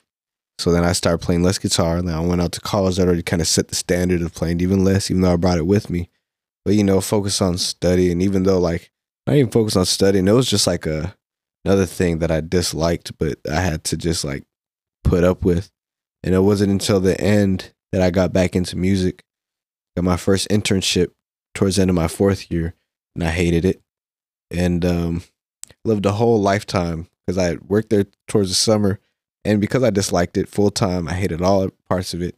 So 0.58 0.72
then 0.72 0.84
I 0.84 0.92
started 0.92 1.24
playing 1.24 1.44
less 1.44 1.58
guitar. 1.58 1.98
And 1.98 2.08
then 2.08 2.16
I 2.16 2.20
went 2.20 2.40
out 2.40 2.50
to 2.52 2.60
college. 2.60 2.96
That 2.96 3.06
already 3.06 3.22
kind 3.22 3.40
of 3.40 3.46
set 3.46 3.68
the 3.68 3.76
standard 3.76 4.22
of 4.22 4.34
playing 4.34 4.60
even 4.60 4.84
less, 4.84 5.08
even 5.08 5.22
though 5.22 5.32
I 5.32 5.36
brought 5.36 5.58
it 5.58 5.66
with 5.66 5.88
me. 5.88 6.10
But 6.68 6.74
you 6.74 6.84
know, 6.84 7.00
focus 7.00 7.40
on 7.40 7.56
study, 7.56 8.12
and 8.12 8.20
even 8.20 8.42
though 8.42 8.58
like 8.58 8.90
not 9.26 9.36
even 9.36 9.50
focus 9.50 9.74
on 9.74 9.86
studying, 9.86 10.28
it 10.28 10.32
was 10.32 10.50
just 10.50 10.66
like 10.66 10.84
a 10.84 11.14
another 11.64 11.86
thing 11.86 12.18
that 12.18 12.30
I 12.30 12.42
disliked, 12.42 13.16
but 13.16 13.38
I 13.50 13.62
had 13.62 13.84
to 13.84 13.96
just 13.96 14.22
like 14.22 14.44
put 15.02 15.24
up 15.24 15.46
with. 15.46 15.70
And 16.22 16.34
it 16.34 16.40
wasn't 16.40 16.72
until 16.72 17.00
the 17.00 17.18
end 17.18 17.72
that 17.90 18.02
I 18.02 18.10
got 18.10 18.34
back 18.34 18.54
into 18.54 18.76
music 18.76 19.24
got 19.96 20.04
my 20.04 20.18
first 20.18 20.46
internship 20.50 21.12
towards 21.54 21.76
the 21.76 21.82
end 21.82 21.90
of 21.90 21.96
my 21.96 22.06
fourth 22.06 22.50
year 22.50 22.74
and 23.14 23.24
I 23.24 23.30
hated 23.30 23.64
it 23.64 23.80
and 24.50 24.84
um, 24.84 25.22
lived 25.86 26.04
a 26.04 26.12
whole 26.12 26.38
lifetime 26.38 27.08
because 27.26 27.38
I 27.38 27.56
worked 27.66 27.88
there 27.88 28.04
towards 28.26 28.50
the 28.50 28.54
summer 28.54 29.00
and 29.42 29.58
because 29.58 29.82
I 29.82 29.88
disliked 29.88 30.36
it 30.36 30.50
full 30.50 30.70
time 30.70 31.08
I 31.08 31.14
hated 31.14 31.40
all 31.40 31.70
parts 31.88 32.12
of 32.12 32.20
it 32.20 32.36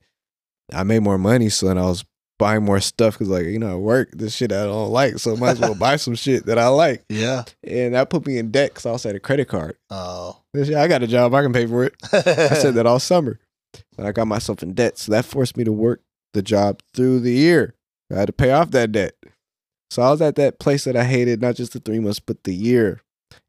I 0.73 0.85
made 0.85 1.03
more 1.03 1.19
money 1.19 1.49
so 1.49 1.67
then 1.67 1.79
I 1.79 1.87
was 1.87 2.05
buying 2.41 2.65
more 2.65 2.81
stuff 2.81 3.15
because 3.15 3.29
like 3.29 3.45
you 3.47 3.59
know 3.61 3.71
I 3.71 3.77
work 3.77 4.09
this 4.13 4.35
shit 4.35 4.51
I 4.51 4.65
don't 4.65 4.91
like 4.91 5.19
so 5.21 5.37
might 5.37 5.51
as 5.51 5.61
well 5.61 5.77
buy 5.77 5.95
some 5.97 6.15
shit 6.25 6.47
that 6.47 6.59
I 6.59 6.67
like 6.69 7.05
Yeah. 7.09 7.45
and 7.63 7.95
that 7.95 8.11
put 8.11 8.27
me 8.27 8.39
in 8.39 8.51
debt 8.51 8.71
because 8.71 8.87
I 8.87 8.91
also 8.91 9.11
had 9.11 9.17
a 9.17 9.21
credit 9.21 9.47
card 9.47 9.77
Oh. 9.91 10.39
this 10.53 10.75
I 10.75 10.89
got 10.89 11.03
a 11.05 11.07
job 11.07 11.33
I 11.35 11.43
can 11.43 11.53
pay 11.53 11.67
for 11.67 11.85
it 11.85 11.95
I 12.13 12.55
said 12.55 12.75
that 12.75 12.87
all 12.91 12.99
summer. 12.99 13.39
But 13.97 14.05
I 14.07 14.11
got 14.13 14.27
myself 14.27 14.65
in 14.65 14.73
debt. 14.75 14.99
So 14.99 15.13
that 15.13 15.25
forced 15.25 15.57
me 15.57 15.63
to 15.63 15.71
work 15.73 16.01
the 16.35 16.43
job 16.43 16.81
through 16.93 17.21
the 17.21 17.33
year. 17.33 17.75
I 18.13 18.17
had 18.19 18.27
to 18.27 18.33
pay 18.33 18.51
off 18.51 18.73
that 18.73 18.91
debt. 18.91 19.15
So 19.93 20.03
I 20.03 20.11
was 20.11 20.21
at 20.21 20.35
that 20.37 20.59
place 20.59 20.85
that 20.85 20.97
I 20.97 21.05
hated, 21.05 21.41
not 21.41 21.55
just 21.55 21.73
the 21.75 21.79
three 21.81 22.01
months, 22.01 22.19
but 22.19 22.43
the 22.43 22.55
year. 22.55 23.01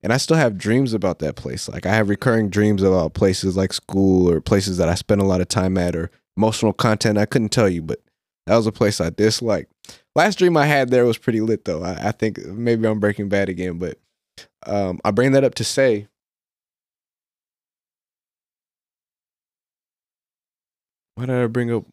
And 0.04 0.14
I 0.14 0.18
still 0.18 0.38
have 0.38 0.60
dreams 0.60 0.94
about 0.94 1.20
that 1.20 1.36
place. 1.36 1.68
Like 1.68 1.88
I 1.88 1.94
have 1.96 2.08
recurring 2.10 2.50
dreams 2.50 2.84
about 2.84 3.16
places 3.16 3.58
like 3.58 3.74
school 3.74 4.30
or 4.30 4.42
places 4.42 4.78
that 4.78 4.90
I 4.90 4.96
spent 4.96 5.22
a 5.22 5.26
lot 5.26 5.42
of 5.42 5.48
time 5.48 5.76
at 5.78 5.96
or 5.96 6.12
emotional 6.38 6.74
content. 6.74 7.18
I 7.18 7.26
couldn't 7.26 7.50
tell 7.50 7.70
you, 7.70 7.82
but 7.82 8.00
that 8.48 8.56
was 8.56 8.68
a 8.68 8.72
place 8.72 9.00
I 9.00 9.10
disliked. 9.10 9.72
Last 10.16 10.38
dream 10.38 10.58
I 10.58 10.66
had 10.66 10.90
there 10.90 11.06
was 11.06 11.18
pretty 11.18 11.42
lit 11.42 11.66
though. 11.66 11.84
I, 11.84 12.10
I 12.10 12.12
think 12.12 12.40
maybe 12.46 12.88
I'm 12.88 13.00
breaking 13.00 13.30
bad 13.30 13.50
again, 13.50 13.78
but 13.78 13.98
um, 14.66 15.00
I 15.04 15.12
bring 15.12 15.32
that 15.34 15.44
up 15.44 15.56
to 15.56 15.64
say 15.64 16.08
Why 21.16 21.26
did 21.28 21.36
I 21.36 21.48
bring 21.48 21.72
up 21.72 21.86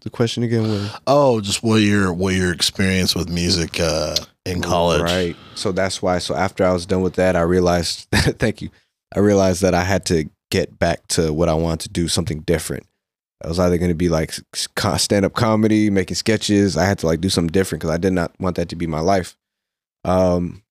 the 0.00 0.10
question 0.10 0.42
again 0.42 0.62
was? 0.62 0.90
Oh, 1.06 1.40
just 1.40 1.62
what 1.62 1.76
your 1.76 2.12
what 2.12 2.34
your 2.34 2.52
experience 2.52 3.14
with 3.14 3.28
music 3.28 3.78
uh 3.78 4.16
in 4.46 4.62
college. 4.62 5.02
Right. 5.02 5.36
So 5.54 5.70
that's 5.72 6.00
why. 6.00 6.18
So 6.18 6.34
after 6.34 6.64
I 6.64 6.72
was 6.72 6.86
done 6.86 7.02
with 7.02 7.14
that, 7.14 7.36
I 7.36 7.42
realized. 7.42 8.08
thank 8.12 8.62
you. 8.62 8.70
I 9.14 9.18
realized 9.18 9.60
that 9.62 9.74
I 9.74 9.84
had 9.84 10.06
to 10.06 10.30
get 10.50 10.78
back 10.78 11.06
to 11.08 11.32
what 11.32 11.48
I 11.48 11.54
wanted 11.54 11.80
to 11.80 11.88
do, 11.90 12.08
something 12.08 12.40
different. 12.40 12.86
I 13.44 13.48
was 13.48 13.58
either 13.58 13.78
going 13.78 13.90
to 13.90 13.94
be 13.94 14.08
like 14.08 14.32
stand 14.96 15.24
up 15.24 15.34
comedy, 15.34 15.90
making 15.90 16.16
sketches. 16.16 16.76
I 16.76 16.84
had 16.84 16.98
to 17.00 17.06
like 17.06 17.20
do 17.20 17.28
something 17.28 17.52
different 17.52 17.80
because 17.80 17.94
I 17.94 17.98
did 17.98 18.12
not 18.12 18.32
want 18.40 18.56
that 18.56 18.68
to 18.70 18.76
be 18.76 18.86
my 18.86 19.00
life. 19.00 19.36
Um, 20.04 20.62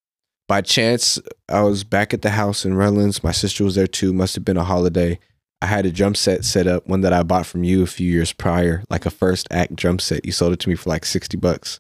by 0.48 0.62
chance, 0.62 1.20
I 1.48 1.62
was 1.62 1.84
back 1.84 2.14
at 2.14 2.22
the 2.22 2.32
house 2.32 2.66
in 2.66 2.76
Redlands. 2.76 3.24
My 3.24 3.32
sister 3.32 3.64
was 3.64 3.76
there 3.76 3.88
too. 3.88 4.14
Must 4.14 4.36
have 4.36 4.46
been 4.46 4.58
a 4.58 4.64
holiday. 4.64 5.20
I 5.62 5.68
had 5.68 5.86
a 5.86 5.92
drum 5.92 6.16
set 6.16 6.44
set 6.44 6.68
up, 6.68 6.88
one 6.88 7.02
that 7.02 7.14
I 7.14 7.24
bought 7.24 7.46
from 7.46 7.64
you 7.64 7.84
a 7.84 7.88
few 7.88 8.12
years 8.12 8.34
prior, 8.34 8.84
like 8.90 9.06
a 9.06 9.12
first 9.12 9.48
act 9.52 9.76
drum 9.76 10.00
set. 10.00 10.26
You 10.26 10.32
sold 10.32 10.54
it 10.54 10.60
to 10.62 10.70
me 10.70 10.76
for 10.76 10.90
like 10.90 11.06
60 11.06 11.38
bucks. 11.38 11.80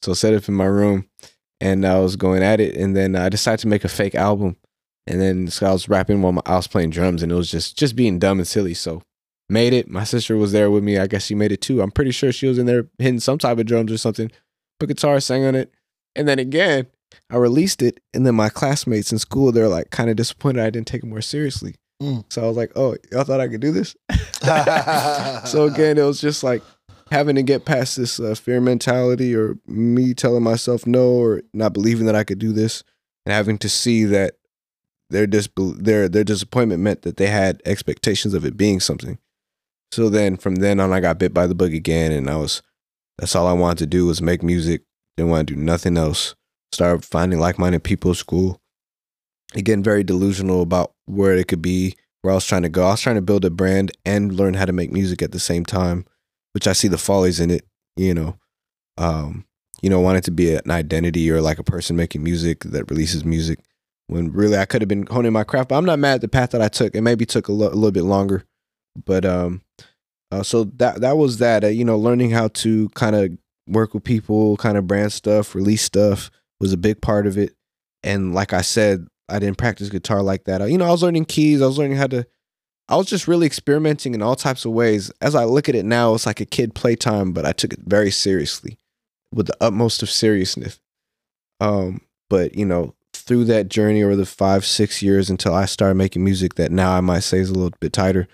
So 0.00 0.12
I 0.12 0.14
set 0.14 0.34
up 0.34 0.48
in 0.48 0.54
my 0.54 0.64
room 0.64 1.06
and 1.60 1.84
I 1.84 1.98
was 2.00 2.16
going 2.16 2.42
at 2.42 2.60
it. 2.60 2.76
And 2.76 2.96
then 2.96 3.14
I 3.14 3.28
decided 3.28 3.60
to 3.60 3.68
make 3.68 3.84
a 3.84 3.88
fake 3.88 4.14
album. 4.14 4.56
And 5.06 5.20
then 5.20 5.48
so 5.48 5.66
I 5.66 5.72
was 5.72 5.88
rapping 5.88 6.22
while 6.22 6.40
I 6.46 6.56
was 6.56 6.66
playing 6.66 6.90
drums 6.90 7.22
and 7.22 7.30
it 7.30 7.34
was 7.34 7.50
just 7.50 7.76
just 7.76 7.94
being 7.94 8.18
dumb 8.18 8.38
and 8.38 8.48
silly. 8.48 8.74
So 8.74 9.02
made 9.48 9.72
it. 9.72 9.88
My 9.88 10.04
sister 10.04 10.36
was 10.36 10.52
there 10.52 10.70
with 10.70 10.84
me. 10.84 10.98
I 10.98 11.06
guess 11.06 11.26
she 11.26 11.34
made 11.34 11.52
it 11.52 11.60
too. 11.60 11.82
I'm 11.82 11.90
pretty 11.90 12.10
sure 12.10 12.32
she 12.32 12.46
was 12.46 12.58
in 12.58 12.66
there 12.66 12.86
hitting 12.98 13.20
some 13.20 13.38
type 13.38 13.58
of 13.58 13.66
drums 13.66 13.92
or 13.92 13.98
something. 13.98 14.30
Put 14.78 14.88
guitar, 14.88 15.20
sang 15.20 15.44
on 15.44 15.54
it. 15.54 15.72
And 16.16 16.26
then 16.28 16.38
again, 16.38 16.86
I 17.30 17.36
released 17.36 17.82
it. 17.82 18.00
And 18.12 18.26
then 18.26 18.34
my 18.34 18.48
classmates 18.48 19.12
in 19.12 19.18
school, 19.18 19.52
they're 19.52 19.68
like 19.68 19.90
kind 19.90 20.10
of 20.10 20.16
disappointed 20.16 20.62
I 20.62 20.70
didn't 20.70 20.86
take 20.86 21.02
it 21.02 21.06
more 21.06 21.20
seriously. 21.20 21.76
Mm. 22.02 22.24
So 22.30 22.42
I 22.42 22.48
was 22.48 22.56
like, 22.56 22.72
oh, 22.76 22.96
y'all 23.12 23.24
thought 23.24 23.40
I 23.40 23.48
could 23.48 23.60
do 23.60 23.72
this? 23.72 23.94
so 25.50 25.64
again, 25.64 25.98
it 25.98 26.04
was 26.04 26.20
just 26.20 26.42
like 26.42 26.62
having 27.10 27.36
to 27.36 27.42
get 27.42 27.64
past 27.64 27.96
this 27.96 28.18
uh, 28.18 28.34
fear 28.34 28.60
mentality 28.60 29.34
or 29.34 29.56
me 29.66 30.14
telling 30.14 30.42
myself 30.42 30.86
no 30.86 31.12
or 31.12 31.42
not 31.52 31.72
believing 31.72 32.06
that 32.06 32.16
I 32.16 32.24
could 32.24 32.38
do 32.38 32.52
this 32.52 32.82
and 33.24 33.32
having 33.32 33.58
to 33.58 33.68
see 33.68 34.04
that 34.04 34.34
their 35.10 35.26
dis- 35.26 35.48
their 35.56 36.08
their 36.08 36.24
disappointment 36.24 36.82
meant 36.82 37.02
that 37.02 37.16
they 37.16 37.28
had 37.28 37.62
expectations 37.64 38.34
of 38.34 38.44
it 38.44 38.56
being 38.56 38.80
something. 38.80 39.18
So 39.94 40.08
then 40.08 40.36
from 40.36 40.56
then 40.56 40.80
on 40.80 40.92
I 40.92 40.98
got 40.98 41.18
bit 41.18 41.32
by 41.32 41.46
the 41.46 41.54
bug 41.54 41.72
again 41.72 42.10
and 42.10 42.28
I 42.28 42.36
was 42.36 42.62
that's 43.18 43.36
all 43.36 43.46
I 43.46 43.52
wanted 43.52 43.78
to 43.78 43.86
do 43.86 44.06
was 44.06 44.20
make 44.20 44.42
music. 44.42 44.82
Didn't 45.16 45.30
want 45.30 45.46
to 45.46 45.54
do 45.54 45.60
nothing 45.60 45.96
else. 45.96 46.34
Started 46.72 47.04
finding 47.04 47.38
like-minded 47.38 47.84
people 47.84 48.10
at 48.10 48.16
school. 48.16 48.60
Again, 49.54 49.84
very 49.84 50.02
delusional 50.02 50.62
about 50.62 50.94
where 51.04 51.34
it 51.34 51.46
could 51.46 51.62
be, 51.62 51.94
where 52.22 52.32
I 52.32 52.34
was 52.34 52.44
trying 52.44 52.62
to 52.62 52.68
go. 52.68 52.86
I 52.86 52.90
was 52.90 53.00
trying 53.00 53.14
to 53.14 53.22
build 53.22 53.44
a 53.44 53.50
brand 53.50 53.92
and 54.04 54.34
learn 54.34 54.54
how 54.54 54.64
to 54.64 54.72
make 54.72 54.90
music 54.90 55.22
at 55.22 55.30
the 55.30 55.38
same 55.38 55.64
time, 55.64 56.06
which 56.54 56.66
I 56.66 56.72
see 56.72 56.88
the 56.88 56.98
follies 56.98 57.38
in 57.38 57.52
it, 57.52 57.64
you 57.96 58.14
know. 58.14 58.36
Um, 58.98 59.44
you 59.80 59.90
know, 59.90 60.00
wanted 60.00 60.24
to 60.24 60.32
be 60.32 60.56
an 60.56 60.70
identity 60.72 61.30
or 61.30 61.40
like 61.40 61.60
a 61.60 61.64
person 61.64 61.94
making 61.94 62.24
music 62.24 62.64
that 62.64 62.90
releases 62.90 63.24
music 63.24 63.60
when 64.08 64.32
really 64.32 64.58
I 64.58 64.64
could 64.64 64.82
have 64.82 64.88
been 64.88 65.06
honing 65.06 65.32
my 65.32 65.44
craft. 65.44 65.68
But 65.68 65.76
I'm 65.76 65.84
not 65.84 66.00
mad 66.00 66.16
at 66.16 66.20
the 66.20 66.28
path 66.28 66.50
that 66.50 66.62
I 66.62 66.68
took. 66.68 66.96
It 66.96 67.02
maybe 67.02 67.26
took 67.26 67.46
a, 67.46 67.52
lo- 67.52 67.68
a 67.68 67.76
little 67.76 67.92
bit 67.92 68.02
longer, 68.02 68.44
but 69.04 69.24
um, 69.24 69.62
uh, 70.30 70.42
so 70.42 70.64
that 70.64 71.00
that 71.00 71.16
was 71.16 71.38
that. 71.38 71.64
Uh, 71.64 71.68
you 71.68 71.84
know, 71.84 71.98
learning 71.98 72.30
how 72.30 72.48
to 72.48 72.88
kind 72.90 73.16
of 73.16 73.30
work 73.66 73.94
with 73.94 74.04
people, 74.04 74.56
kind 74.56 74.76
of 74.76 74.86
brand 74.86 75.12
stuff, 75.12 75.54
release 75.54 75.82
stuff 75.82 76.30
was 76.60 76.72
a 76.72 76.78
big 76.78 77.00
part 77.00 77.26
of 77.26 77.36
it. 77.38 77.54
And 78.02 78.34
like 78.34 78.52
I 78.52 78.60
said, 78.60 79.06
I 79.28 79.38
didn't 79.38 79.58
practice 79.58 79.88
guitar 79.88 80.22
like 80.22 80.44
that. 80.44 80.68
You 80.70 80.78
know, 80.78 80.86
I 80.86 80.90
was 80.90 81.02
learning 81.02 81.24
keys. 81.26 81.62
I 81.62 81.66
was 81.66 81.78
learning 81.78 81.96
how 81.96 82.06
to. 82.08 82.26
I 82.86 82.96
was 82.96 83.06
just 83.06 83.26
really 83.26 83.46
experimenting 83.46 84.12
in 84.12 84.20
all 84.20 84.36
types 84.36 84.66
of 84.66 84.72
ways. 84.72 85.10
As 85.22 85.34
I 85.34 85.44
look 85.44 85.70
at 85.70 85.74
it 85.74 85.86
now, 85.86 86.14
it's 86.14 86.26
like 86.26 86.40
a 86.40 86.46
kid 86.46 86.74
playtime, 86.74 87.32
but 87.32 87.46
I 87.46 87.52
took 87.52 87.72
it 87.72 87.80
very 87.86 88.10
seriously, 88.10 88.78
with 89.32 89.46
the 89.46 89.56
utmost 89.60 90.02
of 90.02 90.10
seriousness. 90.10 90.80
Um, 91.60 92.02
but 92.28 92.54
you 92.56 92.66
know, 92.66 92.94
through 93.14 93.44
that 93.44 93.68
journey 93.68 94.02
over 94.02 94.16
the 94.16 94.26
five, 94.26 94.66
six 94.66 95.02
years 95.02 95.30
until 95.30 95.54
I 95.54 95.64
started 95.64 95.94
making 95.94 96.24
music 96.24 96.56
that 96.56 96.70
now 96.70 96.92
I 96.92 97.00
might 97.00 97.20
say 97.20 97.38
is 97.38 97.48
a 97.48 97.54
little 97.54 97.72
bit 97.80 97.94
tighter, 97.94 98.28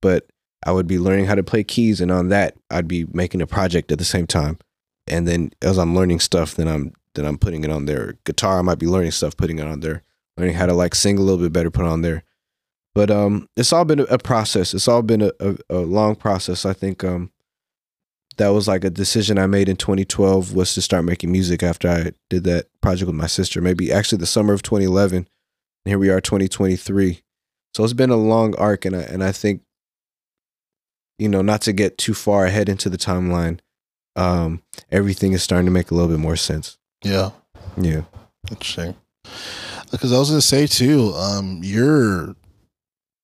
but 0.00 0.26
I 0.64 0.72
would 0.72 0.86
be 0.86 0.98
learning 0.98 1.26
how 1.26 1.34
to 1.34 1.42
play 1.42 1.64
keys, 1.64 2.00
and 2.00 2.10
on 2.10 2.28
that, 2.28 2.56
I'd 2.70 2.88
be 2.88 3.06
making 3.12 3.42
a 3.42 3.46
project 3.46 3.92
at 3.92 3.98
the 3.98 4.04
same 4.04 4.26
time. 4.26 4.58
And 5.06 5.28
then 5.28 5.50
as 5.62 5.78
I'm 5.78 5.94
learning 5.94 6.20
stuff, 6.20 6.54
then 6.54 6.68
I'm 6.68 6.92
then 7.14 7.24
I'm 7.24 7.38
putting 7.38 7.64
it 7.64 7.70
on 7.70 7.86
there. 7.86 8.14
Guitar, 8.24 8.58
I 8.58 8.62
might 8.62 8.78
be 8.78 8.86
learning 8.86 9.12
stuff, 9.12 9.36
putting 9.36 9.58
it 9.58 9.66
on 9.66 9.80
there 9.80 10.02
learning 10.36 10.54
how 10.54 10.66
to 10.66 10.74
like 10.74 10.94
sing 10.94 11.18
a 11.18 11.22
little 11.22 11.42
bit 11.42 11.52
better, 11.52 11.70
put 11.70 11.84
on 11.84 12.02
there. 12.02 12.24
But 12.94 13.10
um, 13.10 13.48
it's 13.56 13.72
all 13.72 13.84
been 13.84 14.00
a, 14.00 14.18
process. 14.18 14.72
It's 14.72 14.88
all 14.88 15.02
been 15.02 15.22
a, 15.22 15.30
a, 15.38 15.56
a, 15.68 15.78
long 15.78 16.16
process. 16.16 16.64
I 16.64 16.72
think 16.72 17.04
um, 17.04 17.30
that 18.38 18.48
was 18.48 18.66
like 18.66 18.84
a 18.84 18.90
decision 18.90 19.38
I 19.38 19.46
made 19.46 19.68
in 19.68 19.76
2012 19.76 20.54
was 20.54 20.72
to 20.74 20.82
start 20.82 21.04
making 21.04 21.30
music 21.30 21.62
after 21.62 21.88
I 21.88 22.12
did 22.30 22.44
that 22.44 22.68
project 22.80 23.06
with 23.06 23.16
my 23.16 23.26
sister. 23.26 23.60
Maybe 23.60 23.92
actually 23.92 24.18
the 24.18 24.26
summer 24.26 24.54
of 24.54 24.62
2011. 24.62 25.16
And 25.18 25.26
here 25.84 25.98
we 25.98 26.08
are, 26.08 26.22
2023. 26.22 27.20
So 27.74 27.84
it's 27.84 27.92
been 27.92 28.10
a 28.10 28.16
long 28.16 28.56
arc, 28.56 28.86
and 28.86 28.96
I 28.96 29.00
and 29.00 29.22
I 29.22 29.32
think, 29.32 29.60
you 31.18 31.28
know, 31.28 31.42
not 31.42 31.62
to 31.62 31.72
get 31.72 31.98
too 31.98 32.14
far 32.14 32.46
ahead 32.46 32.68
into 32.68 32.88
the 32.88 32.98
timeline, 32.98 33.60
um, 34.16 34.62
everything 34.90 35.32
is 35.32 35.42
starting 35.42 35.66
to 35.66 35.72
make 35.72 35.90
a 35.90 35.94
little 35.94 36.10
bit 36.10 36.18
more 36.18 36.36
sense. 36.36 36.78
Yeah. 37.02 37.30
Yeah. 37.76 38.02
Interesting 38.50 38.96
because 39.90 40.12
I 40.12 40.18
was 40.18 40.30
gonna 40.30 40.40
say 40.40 40.66
too, 40.66 41.12
um, 41.14 41.60
your 41.62 42.34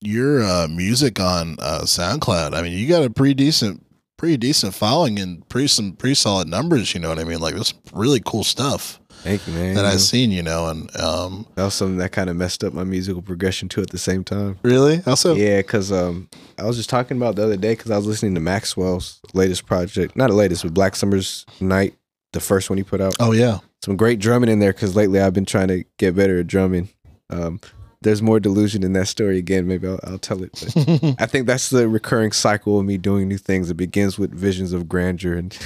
your 0.00 0.42
uh, 0.42 0.68
music 0.68 1.20
on 1.20 1.56
uh, 1.60 1.82
SoundCloud. 1.82 2.54
I 2.54 2.62
mean, 2.62 2.72
you 2.72 2.88
got 2.88 3.04
a 3.04 3.10
pretty 3.10 3.34
decent, 3.34 3.84
pretty 4.16 4.36
decent 4.36 4.74
following 4.74 5.18
and 5.18 5.48
pretty 5.48 5.68
some 5.68 5.92
pretty 5.92 6.14
solid 6.14 6.48
numbers. 6.48 6.94
You 6.94 7.00
know 7.00 7.08
what 7.08 7.18
I 7.18 7.24
mean? 7.24 7.40
Like 7.40 7.54
that's 7.54 7.74
really 7.92 8.20
cool 8.24 8.44
stuff. 8.44 9.00
Thank 9.22 9.46
you, 9.46 9.54
man. 9.54 9.74
That 9.74 9.84
I've 9.84 10.00
seen, 10.00 10.32
you 10.32 10.42
know, 10.42 10.66
and 10.66 10.94
um, 10.96 11.46
that 11.54 11.62
was 11.62 11.74
something 11.74 11.98
that 11.98 12.10
kind 12.10 12.28
of 12.28 12.34
messed 12.34 12.64
up 12.64 12.72
my 12.72 12.82
musical 12.82 13.22
progression 13.22 13.68
too. 13.68 13.80
At 13.80 13.90
the 13.90 13.98
same 13.98 14.24
time, 14.24 14.58
really? 14.62 15.00
Also, 15.06 15.36
yeah, 15.36 15.58
because 15.58 15.92
um, 15.92 16.28
I 16.58 16.64
was 16.64 16.76
just 16.76 16.90
talking 16.90 17.16
about 17.16 17.36
the 17.36 17.44
other 17.44 17.56
day 17.56 17.72
because 17.72 17.92
I 17.92 17.96
was 17.96 18.06
listening 18.06 18.34
to 18.34 18.40
Maxwell's 18.40 19.20
latest 19.32 19.64
project, 19.64 20.16
not 20.16 20.30
the 20.30 20.36
latest, 20.36 20.64
but 20.64 20.74
Black 20.74 20.96
Summer's 20.96 21.46
Night, 21.60 21.94
the 22.32 22.40
first 22.40 22.68
one 22.68 22.78
he 22.78 22.82
put 22.82 23.00
out. 23.00 23.14
Oh 23.20 23.30
yeah, 23.30 23.58
some 23.84 23.96
great 23.96 24.18
drumming 24.18 24.50
in 24.50 24.58
there 24.58 24.72
because 24.72 24.96
lately 24.96 25.20
I've 25.20 25.34
been 25.34 25.46
trying 25.46 25.68
to 25.68 25.84
get 25.98 26.16
better 26.16 26.40
at 26.40 26.48
drumming. 26.48 26.88
Um, 27.30 27.60
there's 28.00 28.22
more 28.22 28.40
delusion 28.40 28.82
in 28.82 28.92
that 28.94 29.06
story 29.06 29.38
again. 29.38 29.68
Maybe 29.68 29.86
I'll, 29.86 30.00
I'll 30.02 30.18
tell 30.18 30.42
it. 30.42 30.50
I 31.20 31.26
think 31.26 31.46
that's 31.46 31.70
the 31.70 31.88
recurring 31.88 32.32
cycle 32.32 32.80
of 32.80 32.84
me 32.84 32.98
doing 32.98 33.28
new 33.28 33.38
things. 33.38 33.70
It 33.70 33.74
begins 33.74 34.18
with 34.18 34.34
visions 34.34 34.72
of 34.72 34.88
grandeur 34.88 35.34
and 35.34 35.56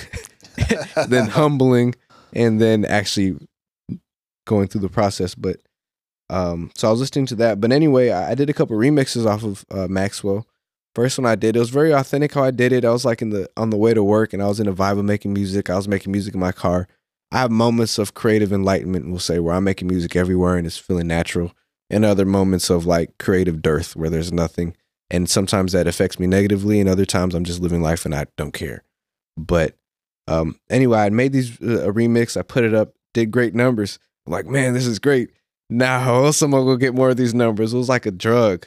then 1.09 1.29
humbling 1.29 1.95
and 2.37 2.61
then 2.61 2.85
actually 2.85 3.35
going 4.45 4.69
through 4.69 4.83
the 4.83 4.91
process. 4.91 5.35
But 5.35 5.57
um, 6.29 6.71
so 6.75 6.87
I 6.87 6.91
was 6.91 7.01
listening 7.01 7.27
to 7.27 7.35
that. 7.37 7.61
But 7.61 7.73
anyway, 7.73 8.11
I, 8.11 8.35
did 8.35 8.51
a 8.51 8.53
couple 8.53 8.77
remixes 8.77 9.27
off 9.27 9.43
of 9.43 9.65
uh, 9.71 9.89
Maxwell. 9.89 10.47
First 10.95 11.19
one 11.19 11.27
I 11.27 11.35
did, 11.35 11.57
it 11.57 11.59
was 11.59 11.71
very 11.71 11.93
authentic 11.93 12.33
how 12.35 12.45
I 12.45 12.51
did 12.51 12.73
it. 12.73 12.85
I 12.85 12.91
was 12.91 13.05
like 13.05 13.21
in 13.21 13.31
the 13.31 13.51
on 13.57 13.71
the 13.71 13.77
way 13.77 13.93
to 13.93 14.03
work 14.03 14.33
and 14.33 14.43
I 14.43 14.47
was 14.47 14.61
in 14.61 14.67
a 14.67 14.73
vibe 14.73 14.99
of 14.99 15.05
making 15.05 15.33
music. 15.33 15.69
I 15.69 15.77
was 15.77 15.89
making 15.89 16.13
music 16.13 16.35
in 16.35 16.41
my 16.41 16.53
car. 16.53 16.89
I 17.33 17.39
have 17.39 17.51
moments 17.51 17.99
of 17.99 18.15
creative 18.15 18.53
enlightenment, 18.53 19.09
we'll 19.09 19.19
say, 19.19 19.39
where 19.39 19.55
I'm 19.55 19.65
making 19.65 19.89
music 19.89 20.17
everywhere 20.17 20.57
and 20.57 20.67
it's 20.67 20.79
feeling 20.79 21.09
natural, 21.09 21.53
and 21.91 22.05
other 22.05 22.25
moments 22.25 22.71
of 22.71 22.87
like 22.87 23.19
creative 23.19 23.61
dearth 23.61 23.95
where 23.95 24.09
there's 24.09 24.33
nothing. 24.33 24.77
And 25.11 25.29
sometimes 25.29 25.73
that 25.73 25.87
affects 25.87 26.19
me 26.19 26.27
negatively, 26.27 26.81
and 26.81 26.89
other 26.89 27.05
times 27.05 27.35
I'm 27.35 27.45
just 27.45 27.61
living 27.61 27.83
life 27.83 28.05
and 28.05 28.15
I 28.15 28.27
don't 28.37 28.53
care. 28.53 28.83
But 29.37 29.77
um, 30.29 30.59
anyway, 30.71 30.99
I 30.99 31.11
made 31.11 31.33
these 31.33 31.61
uh, 31.61 31.89
a 31.89 31.93
remix. 31.93 32.37
I 32.37 32.43
put 32.43 32.65
it 32.65 32.75
up, 32.75 32.95
did 33.15 33.31
great 33.31 33.55
numbers. 33.55 33.99
I'm 34.27 34.33
like, 34.33 34.47
man, 34.47 34.75
this 34.75 34.87
is 34.87 34.99
great. 34.99 35.31
Now 35.71 36.31
someone 36.31 36.65
will 36.65 36.77
get 36.77 36.95
more 36.95 37.11
of 37.11 37.17
these 37.17 37.35
numbers. 37.35 37.73
It 37.73 37.79
was 37.79 37.89
like 37.89 38.07
a 38.07 38.11
drug. 38.11 38.67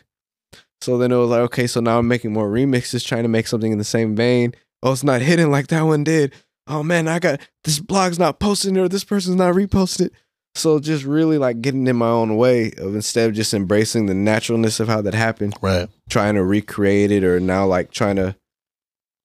So 0.82 0.98
then 0.98 1.12
it 1.12 1.18
was 1.18 1.30
like, 1.30 1.42
okay, 1.42 1.68
so 1.68 1.82
now 1.82 2.00
I'm 2.00 2.08
making 2.08 2.32
more 2.32 2.50
remixes, 2.50 3.06
trying 3.06 3.24
to 3.24 3.30
make 3.30 3.48
something 3.48 3.72
in 3.72 3.78
the 3.78 3.84
same 3.84 4.16
vein. 4.16 4.54
Oh, 4.82 4.94
it's 4.94 5.04
not 5.04 5.22
hitting 5.22 5.52
like 5.52 5.68
that 5.68 5.82
one 5.82 6.06
did 6.06 6.34
oh 6.70 6.84
man, 6.84 7.08
I 7.08 7.20
got 7.20 7.42
this 7.64 7.80
blog's 7.80 8.20
not 8.20 8.40
posting 8.40 8.78
or 8.78 8.88
this 8.88 9.04
person's 9.04 9.36
not 9.36 9.56
reposting 9.56 10.08
it. 10.08 10.14
So 10.56 10.80
just 10.80 11.04
really 11.04 11.38
like 11.38 11.62
getting 11.62 11.88
in 11.88 11.96
my 11.96 12.10
own 12.10 12.38
way 12.38 12.72
of 12.78 12.96
instead 12.96 13.30
of 13.30 13.36
just 13.36 13.54
embracing 13.54 14.06
the 14.06 14.14
naturalness 14.14 14.80
of 14.80 14.88
how 14.88 15.02
that 15.02 15.14
happened, 15.14 15.56
right? 15.62 15.90
Trying 16.10 16.36
to 16.36 16.44
recreate 16.44 17.12
it 17.12 17.24
or 17.24 17.40
now 17.40 17.66
like 17.66 17.92
trying 17.92 18.16
to, 18.16 18.36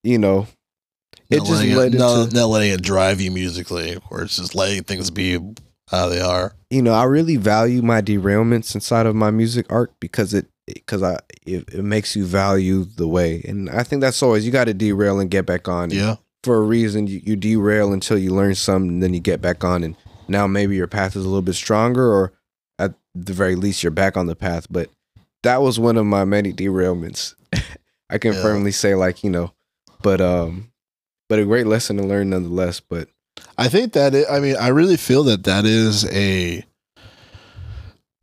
you 0.03 0.19
know, 0.19 0.47
it 1.35 1.39
not 1.39 1.47
just 1.47 1.65
led 1.65 1.95
it, 1.95 1.99
not, 1.99 2.33
not 2.33 2.47
letting 2.47 2.73
it 2.73 2.83
drive 2.83 3.21
you 3.21 3.31
musically, 3.31 3.99
or 4.11 4.23
it's 4.23 4.37
just 4.37 4.55
letting 4.55 4.83
things 4.85 5.11
be 5.11 5.39
how 5.91 6.09
they 6.09 6.21
are. 6.21 6.55
You 6.71 6.83
know, 6.83 6.95
I 6.95 7.05
really 7.05 7.37
value 7.37 7.83
my 7.83 8.01
derailments 8.01 8.75
inside 8.75 9.07
of 9.07 9.15
my 9.15 9.31
music 9.31 9.67
art 9.71 9.93
because 10.01 10.35
it 10.35 10.47
because 10.67 11.03
I 11.03 11.19
it, 11.47 11.69
it, 11.75 11.85
makes 11.85 12.17
you 12.17 12.25
value 12.25 12.85
the 12.85 13.07
way, 13.07 13.43
and 13.47 13.69
I 13.69 13.83
think 13.83 14.01
that's 14.01 14.23
always 14.23 14.47
you 14.47 14.53
got 14.53 14.65
to 14.65 14.75
derail 14.75 15.21
and 15.21 15.31
get 15.31 15.47
back 15.47 15.69
on. 15.69 15.91
Yeah, 15.91 16.17
for 16.45 16.57
a 16.57 16.61
reason 16.61 17.07
you, 17.07 17.21
you 17.25 17.37
derail 17.37 17.93
until 17.93 18.19
you 18.19 18.31
learn 18.33 18.55
something 18.55 19.01
then 19.01 19.15
you 19.15 19.21
get 19.21 19.41
back 19.41 19.65
on 19.65 19.83
and 19.83 19.97
now 20.29 20.47
maybe 20.47 20.77
your 20.77 20.87
path 20.87 21.17
is 21.17 21.25
a 21.25 21.29
little 21.29 21.43
bit 21.43 21.55
stronger 21.55 22.13
or 22.13 22.35
at 22.79 22.93
the 23.15 23.33
very 23.33 23.57
least 23.57 23.83
you're 23.83 23.91
back 23.91 24.17
on 24.17 24.27
the 24.27 24.37
path 24.37 24.67
but 24.71 24.91
that 25.43 25.63
was 25.63 25.81
one 25.81 25.97
of 25.97 26.05
my 26.05 26.25
many 26.25 26.53
derailments 26.53 27.35
i 28.11 28.19
can 28.19 28.35
yeah. 28.35 28.43
firmly 28.43 28.71
say 28.71 28.95
like 28.95 29.25
you 29.25 29.31
know 29.31 29.53
but 30.03 30.21
um 30.21 30.71
but 31.29 31.39
a 31.39 31.45
great 31.45 31.67
lesson 31.67 31.97
to 31.97 32.03
learn 32.05 32.31
nonetheless 32.31 32.81
but 32.81 33.09
I 33.59 33.69
think 33.69 33.93
that 33.95 34.15
it, 34.15 34.27
I 34.31 34.41
mean 34.41 34.57
I 34.57 34.69
really 34.69 34.97
feel 34.97 35.23
that 35.25 35.45
that 35.45 35.65
is 35.65 36.05
a 36.13 36.65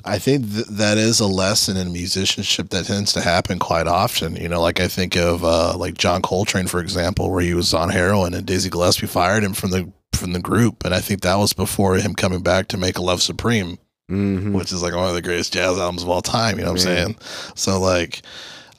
I 0.04 0.18
think 0.18 0.52
th- 0.52 0.66
that 0.66 0.98
is 0.98 1.20
a 1.20 1.28
lesson 1.28 1.78
in 1.78 1.94
musicianship 1.94 2.70
that 2.70 2.86
tends 2.86 3.14
to 3.14 3.22
happen 3.22 3.60
quite 3.60 3.86
often. 3.86 4.36
You 4.36 4.50
know, 4.50 4.60
like 4.60 4.80
I 4.80 4.88
think 4.88 5.16
of 5.16 5.44
uh, 5.46 5.78
like 5.78 5.94
John 5.96 6.24
Coltrane, 6.24 6.66
for 6.66 6.80
example, 6.80 7.30
where 7.30 7.44
he 7.44 7.54
was 7.54 7.72
on 7.76 7.90
heroin 7.90 8.34
and 8.34 8.44
Dizzy 8.46 8.70
Gillespie 8.72 9.06
fired 9.06 9.44
him 9.44 9.54
from 9.54 9.70
the 9.70 9.92
from 10.14 10.34
the 10.34 10.40
group, 10.40 10.86
and 10.86 10.94
I 10.96 11.02
think 11.02 11.22
that 11.22 11.36
was 11.36 11.54
before 11.54 11.96
him 11.98 12.16
coming 12.16 12.42
back 12.42 12.68
to 12.70 12.78
make 12.78 12.98
a 12.98 13.02
Love 13.02 13.22
Supreme, 13.22 13.78
Mhm. 14.10 14.54
which 14.54 14.72
is 14.72 14.82
like 14.82 14.96
one 14.96 15.08
of 15.08 15.14
the 15.14 15.22
greatest 15.22 15.54
jazz 15.54 15.78
albums 15.78 16.02
of 16.04 16.10
all 16.10 16.22
time. 16.24 16.58
You 16.58 16.64
know 16.66 16.72
what 16.72 16.80
I'm 16.82 16.86
saying? 16.88 17.16
So 17.54 17.80
like, 17.80 18.24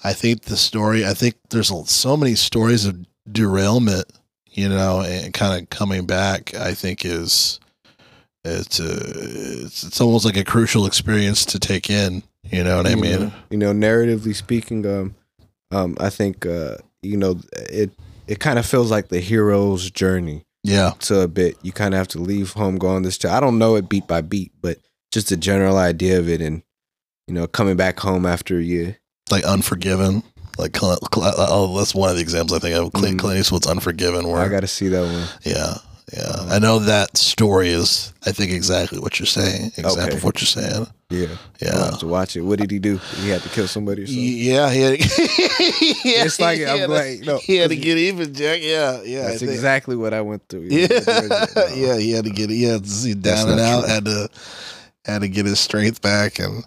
I 0.02 0.12
think 0.14 0.42
the 0.42 0.56
story. 0.56 1.06
I 1.06 1.14
think 1.14 1.36
there's 1.50 1.70
so 1.88 2.16
many 2.16 2.34
stories 2.34 2.84
of 2.84 2.96
derailment. 3.30 4.06
You 4.54 4.68
know, 4.68 5.00
and 5.00 5.32
kind 5.32 5.62
of 5.62 5.70
coming 5.70 6.04
back. 6.04 6.54
I 6.54 6.74
think 6.74 7.06
is 7.06 7.58
it's 8.44 8.80
uh, 8.80 9.12
it's 9.64 9.82
it's 9.82 10.00
almost 10.00 10.26
like 10.26 10.36
a 10.36 10.44
crucial 10.44 10.84
experience 10.84 11.46
to 11.46 11.58
take 11.58 11.88
in. 11.88 12.22
You 12.50 12.62
know 12.62 12.76
what 12.76 12.86
I 12.86 12.94
mean? 12.96 13.20
know, 13.20 13.32
you 13.50 13.56
know, 13.56 13.72
narratively 13.72 14.34
speaking, 14.34 14.84
um, 14.86 15.14
um, 15.70 15.96
I 15.98 16.10
think 16.10 16.44
uh, 16.44 16.76
you 17.02 17.16
know 17.16 17.40
it. 17.54 17.92
It 18.26 18.40
kind 18.40 18.58
of 18.58 18.66
feels 18.66 18.90
like 18.90 19.08
the 19.08 19.20
hero's 19.20 19.90
journey 19.90 20.44
Yeah, 20.62 20.92
to 21.00 21.20
a 21.22 21.28
bit. 21.28 21.56
You 21.62 21.72
kind 21.72 21.92
of 21.94 21.98
have 21.98 22.08
to 22.08 22.18
leave 22.18 22.52
home, 22.52 22.76
go 22.76 22.88
on 22.88 23.02
this. 23.02 23.16
job. 23.18 23.32
I 23.32 23.40
don't 23.40 23.58
know 23.58 23.74
it 23.76 23.88
beat 23.88 24.06
by 24.06 24.20
beat, 24.20 24.52
but 24.60 24.78
just 25.10 25.32
a 25.32 25.36
general 25.36 25.78
idea 25.78 26.18
of 26.18 26.28
it, 26.28 26.40
and 26.42 26.62
you 27.26 27.32
know, 27.34 27.46
coming 27.46 27.76
back 27.76 28.00
home 28.00 28.26
after 28.26 28.60
you 28.60 28.80
year. 28.82 28.98
like 29.30 29.44
Unforgiven. 29.44 30.22
Like 30.58 30.76
oh, 30.82 31.76
that's 31.78 31.94
one 31.94 32.10
of 32.10 32.16
the 32.16 32.22
examples 32.22 32.52
I 32.58 32.60
think 32.60 32.76
of. 32.76 32.92
Clint, 32.92 33.16
Mm. 33.16 33.20
Clint 33.20 33.40
Eastwood's 33.40 33.66
Unforgiven. 33.66 34.28
Where 34.28 34.40
I 34.40 34.48
got 34.48 34.60
to 34.60 34.66
see 34.66 34.88
that 34.88 35.02
one. 35.02 35.26
Yeah, 35.42 35.74
yeah. 36.12 36.54
I 36.54 36.58
know 36.58 36.78
that 36.80 37.16
story 37.16 37.70
is. 37.70 38.12
I 38.26 38.32
think 38.32 38.52
exactly 38.52 38.98
what 39.00 39.18
you're 39.18 39.26
saying. 39.26 39.72
Example 39.76 40.02
Okay. 40.02 40.16
of 40.16 40.24
what 40.24 40.40
you're 40.40 40.46
saying. 40.46 40.86
Yeah, 41.10 41.26
Yeah. 41.60 41.84
have 41.86 41.98
to 42.00 42.06
watch 42.06 42.36
it. 42.36 42.40
What 42.42 42.58
did 42.58 42.70
he 42.70 42.78
do? 42.78 42.98
He 43.22 43.28
had 43.28 43.42
to 43.42 43.48
kill 43.50 43.66
somebody 43.68 44.02
or 44.02 44.06
something. 44.06 44.22
Yeah, 44.22 44.70
he 44.70 44.80
had, 44.80 44.98
yeah, 45.00 46.24
It's 46.24 46.40
like- 46.40 46.60
I'm 46.60 46.88
to, 46.88 47.20
no, 47.24 47.38
he 47.38 47.56
had 47.56 47.68
to 47.70 47.76
get 47.76 47.98
even, 47.98 48.32
Jack. 48.32 48.60
Yeah, 48.62 49.02
yeah. 49.02 49.28
That's 49.28 49.42
exactly 49.42 49.96
what 49.96 50.14
I 50.14 50.20
went 50.22 50.48
through. 50.48 50.68
Yeah, 50.70 50.86
No. 51.54 51.66
yeah. 51.74 51.98
He 51.98 52.12
had 52.12 52.24
to 52.24 52.30
get. 52.30 52.48
He 52.50 52.62
had 52.64 52.84
to 52.84 52.90
see 52.90 53.14
down 53.14 53.50
and 53.50 53.60
out. 53.60 53.80
true. 53.84 53.88
Had 53.92 54.04
to 54.06 54.28
had 55.04 55.20
to 55.22 55.28
get 55.28 55.44
his 55.46 55.60
strength 55.60 56.00
back 56.00 56.38
and 56.38 56.64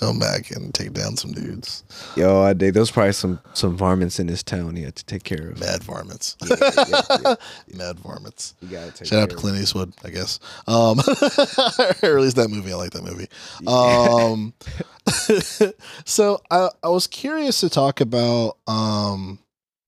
come 0.00 0.18
back 0.18 0.50
and 0.50 0.72
take 0.72 0.94
down 0.94 1.16
some 1.16 1.32
dudes. 1.32 1.84
Yo, 2.16 2.40
I 2.40 2.54
did. 2.54 2.72
There's 2.72 2.90
probably 2.90 3.12
some 3.12 3.38
some 3.52 3.76
varmints 3.76 4.18
in 4.18 4.26
this 4.26 4.42
town 4.42 4.74
he 4.74 4.82
had 4.82 4.96
to 4.96 5.04
take 5.04 5.24
care 5.24 5.50
of. 5.50 5.60
Mad 5.60 5.82
varmints. 5.82 6.36
Yeah, 6.44 6.56
yeah, 6.60 7.02
yeah. 7.22 7.34
Mad 7.76 8.00
varmints. 8.00 8.54
You 8.62 8.68
gotta 8.68 8.92
take 8.92 9.08
Shout 9.08 9.22
out 9.22 9.30
to 9.30 9.36
Clint 9.36 9.58
Eastwood, 9.58 9.92
I 10.02 10.10
guess. 10.10 10.40
Um, 10.66 10.98
or 12.02 12.16
at 12.16 12.22
least 12.22 12.36
that 12.36 12.48
movie. 12.48 12.72
I 12.72 12.76
like 12.76 12.92
that 12.92 13.04
movie. 13.04 13.28
Um, 13.66 14.54
so 16.06 16.40
I, 16.50 16.70
I 16.82 16.88
was 16.88 17.06
curious 17.06 17.60
to 17.60 17.68
talk 17.68 18.00
about. 18.00 18.56
Um, 18.66 19.38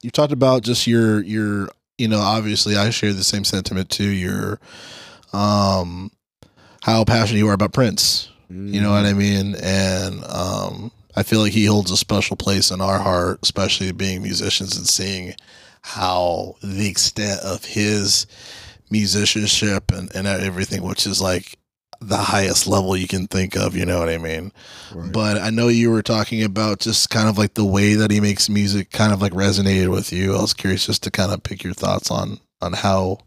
you 0.02 0.10
talked 0.10 0.32
about 0.32 0.62
just 0.62 0.86
your 0.86 1.22
your. 1.22 1.70
You 1.98 2.08
know, 2.08 2.18
obviously, 2.18 2.76
I 2.76 2.90
share 2.90 3.12
the 3.12 3.22
same 3.22 3.44
sentiment 3.44 3.88
too. 3.88 4.08
Your, 4.08 4.58
um, 5.32 6.10
how 6.82 7.04
passionate 7.04 7.38
you 7.38 7.48
are 7.48 7.54
about 7.54 7.72
Prince. 7.72 8.31
It. 8.54 8.74
You 8.74 8.80
know 8.80 8.90
what 8.90 9.06
I 9.06 9.12
mean? 9.12 9.54
And 9.62 10.24
um, 10.24 10.92
I 11.16 11.22
feel 11.22 11.40
like 11.40 11.52
he 11.52 11.66
holds 11.66 11.90
a 11.90 11.96
special 11.96 12.36
place 12.36 12.70
in 12.70 12.80
our 12.80 12.98
heart, 12.98 13.40
especially 13.42 13.92
being 13.92 14.22
musicians 14.22 14.76
and 14.76 14.86
seeing 14.86 15.34
how 15.82 16.56
the 16.62 16.88
extent 16.88 17.40
of 17.42 17.64
his 17.64 18.26
musicianship 18.90 19.90
and, 19.90 20.14
and 20.14 20.26
everything, 20.26 20.82
which 20.82 21.06
is 21.06 21.20
like 21.20 21.56
the 22.00 22.16
highest 22.16 22.66
level 22.66 22.96
you 22.96 23.08
can 23.08 23.26
think 23.26 23.56
of, 23.56 23.76
you 23.76 23.86
know 23.86 23.98
what 23.98 24.08
I 24.08 24.18
mean? 24.18 24.52
Right. 24.92 25.12
But 25.12 25.38
I 25.38 25.50
know 25.50 25.68
you 25.68 25.90
were 25.90 26.02
talking 26.02 26.42
about 26.42 26.80
just 26.80 27.10
kind 27.10 27.28
of 27.28 27.38
like 27.38 27.54
the 27.54 27.64
way 27.64 27.94
that 27.94 28.10
he 28.10 28.20
makes 28.20 28.48
music 28.48 28.90
kind 28.90 29.12
of 29.12 29.22
like 29.22 29.32
resonated 29.32 29.90
with 29.90 30.12
you. 30.12 30.36
I 30.36 30.40
was 30.40 30.54
curious 30.54 30.86
just 30.86 31.02
to 31.04 31.10
kind 31.10 31.32
of 31.32 31.42
pick 31.42 31.62
your 31.62 31.74
thoughts 31.74 32.10
on 32.10 32.40
on 32.60 32.72
how 32.72 33.18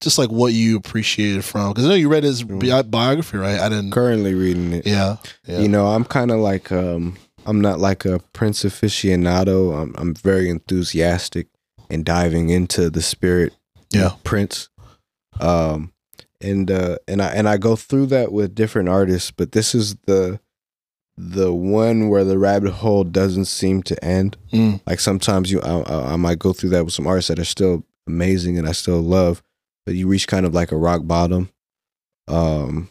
just 0.00 0.18
like 0.18 0.30
what 0.30 0.52
you 0.52 0.76
appreciated 0.76 1.44
from 1.44 1.72
because 1.72 1.86
I 1.86 1.88
know 1.88 1.94
you 1.94 2.08
read 2.08 2.24
his 2.24 2.42
Mm. 2.44 2.60
bi- 2.60 2.82
biography, 2.82 3.38
right? 3.38 3.58
I 3.58 3.68
didn't. 3.68 3.90
currently 3.92 4.34
reading 4.34 4.72
it. 4.72 4.86
Yeah, 4.86 5.16
yeah. 5.46 5.60
You 5.60 5.68
know, 5.68 5.86
I'm 5.88 6.04
kind 6.04 6.30
of 6.30 6.38
like 6.38 6.70
um 6.72 7.16
I'm 7.46 7.60
not 7.60 7.78
like 7.78 8.04
a 8.04 8.18
Prince 8.32 8.64
aficionado. 8.64 9.80
I'm 9.80 9.94
I'm 9.96 10.14
very 10.14 10.48
enthusiastic 10.50 11.46
and 11.90 12.04
diving 12.04 12.50
into 12.50 12.90
the 12.90 13.02
spirit 13.02 13.54
Yeah. 13.90 14.12
Prince. 14.24 14.68
Um 15.40 15.92
and 16.40 16.70
uh 16.70 16.96
and 17.08 17.22
I 17.22 17.28
and 17.28 17.48
I 17.48 17.56
go 17.56 17.76
through 17.76 18.06
that 18.06 18.32
with 18.32 18.54
different 18.54 18.88
artists, 18.88 19.30
but 19.30 19.52
this 19.52 19.74
is 19.74 19.96
the 20.06 20.40
the 21.18 21.52
one 21.54 22.10
where 22.10 22.24
the 22.24 22.38
rabbit 22.38 22.72
hole 22.72 23.02
doesn't 23.04 23.46
seem 23.46 23.82
to 23.84 24.04
end. 24.04 24.36
Mm. 24.52 24.80
Like 24.86 25.00
sometimes 25.00 25.50
you 25.50 25.60
I, 25.62 25.80
I 25.80 26.12
I 26.12 26.16
might 26.16 26.38
go 26.38 26.52
through 26.52 26.70
that 26.70 26.84
with 26.84 26.92
some 26.94 27.06
artists 27.06 27.28
that 27.28 27.38
are 27.38 27.44
still 27.44 27.84
amazing 28.06 28.58
and 28.58 28.68
I 28.68 28.72
still 28.72 29.00
love, 29.00 29.42
but 29.86 29.94
you 29.94 30.06
reach 30.08 30.26
kind 30.28 30.44
of 30.44 30.52
like 30.54 30.72
a 30.72 30.76
rock 30.76 31.02
bottom. 31.06 31.48
Um 32.28 32.90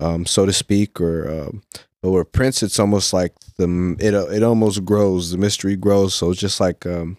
um, 0.00 0.26
so 0.26 0.46
to 0.46 0.52
speak, 0.52 1.00
or 1.00 1.28
um, 1.28 1.62
but 2.02 2.12
with 2.12 2.30
Prince, 2.30 2.62
it's 2.62 2.78
almost 2.78 3.12
like 3.12 3.34
the 3.56 3.96
it 3.98 4.14
it 4.14 4.42
almost 4.44 4.84
grows, 4.84 5.32
the 5.32 5.38
mystery 5.38 5.74
grows. 5.76 6.14
So 6.14 6.30
it's 6.30 6.40
just 6.40 6.60
like 6.60 6.86
um, 6.86 7.18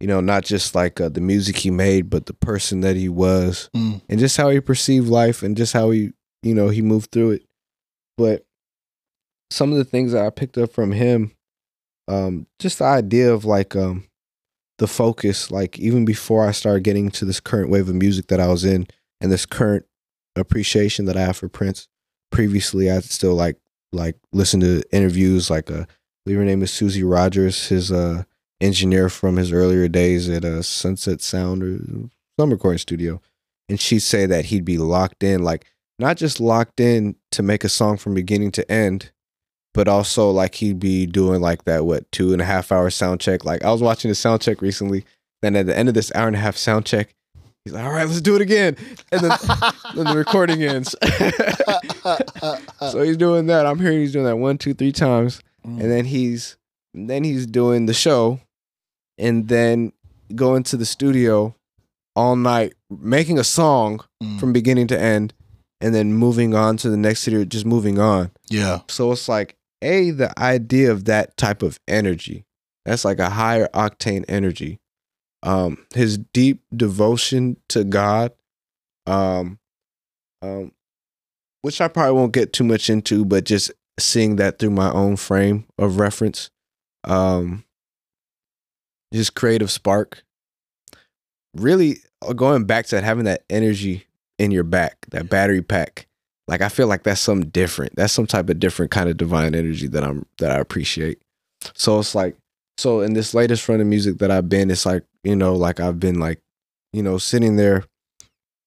you 0.00 0.08
know, 0.08 0.20
not 0.20 0.44
just 0.44 0.74
like 0.74 1.00
uh, 1.00 1.08
the 1.10 1.20
music 1.20 1.58
he 1.58 1.70
made, 1.70 2.10
but 2.10 2.26
the 2.26 2.32
person 2.34 2.80
that 2.80 2.96
he 2.96 3.08
was, 3.08 3.70
Mm. 3.76 4.02
and 4.08 4.18
just 4.18 4.36
how 4.36 4.50
he 4.50 4.58
perceived 4.58 5.06
life, 5.08 5.44
and 5.44 5.56
just 5.56 5.72
how 5.74 5.90
he 5.90 6.10
you 6.42 6.54
know 6.56 6.70
he 6.70 6.82
moved 6.82 7.12
through 7.12 7.32
it. 7.32 7.44
But 8.18 8.44
some 9.52 9.70
of 9.70 9.78
the 9.78 9.84
things 9.84 10.10
that 10.10 10.24
I 10.26 10.30
picked 10.30 10.58
up 10.58 10.72
from 10.72 10.90
him, 10.90 11.30
um, 12.08 12.48
just 12.58 12.80
the 12.80 12.84
idea 12.86 13.32
of 13.32 13.44
like 13.44 13.76
um, 13.76 14.08
the 14.78 14.86
focus, 14.86 15.50
like 15.50 15.78
even 15.78 16.04
before 16.04 16.46
I 16.46 16.52
started 16.52 16.84
getting 16.84 17.10
to 17.12 17.24
this 17.24 17.40
current 17.40 17.70
wave 17.70 17.88
of 17.88 17.94
music 17.94 18.26
that 18.28 18.40
I 18.40 18.48
was 18.48 18.64
in, 18.64 18.86
and 19.20 19.30
this 19.30 19.46
current 19.46 19.86
appreciation 20.36 21.04
that 21.06 21.16
I 21.16 21.22
have 21.22 21.36
for 21.36 21.48
Prince. 21.48 21.88
Previously, 22.30 22.90
I 22.90 23.00
still 23.00 23.34
like 23.34 23.58
like 23.92 24.16
listen 24.32 24.60
to 24.60 24.82
interviews. 24.90 25.50
Like 25.50 25.70
uh, 25.70 25.84
her 26.26 26.44
name 26.44 26.62
is 26.62 26.72
Susie 26.72 27.04
Rogers, 27.04 27.68
his 27.68 27.92
uh 27.92 28.24
engineer 28.60 29.08
from 29.08 29.36
his 29.36 29.52
earlier 29.52 29.88
days 29.88 30.28
at 30.28 30.44
uh, 30.44 30.62
Sunset 30.62 31.20
Sound 31.20 31.62
or 31.62 32.08
some 32.38 32.50
recording 32.50 32.78
studio, 32.78 33.20
and 33.68 33.78
she'd 33.78 34.00
say 34.00 34.24
that 34.24 34.46
he'd 34.46 34.64
be 34.64 34.78
locked 34.78 35.22
in, 35.22 35.42
like 35.42 35.66
not 35.98 36.16
just 36.16 36.40
locked 36.40 36.80
in 36.80 37.16
to 37.32 37.42
make 37.42 37.64
a 37.64 37.68
song 37.68 37.96
from 37.96 38.14
beginning 38.14 38.52
to 38.52 38.72
end, 38.72 39.10
but 39.74 39.88
also 39.88 40.30
like 40.30 40.56
he'd 40.56 40.78
be 40.80 41.06
doing 41.06 41.40
like 41.40 41.64
that 41.64 41.84
what 41.86 42.10
two 42.12 42.32
and 42.32 42.40
a 42.42 42.44
half 42.44 42.70
hour 42.72 42.90
sound 42.90 43.20
check. 43.20 43.44
Like 43.44 43.64
I 43.64 43.70
was 43.72 43.82
watching 43.82 44.08
the 44.10 44.14
sound 44.14 44.42
check 44.42 44.60
recently, 44.62 45.04
then 45.42 45.56
at 45.56 45.66
the 45.66 45.76
end 45.76 45.88
of 45.88 45.94
this 45.94 46.12
hour 46.14 46.26
and 46.26 46.36
a 46.36 46.40
half 46.40 46.56
sound 46.56 46.84
check, 46.86 47.08
he's 47.64 47.72
like, 47.74 47.84
"All 47.84 47.92
right, 47.92 48.06
let's 48.06 48.20
do 48.20 48.34
it 48.36 48.42
again," 48.42 48.76
and 49.10 49.20
then 49.22 49.30
then 49.94 50.04
the 50.06 50.14
recording 50.16 50.62
ends. 50.62 50.94
so 52.90 53.02
he's 53.02 53.16
doing 53.16 53.46
that. 53.46 53.66
I'm 53.66 53.78
hearing 53.78 53.98
he's 54.00 54.12
doing 54.12 54.24
that 54.26 54.36
one, 54.36 54.58
two, 54.58 54.74
three 54.74 54.92
times, 54.92 55.40
and 55.64 55.80
then 55.90 56.04
he's 56.04 56.56
and 56.94 57.08
then 57.08 57.24
he's 57.24 57.46
doing 57.46 57.86
the 57.86 57.94
show, 57.94 58.40
and 59.18 59.48
then 59.48 59.92
going 60.34 60.62
to 60.64 60.76
the 60.76 60.86
studio 60.86 61.54
all 62.14 62.36
night 62.36 62.74
making 62.90 63.38
a 63.38 63.44
song 63.44 64.00
Mm. 64.22 64.38
from 64.38 64.52
beginning 64.52 64.86
to 64.88 64.98
end, 65.00 65.32
and 65.80 65.92
then 65.94 66.12
moving 66.14 66.54
on 66.54 66.76
to 66.76 66.88
the 66.90 66.96
next 66.96 67.20
city, 67.22 67.44
just 67.46 67.66
moving 67.66 67.98
on. 67.98 68.30
yeah, 68.50 68.80
So 68.88 69.10
it's 69.12 69.28
like 69.28 69.56
a 69.82 70.10
the 70.10 70.38
idea 70.38 70.90
of 70.90 71.04
that 71.04 71.36
type 71.36 71.62
of 71.62 71.78
energy. 71.86 72.46
That's 72.84 73.04
like 73.04 73.18
a 73.18 73.30
higher 73.30 73.68
octane 73.74 74.24
energy. 74.28 74.80
Um, 75.42 75.86
his 75.94 76.18
deep 76.18 76.62
devotion 76.74 77.56
to 77.68 77.84
God, 77.84 78.32
um, 79.06 79.58
um, 80.40 80.72
which 81.62 81.80
I 81.80 81.88
probably 81.88 82.12
won't 82.12 82.32
get 82.32 82.52
too 82.52 82.64
much 82.64 82.88
into, 82.88 83.24
but 83.24 83.44
just 83.44 83.72
seeing 83.98 84.36
that 84.36 84.58
through 84.58 84.70
my 84.70 84.90
own 84.90 85.16
frame 85.16 85.66
of 85.78 85.98
reference, 85.98 86.50
um, 87.04 87.64
his 89.10 89.30
creative 89.30 89.70
spark. 89.70 90.24
Really 91.54 91.98
uh, 92.22 92.32
going 92.32 92.64
back 92.64 92.86
to 92.86 92.96
that, 92.96 93.04
having 93.04 93.24
that 93.24 93.44
energy 93.50 94.06
in 94.38 94.50
your 94.50 94.64
back, 94.64 95.06
that 95.10 95.28
battery 95.28 95.62
pack. 95.62 96.06
Like 96.48 96.60
I 96.60 96.68
feel 96.68 96.86
like 96.86 97.04
that's 97.04 97.20
something 97.20 97.50
different. 97.50 97.94
That's 97.96 98.12
some 98.12 98.26
type 98.26 98.50
of 98.50 98.58
different 98.58 98.90
kind 98.90 99.08
of 99.08 99.16
divine 99.16 99.54
energy 99.54 99.86
that 99.88 100.04
I'm 100.04 100.26
that 100.38 100.50
I 100.50 100.56
appreciate. 100.56 101.22
So 101.74 101.98
it's 102.00 102.14
like 102.14 102.36
so 102.76 103.00
in 103.00 103.14
this 103.14 103.34
latest 103.34 103.68
run 103.68 103.80
of 103.80 103.86
music 103.86 104.18
that 104.18 104.30
I've 104.30 104.48
been, 104.48 104.70
it's 104.70 104.86
like, 104.86 105.04
you 105.22 105.36
know, 105.36 105.54
like 105.54 105.78
I've 105.78 106.00
been 106.00 106.18
like, 106.18 106.40
you 106.92 107.02
know, 107.02 107.18
sitting 107.18 107.56
there 107.56 107.84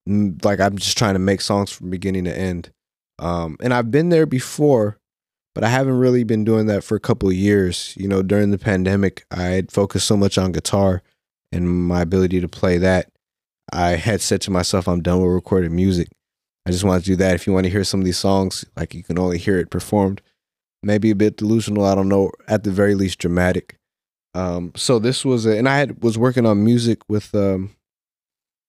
mm, 0.08 0.44
like 0.46 0.60
I'm 0.60 0.78
just 0.78 0.98
trying 0.98 1.16
to 1.16 1.20
make 1.20 1.42
songs 1.42 1.72
from 1.72 1.90
beginning 1.90 2.26
to 2.26 2.38
end. 2.38 2.72
Um 3.20 3.58
and 3.62 3.74
I've 3.74 3.92
been 3.92 4.10
there 4.10 4.26
before, 4.26 4.98
but 5.54 5.64
I 5.64 5.70
haven't 5.70 6.00
really 6.00 6.24
been 6.24 6.46
doing 6.46 6.68
that 6.68 6.84
for 6.84 6.96
a 6.96 7.02
couple 7.02 7.30
of 7.30 7.36
years. 7.36 7.94
You 7.98 8.08
know, 8.08 8.22
during 8.22 8.52
the 8.52 8.58
pandemic, 8.58 9.26
I 9.32 9.44
had 9.44 9.72
focused 9.72 10.08
so 10.08 10.16
much 10.16 10.38
on 10.38 10.54
guitar 10.54 11.02
and 11.52 11.70
my 11.88 12.02
ability 12.02 12.42
to 12.42 12.48
play 12.48 12.78
that. 12.78 13.10
I 13.72 13.92
had 13.92 14.22
said 14.22 14.42
to 14.42 14.52
myself, 14.52 14.88
I'm 14.88 15.02
done 15.02 15.22
with 15.22 15.32
recorded 15.32 15.72
music. 15.72 16.10
I 16.66 16.72
just 16.72 16.84
want 16.84 17.04
to 17.04 17.10
do 17.10 17.16
that. 17.18 17.36
If 17.36 17.46
you 17.46 17.54
want 17.54 17.66
to 17.66 17.70
hear 17.70 17.84
some 17.84 18.00
of 18.00 18.06
these 18.06 18.18
songs, 18.18 18.66
like 18.76 18.94
you 18.94 19.04
can 19.04 19.20
only 19.20 19.38
hear 19.38 19.60
it 19.60 19.70
performed, 19.70 20.22
maybe 20.82 21.12
a 21.12 21.16
bit 21.16 21.38
delusional. 21.38 21.86
I 21.86 21.94
don't 21.94 22.10
know. 22.10 22.32
At 22.48 22.64
the 22.64 22.72
very 22.72 22.96
least, 22.96 23.20
dramatic. 23.20 23.78
Um, 24.34 24.72
so 24.76 25.00
this 25.00 25.24
was, 25.24 25.46
a, 25.46 25.58
and 25.58 25.70
I 25.70 25.78
had 25.78 26.04
was 26.04 26.18
working 26.18 26.46
on 26.46 26.64
music 26.64 27.00
with 27.08 27.34
um, 27.36 27.76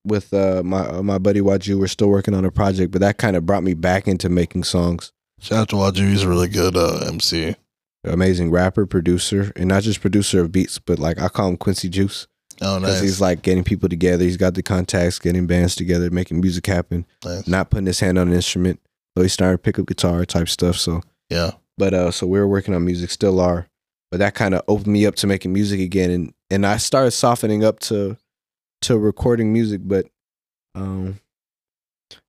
with 0.04 0.32
uh, 0.34 0.62
my 0.64 0.86
uh, 0.86 1.02
my 1.02 1.18
buddy 1.18 1.40
Waju. 1.40 1.78
We're 1.78 1.86
still 1.88 2.08
working 2.08 2.34
on 2.34 2.44
a 2.44 2.50
project, 2.50 2.92
but 2.92 3.00
that 3.00 3.18
kind 3.18 3.34
of 3.34 3.46
brought 3.46 3.64
me 3.64 3.74
back 3.74 4.06
into 4.06 4.28
making 4.28 4.64
songs. 4.64 5.12
Shout 5.40 5.58
out 5.58 5.68
to 5.70 5.76
Waju. 5.76 6.08
He's 6.08 6.22
a 6.22 6.28
really 6.28 6.48
good 6.48 6.76
uh, 6.76 7.04
MC. 7.06 7.56
Amazing 8.04 8.50
rapper, 8.52 8.86
producer, 8.86 9.52
and 9.56 9.68
not 9.68 9.82
just 9.82 10.00
producer 10.00 10.40
of 10.40 10.52
beats, 10.52 10.78
but 10.78 10.98
like 10.98 11.20
I 11.20 11.28
call 11.28 11.48
him 11.48 11.56
Quincy 11.56 11.88
Juice 11.88 12.28
Oh, 12.62 12.80
because 12.80 13.00
he's 13.00 13.20
like 13.20 13.42
getting 13.42 13.64
people 13.64 13.88
together. 13.88 14.24
He's 14.24 14.36
got 14.36 14.54
the 14.54 14.62
contacts, 14.62 15.18
getting 15.18 15.46
bands 15.46 15.74
together, 15.74 16.10
making 16.10 16.40
music 16.40 16.66
happen. 16.66 17.04
nice. 17.24 17.46
Not 17.46 17.70
putting 17.70 17.86
his 17.86 18.00
hand 18.00 18.18
on 18.18 18.28
an 18.28 18.34
instrument. 18.34 18.80
So 19.16 19.22
he 19.22 19.28
started 19.28 19.58
to 19.58 19.62
pick 19.62 19.78
up 19.78 19.86
guitar 19.86 20.24
type 20.24 20.48
stuff. 20.48 20.76
So 20.76 21.02
Yeah. 21.30 21.52
but 21.78 21.92
uh 21.94 22.10
so 22.10 22.26
we 22.26 22.38
were 22.38 22.46
working 22.48 22.74
on 22.74 22.84
music 22.84 23.10
still 23.10 23.40
are 23.40 23.66
but 24.10 24.18
that 24.18 24.34
kind 24.34 24.54
of 24.54 24.62
opened 24.68 24.86
me 24.92 25.04
up 25.04 25.14
to 25.16 25.26
making 25.26 25.52
music 25.52 25.80
again 25.80 26.10
and 26.10 26.32
and 26.48 26.64
i 26.64 26.76
started 26.76 27.10
softening 27.10 27.64
up 27.64 27.80
to 27.80 28.16
to 28.82 28.96
recording 28.96 29.52
music 29.52 29.80
but 29.84 30.06
um 30.74 31.18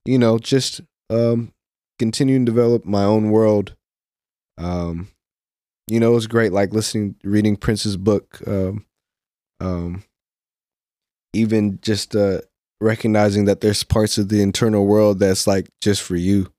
you 0.06 0.18
know 0.18 0.40
just 0.40 0.82
um 1.10 1.54
continuing 2.00 2.46
to 2.46 2.52
develop 2.52 2.84
my 2.86 3.04
own 3.04 3.30
world 3.30 3.76
um 4.58 5.08
you 5.88 6.00
know 6.00 6.12
it 6.12 6.16
was 6.16 6.28
great 6.28 6.52
like 6.52 6.74
listening 6.74 7.16
reading 7.24 7.56
prince's 7.56 7.96
book 7.96 8.40
um 8.48 8.86
um 9.60 10.04
even 11.38 11.80
just 11.82 12.16
uh 12.16 12.42
recognizing 12.80 13.46
that 13.46 13.62
there's 13.62 13.84
parts 13.84 14.18
of 14.18 14.30
the 14.30 14.42
internal 14.42 14.86
world 14.86 15.20
that's 15.20 15.48
like 15.48 15.68
just 15.82 16.02
for 16.02 16.16
you 16.16 16.52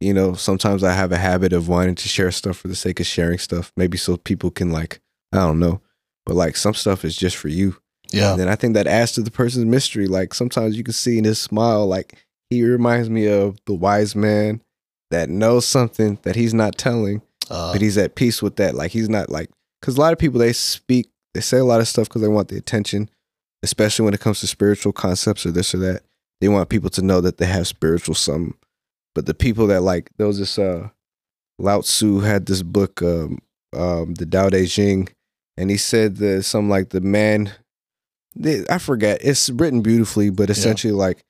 you 0.00 0.14
know, 0.14 0.34
sometimes 0.34 0.84
I 0.84 0.92
have 0.92 1.10
a 1.10 1.16
habit 1.16 1.52
of 1.52 1.68
wanting 1.68 1.96
to 1.96 2.08
share 2.08 2.30
stuff 2.30 2.58
for 2.58 2.68
the 2.68 2.76
sake 2.76 3.00
of 3.00 3.06
sharing 3.06 3.38
stuff, 3.38 3.72
maybe 3.76 3.98
so 3.98 4.16
people 4.16 4.50
can 4.50 4.70
like, 4.70 5.00
I 5.32 5.38
don't 5.38 5.58
know, 5.58 5.80
but 6.24 6.36
like 6.36 6.56
some 6.56 6.74
stuff 6.74 7.04
is 7.04 7.16
just 7.16 7.36
for 7.36 7.48
you. 7.48 7.76
Yeah. 8.12 8.30
And 8.30 8.40
then 8.40 8.48
I 8.48 8.54
think 8.54 8.74
that 8.74 8.86
adds 8.86 9.12
to 9.12 9.22
the 9.22 9.30
person's 9.30 9.64
mystery. 9.64 10.06
Like 10.06 10.34
sometimes 10.34 10.76
you 10.76 10.84
can 10.84 10.94
see 10.94 11.18
in 11.18 11.24
his 11.24 11.40
smile, 11.40 11.86
like 11.86 12.14
he 12.48 12.62
reminds 12.62 13.10
me 13.10 13.26
of 13.26 13.58
the 13.66 13.74
wise 13.74 14.14
man 14.14 14.62
that 15.10 15.28
knows 15.28 15.66
something 15.66 16.18
that 16.22 16.36
he's 16.36 16.54
not 16.54 16.78
telling, 16.78 17.22
Uh, 17.50 17.72
but 17.72 17.82
he's 17.82 17.98
at 17.98 18.14
peace 18.14 18.40
with 18.40 18.56
that. 18.56 18.74
Like 18.76 18.92
he's 18.92 19.08
not 19.08 19.30
like, 19.30 19.50
because 19.80 19.96
a 19.96 20.00
lot 20.00 20.12
of 20.12 20.18
people 20.18 20.38
they 20.38 20.52
speak, 20.52 21.08
they 21.34 21.40
say 21.40 21.58
a 21.58 21.64
lot 21.64 21.80
of 21.80 21.88
stuff 21.88 22.08
because 22.08 22.22
they 22.22 22.28
want 22.28 22.48
the 22.48 22.56
attention, 22.56 23.10
especially 23.62 24.04
when 24.04 24.14
it 24.14 24.20
comes 24.20 24.40
to 24.40 24.46
spiritual 24.46 24.92
concepts 24.92 25.46
or 25.46 25.50
this 25.50 25.74
or 25.74 25.78
that. 25.78 26.02
They 26.40 26.48
want 26.48 26.68
people 26.68 26.90
to 26.90 27.02
know 27.02 27.20
that 27.20 27.38
they 27.38 27.46
have 27.46 27.66
spiritual 27.66 28.14
something. 28.14 28.54
But 29.14 29.26
the 29.26 29.34
people 29.34 29.66
that 29.68 29.82
like 29.82 30.10
there 30.16 30.26
was 30.26 30.38
this 30.38 30.58
uh 30.58 30.88
Lao 31.58 31.80
Tzu 31.80 32.20
had 32.20 32.46
this 32.46 32.62
book, 32.62 33.02
um, 33.02 33.38
um, 33.76 34.14
the 34.14 34.24
Tao 34.24 34.48
Te 34.48 34.66
Ching, 34.66 35.08
and 35.56 35.70
he 35.70 35.76
said 35.76 36.16
that 36.18 36.44
something 36.44 36.68
like 36.68 36.90
the 36.90 37.00
man 37.00 37.50
they, 38.36 38.64
I 38.70 38.78
forget, 38.78 39.18
it's 39.22 39.50
written 39.50 39.82
beautifully, 39.82 40.30
but 40.30 40.50
essentially 40.50 40.92
like 40.92 41.24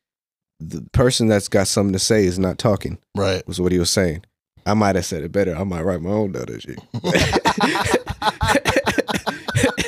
the 0.61 0.87
person 0.93 1.29
that's 1.29 1.49
got 1.49 1.69
something 1.69 1.95
to 1.95 1.99
say 1.99 2.25
is 2.25 2.39
not 2.39 2.59
talking, 2.59 2.99
right. 3.17 3.47
was 3.49 3.61
what 3.61 3.73
he 3.73 3.79
was 3.79 3.91
saying. 3.91 4.25
I 4.67 4.75
might 4.75 4.97
have 4.97 5.07
said 5.07 5.25
it 5.25 5.33
better. 5.33 5.57
I 5.57 5.65
might 5.65 5.83
write 5.83 6.03
my 6.03 6.11
own 6.11 6.35
Tao 6.35 6.45
Te 6.45 6.59
Ching. 6.59 6.77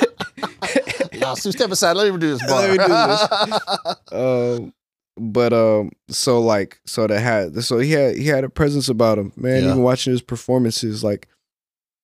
Y'all, 1.43 1.51
step 1.51 1.71
aside. 1.71 1.97
Let 1.97 2.11
me 2.13 2.19
do 2.19 2.37
this. 2.37 2.41
Let 2.49 2.71
me 2.71 2.77
do 2.77 2.87
bar. 2.87 3.97
um, 4.11 4.73
but 5.17 5.53
um, 5.53 5.91
so 6.09 6.41
like, 6.41 6.79
so 6.85 7.07
that 7.07 7.19
had 7.19 7.63
so 7.63 7.79
he 7.79 7.91
had 7.91 8.15
he 8.15 8.27
had 8.27 8.43
a 8.43 8.49
presence 8.49 8.89
about 8.89 9.17
him, 9.17 9.31
man. 9.35 9.63
Yeah. 9.63 9.69
Even 9.71 9.83
watching 9.83 10.11
his 10.11 10.21
performances, 10.21 11.03
like 11.03 11.27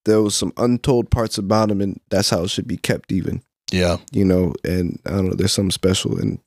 there 0.05 0.21
was 0.21 0.35
some 0.35 0.53
untold 0.57 1.09
parts 1.09 1.37
about 1.37 1.71
him, 1.71 1.81
and 1.81 1.99
that's 2.09 2.29
how 2.29 2.43
it 2.43 2.49
should 2.49 2.67
be 2.67 2.77
kept, 2.77 3.11
even 3.11 3.41
yeah. 3.71 3.97
you 4.11 4.25
know. 4.25 4.53
And 4.63 4.99
I 5.05 5.11
don't 5.11 5.29
know, 5.29 5.35
there's 5.35 5.51
something 5.53 5.71
special, 5.71 6.17
and 6.17 6.39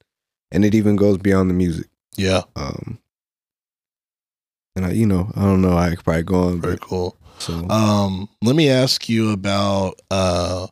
and 0.53 0.65
it 0.65 0.75
even 0.75 0.97
goes 0.97 1.19
beyond 1.19 1.51
the 1.51 1.55
music. 1.55 1.87
Yeah. 2.17 2.43
Um, 2.57 2.99
and 4.77 4.87
I, 4.87 4.91
you 4.93 5.07
know, 5.07 5.31
I 5.35 5.43
don't 5.43 5.63
know, 5.63 5.77
I 5.77 5.91
could 5.91 6.05
probably 6.05 6.23
go 6.23 6.43
on, 6.45 6.61
Very 6.61 6.75
but 6.75 6.81
cool. 6.83 7.17
so 7.39 7.69
Um, 7.69 8.29
let 8.43 8.57
me 8.57 8.69
ask 8.69 9.09
you 9.09 9.33
about 9.33 10.01
uh, 10.11 10.67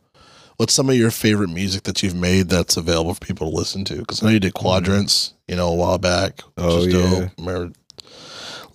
what's 0.59 0.73
some 0.73 0.89
of 0.89 0.95
your 0.97 1.09
favorite 1.09 1.49
music 1.49 1.83
that 1.83 2.03
you've 2.03 2.15
made 2.15 2.49
that's 2.49 2.75
available 2.75 3.13
for 3.13 3.21
people 3.25 3.49
to 3.49 3.55
listen 3.55 3.85
to? 3.85 3.95
Because 3.95 4.21
I 4.21 4.25
know 4.27 4.33
you 4.33 4.39
did 4.41 4.53
quadrants, 4.53 5.33
you 5.47 5.55
know, 5.55 5.69
a 5.69 5.75
while 5.75 5.97
back. 5.97 6.41
Oh, 6.57 6.83
yeah. 6.85 7.29
Remember 7.37 7.71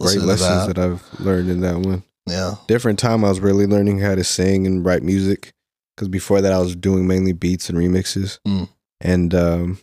great 0.01 0.20
lessons 0.20 0.66
that? 0.66 0.76
that 0.76 0.78
I've 0.78 1.20
learned 1.20 1.51
in 1.51 1.61
that 1.61 1.76
one. 1.78 2.03
Yeah. 2.26 2.55
different 2.68 2.99
time 2.99 3.22
I 3.22 3.28
was 3.28 3.39
really 3.41 3.66
learning 3.66 3.99
how 3.99 4.14
to 4.14 4.24
sing 4.24 4.66
and 4.66 4.82
write 4.82 5.03
music 5.03 5.53
because 5.95 6.09
before 6.09 6.41
that 6.41 6.55
I 6.55 6.59
was 6.59 6.74
doing 6.74 7.07
mainly 7.07 7.35
beats 7.35 7.68
and 7.68 7.76
remixes 7.76 8.39
Mm. 8.47 8.66
and 9.03 9.35
um 9.35 9.78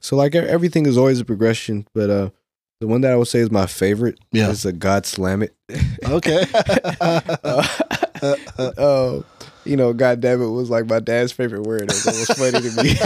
so 0.00 0.16
like 0.16 0.34
everything 0.34 0.84
is 0.86 0.98
always 0.98 1.20
a 1.20 1.24
progression 1.24 1.86
but 1.94 2.10
uh 2.10 2.30
the 2.80 2.88
one 2.88 3.02
that 3.02 3.12
I 3.12 3.16
would 3.16 3.28
say 3.28 3.38
is 3.38 3.52
my 3.52 3.66
favorite 3.66 4.18
Yeah. 4.32 4.50
is 4.50 4.64
a 4.64 4.72
God 4.72 5.06
Slam 5.06 5.44
It 5.44 5.54
Okay. 6.04 6.44
uh, 7.00 7.20
uh, 8.58 9.20
you 9.64 9.76
know 9.76 9.92
God 9.92 10.20
damn 10.20 10.40
it 10.42 10.50
was 10.50 10.70
like 10.70 10.86
my 10.86 11.00
dad's 11.00 11.32
favorite 11.32 11.62
word 11.62 11.82
it 11.82 11.88
was 11.88 12.06
almost 12.06 12.36
funny 12.36 12.60
to 12.60 12.82
me 12.82 12.90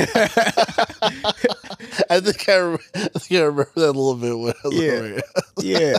I 2.10 2.20
think 2.20 2.48
I, 2.48 2.58
rem- 2.58 2.78
I 2.94 3.08
think 3.18 3.40
I 3.40 3.44
remember 3.44 3.70
that 3.76 3.84
a 3.84 3.92
little 3.92 4.16
bit. 4.16 4.38
When 4.38 4.52
I 4.52 4.68
was 4.68 5.24
Yeah. 5.64 5.98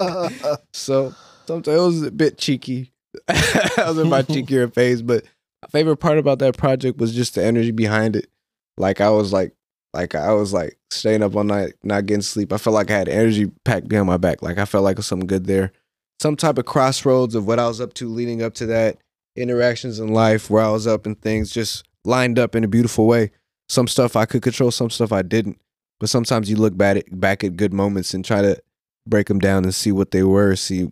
yeah 0.00 0.28
so 0.72 1.14
sometimes 1.46 1.76
it 1.76 1.80
was 1.80 2.02
a 2.02 2.10
bit 2.10 2.38
cheeky. 2.38 2.92
I 3.28 3.84
was 3.86 3.98
in 3.98 4.08
my 4.08 4.22
cheekier 4.22 4.72
phase, 4.72 5.02
but 5.02 5.24
my 5.62 5.68
favorite 5.68 5.98
part 5.98 6.18
about 6.18 6.38
that 6.40 6.56
project 6.56 6.98
was 6.98 7.14
just 7.14 7.34
the 7.34 7.44
energy 7.44 7.70
behind 7.70 8.16
it. 8.16 8.28
Like 8.76 9.00
I 9.00 9.10
was 9.10 9.32
like, 9.32 9.54
like 9.92 10.14
I 10.14 10.32
was 10.32 10.52
like 10.52 10.78
staying 10.90 11.22
up 11.22 11.36
all 11.36 11.44
night, 11.44 11.74
not 11.82 12.06
getting 12.06 12.22
sleep. 12.22 12.52
I 12.52 12.56
felt 12.56 12.74
like 12.74 12.90
I 12.90 12.98
had 12.98 13.08
energy 13.08 13.50
packed 13.64 13.88
behind 13.88 14.06
my 14.06 14.16
back. 14.16 14.42
Like 14.42 14.58
I 14.58 14.64
felt 14.64 14.84
like 14.84 14.96
there 14.96 15.00
was 15.00 15.06
something 15.06 15.26
good 15.26 15.46
there. 15.46 15.72
Some 16.20 16.36
type 16.36 16.58
of 16.58 16.64
crossroads 16.64 17.34
of 17.34 17.46
what 17.46 17.58
I 17.58 17.66
was 17.68 17.80
up 17.80 17.94
to 17.94 18.08
leading 18.08 18.42
up 18.42 18.54
to 18.54 18.66
that, 18.66 18.98
interactions 19.36 19.98
in 19.98 20.08
life, 20.08 20.50
where 20.50 20.62
I 20.62 20.70
was 20.70 20.86
up 20.86 21.06
and 21.06 21.20
things 21.20 21.50
just 21.50 21.84
lined 22.04 22.38
up 22.38 22.54
in 22.54 22.64
a 22.64 22.68
beautiful 22.68 23.06
way. 23.06 23.30
Some 23.68 23.88
stuff 23.88 24.16
I 24.16 24.26
could 24.26 24.42
control, 24.42 24.70
some 24.70 24.90
stuff 24.90 25.12
I 25.12 25.22
didn't. 25.22 25.60
But 26.00 26.10
sometimes 26.10 26.50
you 26.50 26.56
look 26.56 26.76
back 26.76 26.96
at 26.96 27.20
back 27.20 27.44
at 27.44 27.56
good 27.56 27.72
moments 27.72 28.12
and 28.12 28.24
try 28.24 28.42
to 28.42 28.60
break 29.06 29.28
them 29.28 29.38
down 29.38 29.64
and 29.64 29.74
see 29.74 29.92
what 29.92 30.10
they 30.10 30.22
were, 30.22 30.56
see 30.56 30.90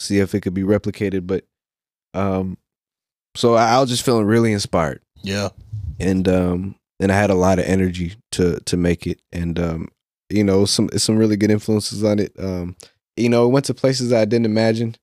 see 0.00 0.18
if 0.18 0.34
it 0.34 0.40
could 0.40 0.54
be 0.54 0.62
replicated. 0.62 1.26
But 1.26 1.44
um, 2.14 2.56
so 3.34 3.54
I, 3.54 3.74
I 3.74 3.80
was 3.80 3.90
just 3.90 4.04
feeling 4.04 4.24
really 4.24 4.52
inspired, 4.52 5.02
yeah. 5.22 5.50
and 6.00 6.26
um, 6.26 6.76
and 7.00 7.12
I 7.12 7.16
had 7.16 7.30
a 7.30 7.34
lot 7.34 7.58
of 7.58 7.66
energy 7.66 8.14
to 8.32 8.58
to 8.60 8.76
make 8.76 9.06
it, 9.06 9.20
and 9.30 9.58
um, 9.58 9.88
you 10.30 10.44
know, 10.44 10.64
some 10.64 10.88
some 10.96 11.16
really 11.16 11.36
good 11.36 11.50
influences 11.50 12.02
on 12.02 12.18
it. 12.18 12.32
Um, 12.38 12.76
you 13.16 13.28
know, 13.28 13.46
it 13.46 13.50
went 13.50 13.66
to 13.66 13.74
places 13.74 14.12
I 14.12 14.24
didn't 14.24 14.46
imagine, 14.46 14.96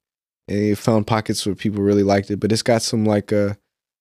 and 0.48 0.58
it 0.58 0.78
found 0.78 1.08
pockets 1.08 1.46
where 1.46 1.56
people 1.56 1.84
really 1.84 2.04
liked 2.04 2.32
it. 2.32 2.40
But 2.40 2.52
it's 2.52 2.62
got 2.62 2.82
some 2.82 3.06
like 3.06 3.32
uh 3.32 3.54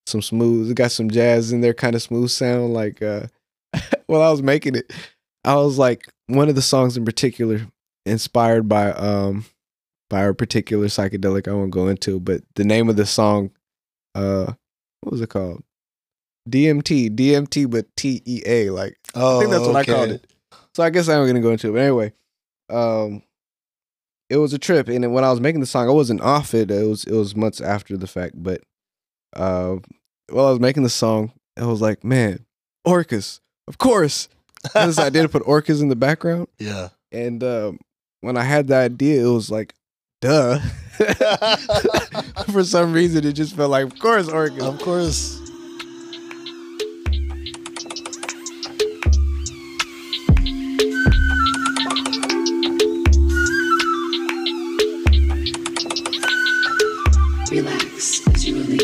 some 0.07 0.23
smooth, 0.23 0.71
it 0.71 0.75
got 0.75 0.91
some 0.91 1.11
jazz 1.11 1.53
in 1.53 1.61
there, 1.61 1.75
kind 1.75 1.95
of 1.95 2.03
smooth 2.03 2.31
sound. 2.31 2.75
Like 2.75 3.03
uh, 3.03 3.27
while 4.07 4.23
I 4.23 4.31
was 4.31 4.43
making 4.43 4.75
it, 4.75 4.93
I 5.45 5.57
was 5.57 5.79
like 5.79 6.09
one 6.27 6.49
of 6.49 6.55
the 6.55 6.63
songs 6.63 6.97
in 6.97 7.05
particular 7.05 7.61
inspired 8.05 8.69
by 8.69 8.91
um 8.93 9.45
by 10.11 10.23
a 10.23 10.35
particular 10.35 10.87
psychedelic 10.87 11.49
I 11.49 11.53
won't 11.53 11.71
go 11.71 11.89
into, 11.89 12.21
but 12.21 12.43
the 12.55 12.65
name 12.65 12.89
of 12.91 12.97
the 12.97 13.07
song, 13.07 13.51
uh, 14.15 14.53
what 15.01 15.13
was 15.13 15.21
it 15.21 15.31
called? 15.31 15.63
DMT, 16.49 17.17
DMT, 17.17 17.71
but 17.71 17.87
T 17.97 18.21
E 18.27 18.43
A. 18.45 18.71
Like 18.71 18.99
Oh, 19.15 19.37
I 19.37 19.41
think 19.41 19.53
that's 19.53 19.67
what 19.67 19.77
I 19.77 19.85
called 19.85 20.11
it. 20.11 20.27
So 20.75 20.83
I 20.83 20.91
guess 20.91 21.09
I'm 21.09 21.27
gonna 21.27 21.41
go 21.41 21.51
into 21.51 21.69
it. 21.69 21.73
But 21.73 21.81
anyway, 21.81 22.13
um, 22.69 23.23
it 24.33 24.39
was 24.39 24.53
a 24.55 24.59
trip, 24.59 24.89
and 24.89 25.13
when 25.13 25.25
I 25.25 25.31
was 25.31 25.41
making 25.41 25.61
the 25.61 25.67
song, 25.67 25.89
I 25.89 25.93
wasn't 25.93 26.23
off 26.23 26.55
it. 26.55 26.71
It 26.71 26.87
was 26.89 27.05
it 27.05 27.13
was 27.13 27.37
months 27.37 27.61
after 27.61 27.97
the 27.97 28.07
fact, 28.07 28.35
but 28.43 28.63
uh, 29.37 29.77
while 30.31 30.47
I 30.47 30.51
was 30.51 30.61
making 30.61 30.83
the 30.85 30.89
song, 30.89 31.33
I 31.59 31.67
was 31.67 31.81
like, 31.83 32.03
man, 32.03 32.47
orcas, 32.87 33.41
of 33.69 33.79
course. 33.79 34.29
This 34.75 34.99
idea 34.99 35.23
to 35.23 35.29
put 35.29 35.43
orcas 35.45 35.83
in 35.83 35.89
the 35.89 35.97
background, 35.97 36.47
Yeah. 36.59 36.89
and 37.11 37.43
um, 37.45 37.79
when 38.21 38.37
I 38.37 38.43
had 38.45 38.69
the 38.69 38.77
idea, 38.77 39.25
it 39.27 39.31
was 39.33 39.51
like, 39.51 39.75
duh. 40.21 40.61
For 42.53 42.63
some 42.65 42.93
reason, 42.93 43.27
it 43.27 43.33
just 43.33 43.57
felt 43.57 43.71
like, 43.71 43.85
of 43.85 43.99
course, 43.99 44.29
orcas. 44.29 44.61
Of 44.63 44.79
course. 44.81 45.42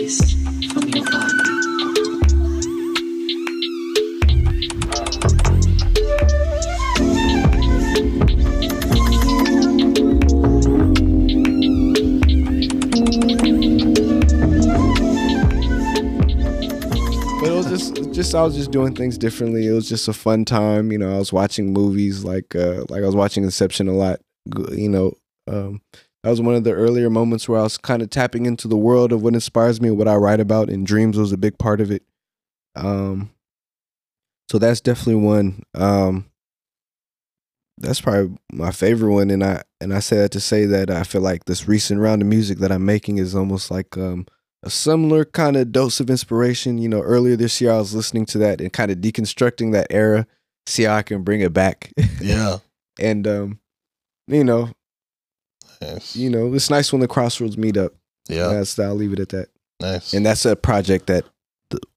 taste 0.08 0.38
from 0.72 0.88
your 0.88 1.04
body. 1.04 1.34
just 18.12 18.34
I 18.34 18.42
was 18.42 18.56
just 18.56 18.72
doing 18.72 18.96
things 18.96 19.16
differently. 19.16 19.68
It 19.68 19.70
was 19.70 19.88
just 19.88 20.08
a 20.08 20.12
fun 20.12 20.44
time, 20.44 20.90
you 20.90 20.98
know. 20.98 21.14
I 21.14 21.18
was 21.18 21.32
watching 21.32 21.72
movies 21.72 22.24
like 22.24 22.56
uh, 22.56 22.84
like 22.88 23.02
I 23.02 23.06
was 23.06 23.14
watching 23.14 23.44
Inception 23.44 23.86
a 23.86 23.92
lot, 23.92 24.18
you 24.72 24.88
know. 24.88 25.12
Um, 25.46 25.80
that 26.28 26.32
was 26.32 26.42
one 26.42 26.54
of 26.54 26.64
the 26.64 26.74
earlier 26.74 27.08
moments 27.08 27.48
where 27.48 27.58
I 27.58 27.62
was 27.62 27.78
kind 27.78 28.02
of 28.02 28.10
tapping 28.10 28.44
into 28.44 28.68
the 28.68 28.76
world 28.76 29.12
of 29.12 29.22
what 29.22 29.32
inspires 29.32 29.80
me 29.80 29.90
what 29.90 30.06
I 30.06 30.16
write 30.16 30.40
about, 30.40 30.68
and 30.68 30.86
dreams 30.86 31.16
was 31.16 31.32
a 31.32 31.38
big 31.38 31.56
part 31.56 31.80
of 31.80 31.90
it. 31.90 32.02
Um, 32.76 33.30
so 34.50 34.58
that's 34.58 34.82
definitely 34.82 35.22
one. 35.22 35.62
Um, 35.74 36.26
that's 37.78 38.02
probably 38.02 38.36
my 38.52 38.72
favorite 38.72 39.14
one, 39.14 39.30
and 39.30 39.42
I 39.42 39.62
and 39.80 39.94
I 39.94 40.00
say 40.00 40.18
that 40.18 40.32
to 40.32 40.40
say 40.40 40.66
that 40.66 40.90
I 40.90 41.02
feel 41.02 41.22
like 41.22 41.46
this 41.46 41.66
recent 41.66 41.98
round 41.98 42.20
of 42.20 42.28
music 42.28 42.58
that 42.58 42.72
I'm 42.72 42.84
making 42.84 43.16
is 43.16 43.34
almost 43.34 43.70
like 43.70 43.96
um 43.96 44.26
a 44.62 44.68
similar 44.68 45.24
kind 45.24 45.56
of 45.56 45.72
dose 45.72 45.98
of 45.98 46.10
inspiration. 46.10 46.76
You 46.76 46.90
know, 46.90 47.00
earlier 47.00 47.36
this 47.36 47.58
year 47.58 47.72
I 47.72 47.78
was 47.78 47.94
listening 47.94 48.26
to 48.26 48.38
that 48.38 48.60
and 48.60 48.70
kind 48.70 48.90
of 48.90 48.98
deconstructing 48.98 49.72
that 49.72 49.86
era, 49.88 50.26
see 50.66 50.82
how 50.82 50.96
I 50.96 51.02
can 51.02 51.22
bring 51.22 51.40
it 51.40 51.54
back. 51.54 51.90
Yeah. 52.20 52.58
and 53.00 53.26
um, 53.26 53.60
you 54.26 54.44
know, 54.44 54.72
Nice. 55.80 56.16
you 56.16 56.28
know, 56.30 56.52
it's 56.54 56.70
nice 56.70 56.92
when 56.92 57.00
the 57.00 57.08
crossroads 57.08 57.56
meet 57.58 57.76
up. 57.76 57.92
Yeah. 58.28 58.48
That's 58.48 58.78
I'll 58.78 58.94
leave 58.94 59.12
it 59.12 59.20
at 59.20 59.28
that. 59.30 59.48
Nice. 59.80 60.12
And 60.12 60.24
that's 60.26 60.44
a 60.44 60.56
project 60.56 61.06
that 61.06 61.24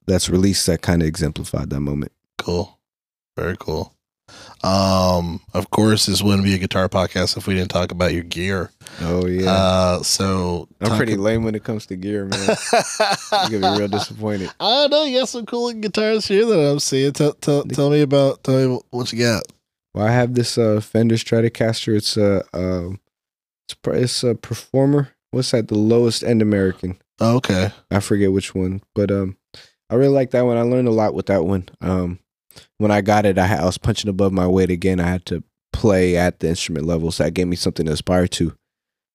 that's 0.08 0.30
released 0.30 0.68
that 0.68 0.82
kind 0.82 1.02
of 1.02 1.08
exemplified 1.08 1.70
that 1.70 1.80
moment. 1.80 2.12
Cool. 2.38 2.78
Very 3.38 3.56
cool. 3.58 3.94
Um, 4.64 5.42
of 5.54 5.72
course, 5.72 6.06
this 6.06 6.22
wouldn't 6.22 6.44
be 6.44 6.54
a 6.54 6.58
guitar 6.58 6.88
podcast 6.88 7.36
if 7.36 7.48
we 7.48 7.56
didn't 7.56 7.72
talk 7.72 7.92
about 7.92 8.14
your 8.14 8.24
gear. 8.24 8.72
Oh 9.02 9.26
yeah. 9.26 9.52
Uh, 9.52 10.04
so 10.04 10.68
I'm 10.80 10.90
talk- 10.90 10.98
pretty 10.98 11.16
lame 11.18 11.44
when 11.44 11.56
it 11.56 11.64
comes 11.64 11.86
to 11.88 11.96
gear, 11.96 12.26
man. 12.26 12.40
You're 13.50 13.60
gonna 13.60 13.74
be 13.76 13.80
real 13.80 13.88
disappointed. 13.88 14.52
I 14.60 14.88
don't 14.88 14.92
know. 14.92 15.04
You 15.04 15.20
got 15.20 15.30
some 15.30 15.46
cool 15.46 15.74
guitars 15.74 16.28
here 16.28 16.46
that 16.46 16.60
I'm 16.72 16.80
seeing. 16.80 17.12
Tell, 17.14 17.34
tell, 17.34 17.64
tell 17.64 17.90
me 17.90 18.02
about. 18.02 18.44
Tell 18.44 18.56
me 18.56 18.80
what 18.92 19.12
you 19.12 19.20
got. 19.20 19.44
Well, 19.94 20.06
I 20.06 20.12
have 20.12 20.34
this 20.36 20.58
uh, 20.58 20.80
Fender 20.80 21.16
Stratocaster. 21.16 21.96
It's 21.98 22.16
a 22.16 22.44
um, 22.54 23.00
it's, 23.88 24.24
a 24.24 24.36
performer. 24.36 25.10
What's 25.32 25.52
that? 25.52 25.68
The 25.68 25.78
lowest 25.78 26.24
end 26.24 26.42
American. 26.42 26.98
Oh, 27.20 27.38
okay. 27.38 27.72
I 27.90 28.00
forget 28.00 28.32
which 28.32 28.56
one, 28.56 28.82
but 28.96 29.12
um, 29.12 29.38
I 29.90 29.96
really 29.96 30.14
like 30.14 30.32
that 30.32 30.46
one. 30.46 30.58
I 30.58 30.62
learned 30.62 30.88
a 30.88 30.92
lot 30.92 31.14
with 31.14 31.28
that 31.28 31.46
one. 31.46 31.70
Um, 31.82 32.20
when 32.78 32.92
I 32.92 33.02
got 33.02 33.26
it, 33.26 33.38
I, 33.38 33.56
I 33.56 33.66
was 33.66 33.78
punching 33.78 34.10
above 34.10 34.34
my 34.34 34.48
weight 34.48 34.70
again. 34.70 35.00
I 35.00 35.08
had 35.08 35.26
to 35.28 35.44
play 35.72 36.18
at 36.18 36.40
the 36.40 36.50
instrument 36.50 36.86
level, 36.86 37.12
so 37.12 37.24
that 37.24 37.34
gave 37.34 37.48
me 37.48 37.56
something 37.56 37.86
to 37.86 37.94
aspire 37.94 38.28
to. 38.28 38.56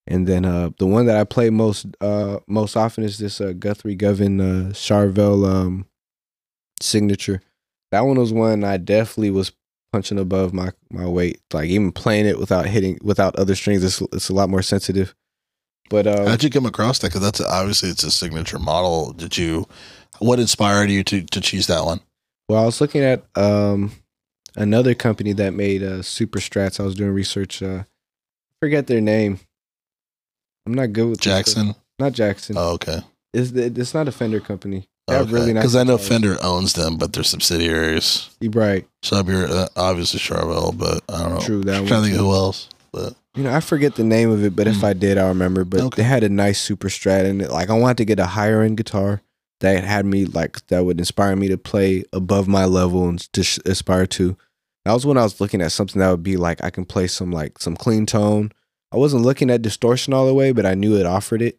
And 0.07 0.26
then 0.26 0.44
uh, 0.44 0.70
the 0.78 0.86
one 0.86 1.07
that 1.07 1.16
I 1.16 1.24
play 1.24 1.50
most 1.50 1.86
uh, 2.00 2.38
most 2.46 2.76
often 2.76 3.02
is 3.02 3.18
this 3.18 3.40
uh, 3.40 3.54
Guthrie 3.59 3.96
Govan 3.96 4.40
uh, 4.40 4.70
Charvel 4.72 5.48
um, 5.48 5.86
signature. 6.80 7.42
That 7.90 8.02
one 8.02 8.18
was 8.18 8.32
one 8.32 8.62
I 8.64 8.76
definitely 8.76 9.30
was 9.30 9.52
punching 9.97 10.18
above 10.18 10.53
my 10.53 10.70
my 10.90 11.07
weight. 11.07 11.40
Like 11.55 11.70
even 11.70 11.90
playing 11.90 12.26
it 12.26 12.38
without 12.38 12.66
hitting 12.66 12.99
without 13.03 13.34
other 13.36 13.55
strings, 13.55 13.82
it's 13.82 14.03
it's 14.12 14.28
a 14.28 14.34
lot 14.34 14.51
more 14.51 14.61
sensitive. 14.61 15.14
But 15.88 16.07
uh, 16.07 16.28
How'd 16.28 16.44
you 16.44 16.51
come 16.51 16.66
across 16.66 16.99
that? 16.99 17.09
Because 17.09 17.22
that's 17.22 17.40
obviously 17.40 17.88
it's 17.88 18.05
a 18.05 18.11
signature 18.11 18.59
model. 18.59 19.14
Did 19.14 19.38
you? 19.38 19.66
What 20.18 20.38
inspired 20.38 20.90
you 20.90 21.03
to 21.05 21.22
to 21.22 21.40
choose 21.40 21.66
that 21.68 21.86
one? 21.86 22.01
Well, 22.47 22.62
I 22.62 22.66
was 22.66 22.78
looking 22.78 23.03
at 23.03 23.24
um 23.36 23.92
another 24.55 24.94
company 24.94 25.32
that 25.32 25.55
made 25.55 25.82
uh 25.82 26.03
super 26.03 26.40
strats. 26.40 26.78
I 26.78 26.82
was 26.82 26.94
doing 26.94 27.12
research. 27.12 27.62
Uh 27.62 27.84
forget 28.61 28.86
their 28.86 29.01
name. 29.01 29.40
I'm 30.66 30.74
not 30.74 30.92
good 30.92 31.09
with. 31.09 31.20
Jackson. 31.20 31.74
Not 31.99 32.12
Jackson. 32.12 32.57
Oh, 32.59 32.74
okay. 32.74 33.01
It's 33.32 33.51
it's 33.53 33.94
not 33.94 34.09
a 34.09 34.12
Fender 34.12 34.40
company. 34.40 34.88
Have 35.09 35.32
really 35.32 35.52
nice 35.52 35.62
Because 35.62 35.76
I 35.76 35.84
know. 35.84 35.98
Fender 35.98 36.36
owns 36.42 36.72
them, 36.72 36.96
but 36.96 37.12
they're 37.12 37.22
subsidiaries. 37.22 38.28
You're 38.40 38.50
right. 38.52 38.86
So 39.02 39.22
you're 39.22 39.46
uh, 39.46 39.68
obviously 39.76 40.18
Charvel, 40.20 40.76
but 40.76 41.02
I 41.09 41.22
don't 41.22 41.34
know. 41.34 41.40
True 41.40 41.62
that 41.62 41.76
I'm 41.76 41.86
trying 41.86 42.02
to 42.02 42.09
think 42.09 42.18
who 42.20 42.32
else. 42.32 42.68
But 42.92 43.14
You 43.36 43.44
know, 43.44 43.54
I 43.54 43.61
forget 43.61 43.94
the 43.94 44.04
name 44.04 44.30
of 44.30 44.42
it, 44.44 44.57
but 44.57 44.66
if 44.66 44.76
Mm. 44.78 44.84
I 44.84 44.92
did, 44.94 45.18
I 45.18 45.28
remember. 45.28 45.64
But 45.64 45.80
Okay. 45.80 46.02
they 46.02 46.09
had 46.09 46.24
a 46.24 46.28
nice 46.28 46.61
super 46.61 46.88
strat, 46.88 47.24
in 47.24 47.40
it, 47.40 47.50
like 47.50 47.70
I 47.70 47.74
wanted 47.74 47.98
to 47.98 48.04
get 48.04 48.18
a 48.18 48.26
higher 48.26 48.62
end 48.62 48.78
guitar 48.78 49.22
that 49.61 49.84
had 49.84 50.07
me 50.07 50.24
like 50.24 50.66
that 50.68 50.84
would 50.84 50.98
inspire 50.98 51.36
me 51.36 51.48
to 51.48 51.57
play 51.57 52.02
above 52.12 52.48
my 52.48 52.64
level 52.64 53.09
and 53.09 53.20
to 53.32 53.42
sh- 53.44 53.59
aspire 53.64 54.07
to. 54.07 54.36
That 54.84 54.92
was 54.92 55.07
when 55.07 55.18
I 55.18 55.22
was 55.22 55.40
looking 55.40 55.61
at 55.62 55.72
something 55.72 56.00
that 56.00 56.11
would 56.11 56.22
be 56.22 56.36
like 56.36 56.62
I 56.64 56.70
can 56.70 56.84
play 56.84 57.07
some 57.07 57.30
like 57.30 57.59
some 57.61 57.76
clean 57.76 58.07
tone. 58.07 58.50
I 58.92 58.96
wasn't 58.96 59.22
looking 59.24 59.50
at 59.50 59.62
distortion 59.62 60.12
all 60.14 60.26
the 60.26 60.34
way, 60.34 60.52
but 60.52 60.64
I 60.66 60.74
knew 60.74 60.96
it 60.96 61.07
offered 61.07 61.42
it. 61.42 61.59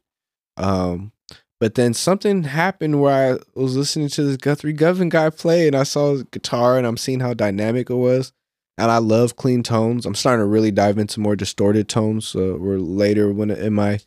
Um, 0.57 1.11
but 1.60 1.76
then 1.76 1.93
something 1.93 2.43
happened 2.43 3.01
where 3.01 3.34
I 3.36 3.60
was 3.60 3.76
listening 3.76 4.10
to 4.10 4.24
this 4.24 4.38
Guthrie 4.38 4.74
Govan 4.74 5.10
guy 5.10 5.30
play, 5.30 5.68
and 5.68 5.76
I 5.76 5.84
saw 5.84 6.12
his 6.14 6.24
guitar, 6.24 6.78
and 6.78 6.86
I'm 6.88 6.97
seeing 6.97 7.20
how 7.20 7.34
dynamic 7.34 7.89
it 7.89 7.95
was 7.95 8.34
and 8.80 8.91
I 8.91 8.99
love 8.99 9.36
clean 9.36 9.64
tones. 9.64 10.05
I'm 10.05 10.14
starting 10.14 10.43
to 10.43 10.47
really 10.47 10.70
dive 10.70 10.99
into 10.99 11.20
more 11.20 11.36
distorted 11.36 11.89
tones. 11.89 12.36
Uh, 12.36 12.53
or 12.58 12.78
later 12.78 13.32
when 13.34 13.49
in 13.49 13.74
my 13.74 13.99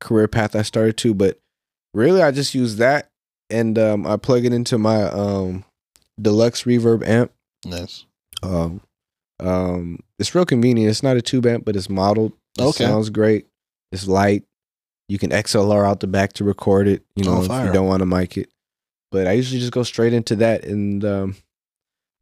career 0.00 0.26
path 0.28 0.56
I 0.56 0.62
started 0.62 0.96
to, 0.98 1.12
but 1.12 1.38
really 1.92 2.22
I 2.22 2.30
just 2.30 2.54
use 2.54 2.76
that 2.76 3.10
and 3.50 3.78
um, 3.78 4.06
I 4.06 4.16
plug 4.16 4.46
it 4.46 4.54
into 4.54 4.78
my 4.78 5.02
um, 5.10 5.64
deluxe 6.18 6.62
reverb 6.64 7.06
amp. 7.06 7.32
nice. 7.66 8.06
Um, 8.42 8.80
um, 9.40 10.00
it's 10.18 10.34
real 10.34 10.46
convenient. 10.46 10.90
It's 10.90 11.02
not 11.02 11.16
a 11.18 11.22
tube 11.22 11.44
amp, 11.44 11.64
but 11.66 11.76
it's 11.76 11.90
modeled. 11.90 12.32
It 12.58 12.62
Okay. 12.62 12.84
sounds 12.84 13.10
great. 13.10 13.46
It's 13.92 14.06
light. 14.08 14.44
You 15.08 15.18
can 15.18 15.30
XLR 15.30 15.86
out 15.86 16.00
the 16.00 16.06
back 16.06 16.34
to 16.34 16.44
record 16.44 16.86
it. 16.88 17.02
You 17.16 17.24
know, 17.24 17.36
Oh, 17.38 17.42
if 17.44 17.66
you 17.66 17.72
don't 17.72 17.86
want 17.86 18.00
to 18.00 18.06
mic 18.06 18.36
it. 18.36 18.50
But 19.10 19.26
I 19.26 19.32
usually 19.32 19.58
just 19.60 19.72
go 19.72 19.82
straight 19.82 20.12
into 20.12 20.36
that, 20.36 20.64
and 20.64 21.02
um, 21.04 21.36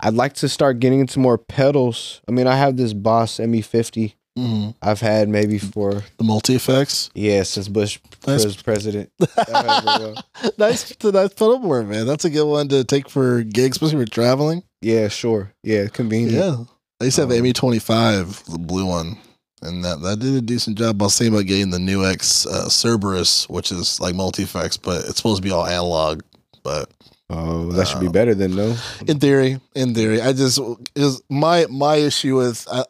I'd 0.01 0.15
like 0.15 0.35
to 0.35 0.49
start 0.49 0.79
getting 0.79 1.01
into 1.01 1.19
more 1.19 1.37
pedals. 1.39 2.21
I 2.29 2.33
mean, 2.33 2.47
I 2.47 2.55
have 2.57 2.77
this 2.77 2.93
Boss 2.93 3.39
ME50. 3.39 4.15
hmm 4.37 4.69
I've 4.83 5.01
had 5.01 5.29
maybe 5.29 5.59
for 5.59 6.05
The 6.19 6.25
multi 6.25 6.55
effects. 6.55 7.11
yeah 7.15 7.43
since 7.43 7.67
Bush 7.69 7.99
Nice. 8.27 8.45
was 8.45 8.57
president. 8.63 9.11
has 9.37 9.47
been 9.47 9.85
well. 9.85 10.25
nice, 10.59 10.95
nice 11.03 11.33
pedal 11.35 11.59
board, 11.59 11.89
man. 11.89 12.07
That's 12.07 12.25
a 12.25 12.31
good 12.31 12.47
one 12.47 12.69
to 12.69 12.85
take 12.85 13.09
for 13.11 13.43
gigs, 13.43 13.77
especially 13.83 14.05
for 14.05 14.11
traveling. 14.11 14.63
Yeah, 14.81 15.09
sure. 15.09 15.53
Yeah, 15.65 15.89
convenient. 15.89 16.35
Yeah, 16.35 16.65
I 17.01 17.05
used 17.07 17.17
to 17.17 17.23
have 17.23 17.33
Um, 17.33 17.43
ME 17.43 17.53
twenty 17.53 17.79
five, 17.81 18.45
the 18.45 18.59
blue 18.59 18.87
one, 18.87 19.19
and 19.63 19.85
that 19.85 20.01
that 20.03 20.19
did 20.19 20.35
a 20.35 20.41
decent 20.41 20.79
job. 20.79 21.01
I 21.01 21.07
was 21.07 21.19
thinking 21.19 21.35
about 21.35 21.47
getting 21.47 21.71
the 21.71 21.79
new 21.79 22.05
X 22.05 22.47
uh, 22.47 22.69
Cerberus, 22.69 23.49
which 23.49 23.73
is 23.73 24.01
like 24.01 24.15
multi 24.15 24.43
effects, 24.43 24.77
but 24.77 25.05
it's 25.07 25.17
supposed 25.17 25.43
to 25.43 25.47
be 25.49 25.53
all 25.53 25.67
analog. 25.67 26.23
But 26.63 26.91
Oh, 27.29 27.73
that 27.73 27.89
should 27.89 27.99
be 28.01 28.07
Um, 28.07 28.13
better 28.13 28.37
than 28.37 28.55
no. 28.55 28.77
in 29.09 29.19
theory, 29.19 29.59
in 29.75 29.95
theory, 29.95 30.21
I 30.23 30.33
just 30.33 30.61
is 30.95 31.21
my 31.29 31.67
my 31.69 31.97
issue 31.97 32.37
with 32.37 32.67
I, 32.71 32.85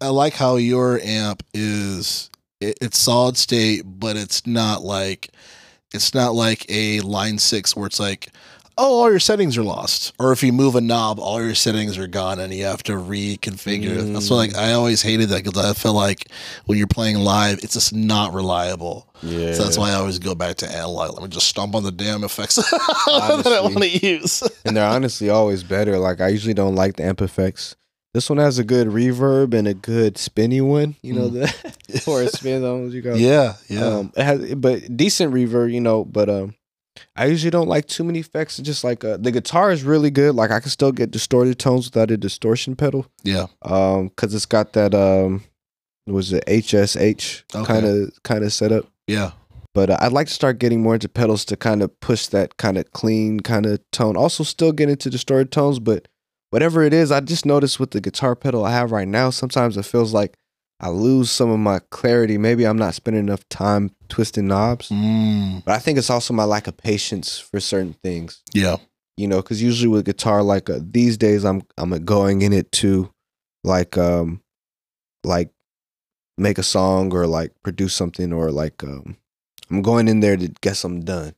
I 0.00 0.08
like 0.08 0.34
how 0.34 0.56
your 0.56 1.00
amp 1.02 1.42
is 1.52 2.30
it, 2.60 2.78
it's 2.80 2.98
solid 2.98 3.36
state, 3.36 3.82
but 3.84 4.16
it's 4.16 4.46
not 4.46 4.84
like 4.84 5.30
it's 5.92 6.14
not 6.14 6.34
like 6.34 6.64
a 6.70 7.00
line 7.00 7.38
six 7.38 7.74
where 7.74 7.86
it's 7.86 7.98
like 7.98 8.28
oh 8.80 9.00
all 9.00 9.10
your 9.10 9.20
settings 9.20 9.56
are 9.58 9.62
lost, 9.62 10.12
or 10.18 10.32
if 10.32 10.42
you 10.42 10.52
move 10.52 10.74
a 10.74 10.80
knob, 10.80 11.20
all 11.20 11.42
your 11.42 11.54
settings 11.54 11.98
are 11.98 12.06
gone 12.06 12.40
and 12.40 12.52
you 12.52 12.64
have 12.64 12.82
to 12.84 12.92
reconfigure. 12.92 13.98
it. 13.98 14.12
That's 14.12 14.30
why 14.30 14.36
like 14.38 14.56
I 14.56 14.72
always 14.72 15.02
hated 15.02 15.28
that 15.28 15.44
because 15.44 15.64
I 15.64 15.74
feel 15.74 15.92
like 15.92 16.28
when 16.64 16.78
you're 16.78 16.86
playing 16.86 17.18
live, 17.18 17.60
it's 17.62 17.74
just 17.74 17.94
not 17.94 18.32
reliable. 18.32 19.06
Yeah. 19.22 19.52
So 19.52 19.64
that's 19.64 19.76
why 19.78 19.90
I 19.90 19.94
always 19.94 20.18
go 20.18 20.34
back 20.34 20.56
to 20.56 20.68
analog. 20.68 21.12
Let 21.12 21.22
me 21.22 21.28
just 21.28 21.46
stomp 21.46 21.74
on 21.74 21.82
the 21.82 21.92
damn 21.92 22.24
effects 22.24 22.56
that 22.56 23.44
I 23.46 23.60
want 23.60 23.82
to 23.82 23.88
use. 23.88 24.42
and 24.64 24.76
they're 24.76 24.88
honestly 24.88 25.28
always 25.28 25.62
better. 25.62 25.98
Like 25.98 26.20
I 26.20 26.28
usually 26.28 26.54
don't 26.54 26.74
like 26.74 26.96
the 26.96 27.04
amp 27.04 27.20
effects. 27.20 27.76
This 28.12 28.28
one 28.28 28.38
has 28.38 28.58
a 28.58 28.64
good 28.64 28.88
reverb 28.88 29.54
and 29.54 29.68
a 29.68 29.74
good 29.74 30.18
spinny 30.18 30.60
one. 30.60 30.96
You 31.00 31.12
know 31.12 31.28
the 31.28 32.02
or 32.08 32.22
it 32.22 32.32
spins 32.32 32.64
on 32.64 32.90
you 32.90 33.02
got. 33.02 33.16
Mm. 33.16 33.20
Yeah, 33.20 33.54
yeah. 33.68 33.84
Um, 33.86 34.12
it 34.16 34.24
has 34.24 34.54
but 34.56 34.96
decent 34.96 35.32
reverb. 35.32 35.72
You 35.72 35.80
know, 35.80 36.04
but 36.04 36.28
um, 36.28 36.54
I 37.16 37.26
usually 37.26 37.50
don't 37.50 37.68
like 37.68 37.86
too 37.86 38.04
many 38.04 38.18
effects. 38.18 38.58
It's 38.58 38.66
just 38.66 38.84
like 38.84 39.04
uh, 39.04 39.16
the 39.16 39.30
guitar 39.30 39.70
is 39.70 39.84
really 39.84 40.10
good. 40.10 40.34
Like 40.34 40.50
I 40.50 40.60
can 40.60 40.70
still 40.70 40.92
get 40.92 41.10
distorted 41.10 41.58
tones 41.58 41.86
without 41.86 42.10
a 42.10 42.16
distortion 42.16 42.76
pedal. 42.76 43.06
yeah. 43.22 43.46
Um, 43.62 44.08
because 44.08 44.34
it's 44.34 44.46
got 44.46 44.72
that 44.74 44.94
um, 44.94 45.44
was 46.06 46.32
it 46.32 46.44
HSH 46.46 47.44
kind 47.64 47.86
of 47.86 48.10
kind 48.22 48.44
of 48.44 48.52
setup. 48.52 48.86
Yeah. 49.06 49.32
But 49.72 49.90
uh, 49.90 49.98
I'd 50.00 50.12
like 50.12 50.26
to 50.26 50.32
start 50.32 50.58
getting 50.58 50.82
more 50.82 50.94
into 50.94 51.08
pedals 51.08 51.44
to 51.46 51.56
kind 51.56 51.82
of 51.82 51.98
push 52.00 52.26
that 52.28 52.56
kind 52.56 52.76
of 52.76 52.90
clean 52.92 53.40
kind 53.40 53.66
of 53.66 53.78
tone. 53.92 54.16
Also, 54.16 54.42
still 54.42 54.72
get 54.72 54.88
into 54.88 55.10
distorted 55.10 55.52
tones, 55.52 55.78
but 55.78 56.08
whatever 56.50 56.82
it 56.82 56.92
is, 56.92 57.12
I 57.12 57.20
just 57.20 57.46
noticed 57.46 57.78
with 57.78 57.92
the 57.92 58.00
guitar 58.00 58.34
pedal 58.34 58.64
I 58.64 58.72
have 58.72 58.90
right 58.90 59.06
now, 59.06 59.30
sometimes 59.30 59.76
it 59.76 59.84
feels 59.84 60.12
like 60.12 60.34
I 60.80 60.88
lose 60.88 61.30
some 61.30 61.50
of 61.50 61.58
my 61.58 61.80
clarity. 61.90 62.38
Maybe 62.38 62.64
I'm 62.66 62.78
not 62.78 62.94
spending 62.94 63.22
enough 63.24 63.46
time 63.50 63.90
twisting 64.08 64.46
knobs, 64.48 64.88
Mm, 64.88 65.64
but 65.64 65.74
I 65.74 65.78
think 65.78 65.98
it's 65.98 66.08
also 66.10 66.32
my 66.32 66.44
lack 66.44 66.66
of 66.66 66.76
patience 66.76 67.38
for 67.38 67.60
certain 67.60 67.92
things. 68.02 68.42
yeah. 68.54 68.76
You 69.16 69.28
know, 69.28 69.42
because 69.42 69.62
usually 69.62 69.88
with 69.88 70.06
guitar, 70.06 70.42
like 70.42 70.70
uh, 70.70 70.78
these 70.80 71.18
days, 71.18 71.44
I'm 71.44 71.62
I'm 71.76 71.90
going 72.06 72.40
in 72.40 72.54
it 72.54 72.72
to 72.72 73.10
like 73.62 73.98
um 73.98 74.40
like 75.24 75.50
make 76.38 76.56
a 76.56 76.62
song 76.62 77.12
or 77.12 77.26
like 77.26 77.52
produce 77.62 77.94
something 77.94 78.32
or 78.32 78.50
like 78.50 78.82
um 78.82 79.16
I'm 79.70 79.82
going 79.82 80.08
in 80.08 80.20
there 80.20 80.38
to 80.38 80.48
get 80.62 80.76
something 80.78 81.02
done. 81.04 81.34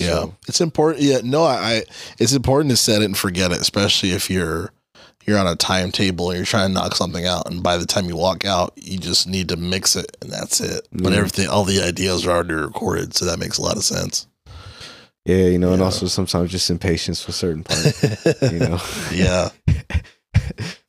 Yeah, 0.00 0.06
So- 0.08 0.34
it's 0.48 0.60
important. 0.60 1.04
Yeah, 1.04 1.20
no, 1.22 1.44
I, 1.44 1.54
I. 1.54 1.82
It's 2.18 2.32
important 2.32 2.70
to 2.72 2.76
set 2.76 3.02
it 3.02 3.04
and 3.04 3.16
forget 3.16 3.52
it, 3.52 3.60
especially 3.60 4.10
if 4.10 4.28
you're 4.28 4.72
you're 5.26 5.38
on 5.38 5.46
a 5.46 5.56
timetable 5.56 6.30
and 6.30 6.36
you're 6.38 6.46
trying 6.46 6.68
to 6.68 6.74
knock 6.74 6.94
something 6.94 7.26
out, 7.26 7.50
and 7.50 7.62
by 7.62 7.76
the 7.76 7.86
time 7.86 8.06
you 8.06 8.16
walk 8.16 8.44
out, 8.44 8.72
you 8.76 8.98
just 8.98 9.26
need 9.26 9.48
to 9.50 9.56
mix 9.56 9.96
it, 9.96 10.16
and 10.20 10.30
that's 10.30 10.60
it. 10.60 10.86
But 10.92 11.12
Yeah. 11.12 11.18
everything, 11.18 11.48
all 11.48 11.64
the 11.64 11.82
ideas 11.82 12.26
are 12.26 12.30
already 12.30 12.54
recorded, 12.54 13.14
so 13.14 13.24
that 13.24 13.38
makes 13.38 13.58
a 13.58 13.62
lot 13.62 13.76
of 13.76 13.84
sense. 13.84 14.26
Yeah, 15.24 15.46
you 15.46 15.58
know, 15.58 15.72
and 15.72 15.82
also 15.82 16.06
sometimes 16.06 16.52
just 16.52 16.70
impatience 16.70 17.20
for 17.22 17.32
certain 17.32 17.64
parts. 17.64 18.02
you 18.52 18.58
know, 18.60 18.80
yeah, 19.12 19.48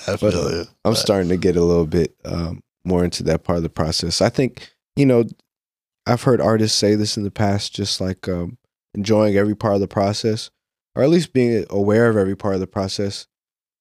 I 0.08 0.16
feel 0.18 0.52
you. 0.52 0.60
I'm 0.86 0.92
But- 0.94 0.96
starting 0.96 1.30
to 1.30 1.38
get 1.38 1.56
a 1.56 1.64
little 1.64 1.88
bit 1.88 2.16
um, 2.26 2.62
more 2.84 3.04
into 3.04 3.24
that 3.24 3.44
part 3.44 3.58
of 3.58 3.64
the 3.64 3.70
process. 3.70 4.22
I 4.22 4.30
think, 4.30 4.70
you 4.96 5.06
know, 5.06 5.26
I've 6.06 6.24
heard 6.24 6.40
artists 6.40 6.78
say 6.78 6.96
this 6.96 7.18
in 7.18 7.24
the 7.24 7.32
past, 7.32 7.74
just 7.76 8.00
like 8.00 8.28
um, 8.30 8.58
enjoying 8.94 9.36
every 9.36 9.56
part 9.56 9.76
of 9.76 9.82
the 9.82 9.88
process, 9.88 10.50
or 10.96 11.04
at 11.04 11.10
least 11.10 11.34
being 11.34 11.66
aware 11.70 12.10
of 12.10 12.16
every 12.18 12.36
part 12.36 12.54
of 12.54 12.60
the 12.62 12.68
process. 12.68 13.28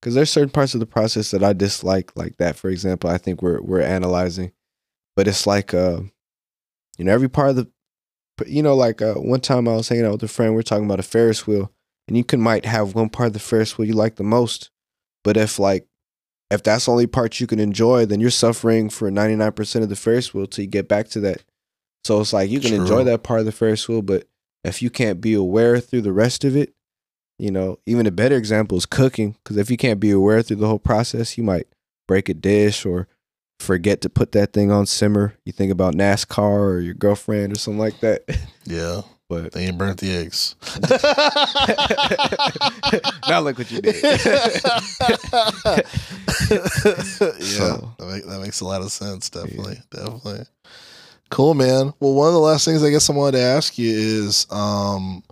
Because 0.00 0.14
there's 0.14 0.30
certain 0.30 0.50
parts 0.50 0.74
of 0.74 0.80
the 0.80 0.86
process 0.86 1.30
that 1.30 1.42
I 1.42 1.52
dislike, 1.52 2.12
like 2.16 2.36
that, 2.36 2.56
for 2.56 2.68
example. 2.68 3.10
I 3.10 3.18
think 3.18 3.42
we're 3.42 3.60
we're 3.60 3.80
analyzing, 3.80 4.52
but 5.14 5.26
it's 5.26 5.46
like, 5.46 5.72
uh, 5.74 6.00
you 6.98 7.04
know, 7.04 7.12
every 7.12 7.28
part 7.28 7.50
of 7.50 7.56
the, 7.56 7.68
you 8.46 8.62
know, 8.62 8.74
like 8.74 9.00
uh, 9.02 9.14
one 9.14 9.40
time 9.40 9.66
I 9.66 9.74
was 9.74 9.88
hanging 9.88 10.04
out 10.04 10.12
with 10.12 10.22
a 10.22 10.28
friend, 10.28 10.54
we 10.54 10.60
are 10.60 10.62
talking 10.62 10.84
about 10.84 11.00
a 11.00 11.04
Ferris 11.04 11.46
wheel, 11.46 11.72
and 12.08 12.16
you 12.16 12.24
can 12.24 12.40
might 12.40 12.66
have 12.66 12.94
one 12.94 13.08
part 13.08 13.28
of 13.28 13.32
the 13.32 13.38
Ferris 13.38 13.76
wheel 13.76 13.88
you 13.88 13.94
like 13.94 14.16
the 14.16 14.24
most, 14.24 14.70
but 15.24 15.36
if 15.36 15.58
like 15.58 15.88
if 16.50 16.62
that's 16.62 16.86
the 16.86 16.92
only 16.92 17.06
part 17.06 17.40
you 17.40 17.46
can 17.46 17.58
enjoy, 17.58 18.06
then 18.06 18.20
you're 18.20 18.30
suffering 18.30 18.88
for 18.88 19.10
99% 19.10 19.82
of 19.82 19.88
the 19.88 19.96
Ferris 19.96 20.32
wheel 20.32 20.46
till 20.46 20.64
you 20.64 20.70
get 20.70 20.88
back 20.88 21.08
to 21.08 21.20
that. 21.20 21.42
So 22.04 22.20
it's 22.20 22.32
like 22.32 22.50
you 22.50 22.60
can 22.60 22.70
True. 22.70 22.80
enjoy 22.80 23.04
that 23.04 23.24
part 23.24 23.40
of 23.40 23.46
the 23.46 23.52
Ferris 23.52 23.88
wheel, 23.88 24.02
but 24.02 24.28
if 24.62 24.80
you 24.80 24.90
can't 24.90 25.20
be 25.20 25.34
aware 25.34 25.80
through 25.80 26.02
the 26.02 26.12
rest 26.12 26.44
of 26.44 26.56
it, 26.56 26.72
you 27.38 27.50
know, 27.50 27.78
even 27.86 28.06
a 28.06 28.10
better 28.10 28.36
example 28.36 28.78
is 28.78 28.86
cooking. 28.86 29.36
Because 29.42 29.56
if 29.56 29.70
you 29.70 29.76
can't 29.76 30.00
be 30.00 30.10
aware 30.10 30.42
through 30.42 30.56
the 30.56 30.66
whole 30.66 30.78
process, 30.78 31.36
you 31.36 31.44
might 31.44 31.66
break 32.08 32.28
a 32.28 32.34
dish 32.34 32.86
or 32.86 33.08
forget 33.60 34.00
to 34.02 34.08
put 34.10 34.32
that 34.32 34.52
thing 34.52 34.70
on 34.70 34.86
simmer. 34.86 35.34
You 35.44 35.52
think 35.52 35.72
about 35.72 35.94
NASCAR 35.94 36.38
or 36.60 36.80
your 36.80 36.94
girlfriend 36.94 37.52
or 37.52 37.58
something 37.58 37.78
like 37.80 38.00
that. 38.00 38.22
Yeah, 38.68 39.02
But 39.28 39.52
they 39.52 39.66
ain't 39.66 39.78
burnt 39.78 40.00
the 40.00 40.12
eggs. 40.12 40.56
now 43.28 43.40
look 43.40 43.58
what 43.58 43.70
you 43.70 43.80
did. 43.80 43.94
yeah, 44.02 45.80
So- 47.40 47.94
that, 47.98 48.06
make, 48.08 48.26
that 48.26 48.40
makes 48.42 48.60
a 48.60 48.64
lot 48.64 48.82
of 48.82 48.90
sense. 48.90 49.30
Definitely, 49.30 49.78
definitely. 49.90 50.40
Cool, 51.30 51.54
man. 51.54 51.92
Well, 52.00 52.14
one 52.14 52.28
of 52.28 52.34
the 52.34 52.40
last 52.40 52.64
things 52.64 52.82
I 52.84 52.90
guess 52.90 53.10
I 53.10 53.12
wanted 53.12 53.38
to 53.38 53.44
ask 53.44 53.78
you 53.78 53.90
is, 53.90 54.46
um, 54.50 55.22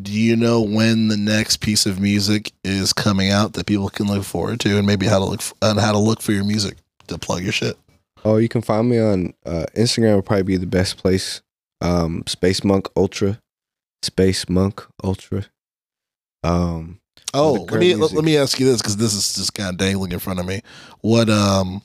do 0.00 0.12
you 0.12 0.36
know 0.36 0.62
when 0.62 1.08
the 1.08 1.16
next 1.16 1.58
piece 1.58 1.84
of 1.86 2.00
music 2.00 2.52
is 2.64 2.92
coming 2.92 3.30
out 3.30 3.52
that 3.54 3.66
people 3.66 3.88
can 3.90 4.06
look 4.06 4.24
forward 4.24 4.60
to, 4.60 4.78
and 4.78 4.86
maybe 4.86 5.06
how 5.06 5.18
to 5.18 5.24
look 5.24 5.40
f- 5.40 5.52
and 5.60 5.78
how 5.78 5.92
to 5.92 5.98
look 5.98 6.22
for 6.22 6.32
your 6.32 6.44
music 6.44 6.78
to 7.08 7.18
plug 7.18 7.42
your 7.42 7.52
shit? 7.52 7.76
Oh, 8.24 8.36
you 8.36 8.48
can 8.48 8.62
find 8.62 8.88
me 8.88 8.98
on 9.00 9.34
uh, 9.44 9.66
Instagram. 9.74 10.14
Will 10.14 10.22
probably 10.22 10.44
be 10.44 10.56
the 10.56 10.66
best 10.66 10.96
place. 10.96 11.42
Um, 11.80 12.22
Space 12.26 12.62
Monk 12.64 12.88
Ultra, 12.96 13.40
Space 14.02 14.48
Monk 14.48 14.86
Ultra. 15.02 15.46
Um, 16.44 16.98
Oh, 17.34 17.52
let 17.70 17.80
me 17.80 17.90
let, 17.94 17.98
music. 17.98 18.16
let 18.16 18.24
me 18.24 18.36
ask 18.36 18.60
you 18.60 18.66
this 18.66 18.82
because 18.82 18.96
this 18.98 19.14
is 19.14 19.34
just 19.34 19.54
kind 19.54 19.70
of 19.70 19.78
dangling 19.78 20.12
in 20.12 20.18
front 20.18 20.38
of 20.38 20.44
me. 20.46 20.60
What 21.00 21.30
um 21.30 21.80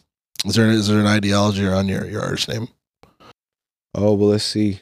is 0.46 0.56
there 0.56 0.70
is 0.70 0.88
there 0.88 1.00
an 1.00 1.08
ideology 1.08 1.66
on 1.68 1.88
your 1.88 2.06
your 2.06 2.22
artist 2.22 2.50
name? 2.50 2.68
oh 3.96 4.14
well, 4.14 4.30
let's 4.30 4.44
see. 4.44 4.82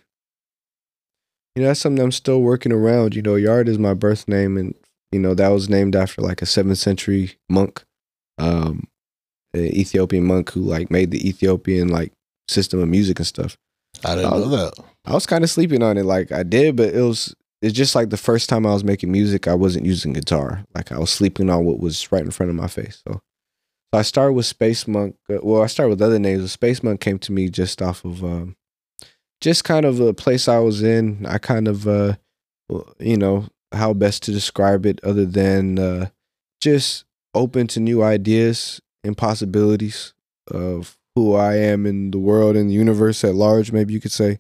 You 1.56 1.62
know, 1.62 1.70
that's 1.70 1.80
something 1.80 2.03
I'm 2.03 2.12
still 2.12 2.41
working 2.41 2.72
around. 2.72 3.16
You 3.16 3.22
know, 3.22 3.34
Yared 3.36 3.68
is 3.68 3.80
my 3.80 3.93
birth 3.93 4.28
name, 4.28 4.58
and 4.58 4.76
you 5.12 5.20
know 5.20 5.34
that 5.36 5.49
was 5.49 5.70
named 5.70 5.95
after 5.95 6.22
like 6.22 6.41
a 6.41 6.45
seventh 6.45 6.78
century 6.80 7.36
monk, 7.49 7.84
um, 8.38 8.88
an 9.53 9.66
Ethiopian 9.66 10.26
monk 10.26 10.51
who 10.51 10.62
like 10.62 10.91
made 10.91 11.12
the 11.12 11.28
Ethiopian 11.28 11.88
like 11.88 12.12
system 12.49 12.80
of 12.82 12.89
music 12.89 13.20
and 13.20 13.28
stuff. 13.28 13.56
I 14.03 14.16
didn't 14.16 14.34
Oh. 14.34 14.39
know 14.39 14.49
that. 14.49 14.74
I 15.06 15.14
was 15.14 15.26
kind 15.26 15.43
of 15.43 15.49
sleeping 15.49 15.82
on 15.82 15.97
it. 15.97 16.03
Like 16.03 16.32
I 16.32 16.43
did, 16.43 16.76
but 16.76 16.93
it 16.93 17.01
was 17.01 17.34
it's 17.62 17.74
just 17.74 17.95
like 17.95 18.10
the 18.10 18.18
first 18.18 18.49
time 18.49 18.66
I 18.66 18.74
was 18.74 18.84
making 18.84 19.12
music, 19.12 19.47
I 19.47 19.53
wasn't 19.53 19.86
using 19.86 20.12
guitar. 20.14 20.66
Like 20.76 20.91
I 20.91 20.99
was 20.99 21.10
sleeping 21.10 21.49
on 21.49 21.64
what 21.64 21.80
was 21.80 22.12
right 22.12 22.22
in 22.24 22.32
front 22.32 22.49
of 22.49 22.56
my 22.56 22.68
face. 22.68 23.01
So, 23.08 23.14
so 23.93 23.99
I 23.99 24.01
started 24.01 24.34
with 24.34 24.45
Space 24.45 24.88
Monk. 24.88 25.16
Uh, 25.30 25.38
well, 25.41 25.62
I 25.64 25.68
started 25.68 25.91
with 25.91 26.01
other 26.01 26.20
names. 26.20 26.51
Space 26.51 26.84
Monk 26.84 26.99
came 26.99 27.18
to 27.20 27.32
me 27.32 27.47
just 27.47 27.82
off 27.82 28.03
of 28.03 28.24
um, 28.26 28.58
just 29.42 29.64
kind 29.64 29.86
of 29.86 30.00
a 30.00 30.14
place 30.14 30.48
I 30.48 30.60
was 30.60 30.82
in. 30.82 31.26
I 31.26 31.38
kind 31.38 31.68
of 31.68 31.88
uh, 31.88 32.16
you 33.00 33.18
know 33.18 33.48
how 33.72 33.94
best 33.94 34.24
to 34.24 34.32
describe 34.32 34.86
it 34.86 35.00
other 35.04 35.26
than 35.26 35.80
uh, 35.80 36.10
just 36.62 37.06
open 37.34 37.68
to 37.68 37.80
new 37.80 38.04
ideas 38.04 38.82
and 39.04 39.18
possibilities 39.18 40.14
of 40.50 40.98
who 41.16 41.36
I 41.36 41.56
am 41.56 41.86
in 41.86 42.12
the 42.12 42.20
world 42.20 42.56
and 42.56 42.70
the 42.70 42.74
universe 42.74 43.24
at 43.24 43.36
large. 43.36 43.72
Maybe 43.72 43.94
you 43.94 44.00
could 44.00 44.12
say. 44.12 44.40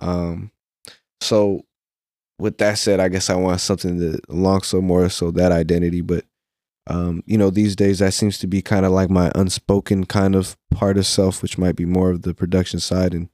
Um, 0.00 0.52
so 1.20 1.64
with 2.38 2.58
that 2.58 2.78
said, 2.78 3.00
I 3.00 3.08
guess 3.08 3.30
I 3.30 3.34
want 3.34 3.60
something 3.60 3.98
that 3.98 4.20
along 4.28 4.62
so 4.62 4.80
more 4.80 5.08
so 5.08 5.30
that 5.32 5.52
identity, 5.52 6.00
but 6.00 6.24
um, 6.88 7.22
you 7.26 7.36
know, 7.36 7.50
these 7.50 7.76
days 7.76 7.98
that 7.98 8.14
seems 8.14 8.38
to 8.38 8.46
be 8.46 8.62
kind 8.62 8.86
of 8.86 8.92
like 8.92 9.10
my 9.10 9.30
unspoken 9.34 10.06
kind 10.06 10.34
of 10.34 10.56
part 10.70 10.96
of 10.96 11.06
self, 11.06 11.42
which 11.42 11.58
might 11.58 11.76
be 11.76 11.84
more 11.84 12.10
of 12.10 12.22
the 12.22 12.32
production 12.32 12.80
side. 12.80 13.12
And 13.12 13.28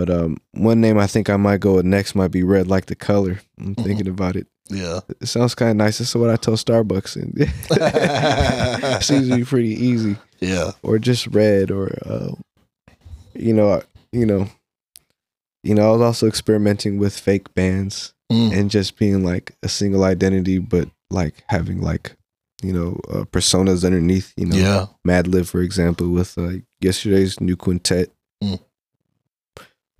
but 0.00 0.08
um, 0.10 0.38
one 0.52 0.80
name 0.80 0.96
I 0.98 1.06
think 1.06 1.28
I 1.28 1.36
might 1.36 1.60
go 1.60 1.74
with 1.74 1.84
next 1.84 2.14
might 2.14 2.30
be 2.30 2.42
Red 2.42 2.66
Like 2.68 2.86
the 2.86 2.94
Color. 2.94 3.40
I'm 3.58 3.74
Mhm. 3.74 3.84
thinking 3.84 4.08
about 4.08 4.34
it. 4.36 4.46
Yeah. 4.70 5.00
It 5.20 5.26
sounds 5.26 5.54
kind 5.54 5.70
of 5.72 5.76
nice. 5.76 5.98
That's 5.98 6.14
what 6.14 6.30
I 6.30 6.36
tell 6.36 6.54
Starbucks, 6.54 7.16
and 7.20 9.02
seems 9.04 9.28
to 9.28 9.36
be 9.36 9.44
pretty 9.44 9.74
easy 9.74 10.16
Yeah. 10.40 10.72
or 10.82 10.98
just 10.98 11.26
red 11.28 11.70
or 11.70 11.98
uh, 12.06 12.32
you 13.34 13.52
know 13.52 13.82
you 14.12 14.26
know 14.26 14.48
you 15.62 15.74
know 15.74 15.88
i 15.88 15.92
was 15.92 16.00
also 16.00 16.26
experimenting 16.26 16.98
with 16.98 17.16
fake 17.18 17.52
bands 17.54 18.12
Mm. 18.32 18.52
and 18.56 18.70
just 18.70 18.96
being 18.96 19.24
like 19.24 19.56
a 19.64 19.68
single 19.68 20.04
identity 20.04 20.58
but 20.58 20.88
like 21.10 21.42
having 21.48 21.80
like 21.80 22.14
you 22.62 22.72
know 22.72 22.96
uh, 23.10 23.24
personas 23.24 23.84
underneath 23.84 24.32
you 24.36 24.46
know 24.46 24.56
yeah. 24.56 24.86
Madlib 25.06 25.48
for 25.48 25.60
example 25.62 26.08
with 26.10 26.38
uh, 26.38 26.52
Yesterdays 26.80 27.40
New 27.40 27.56
Quintet 27.56 28.08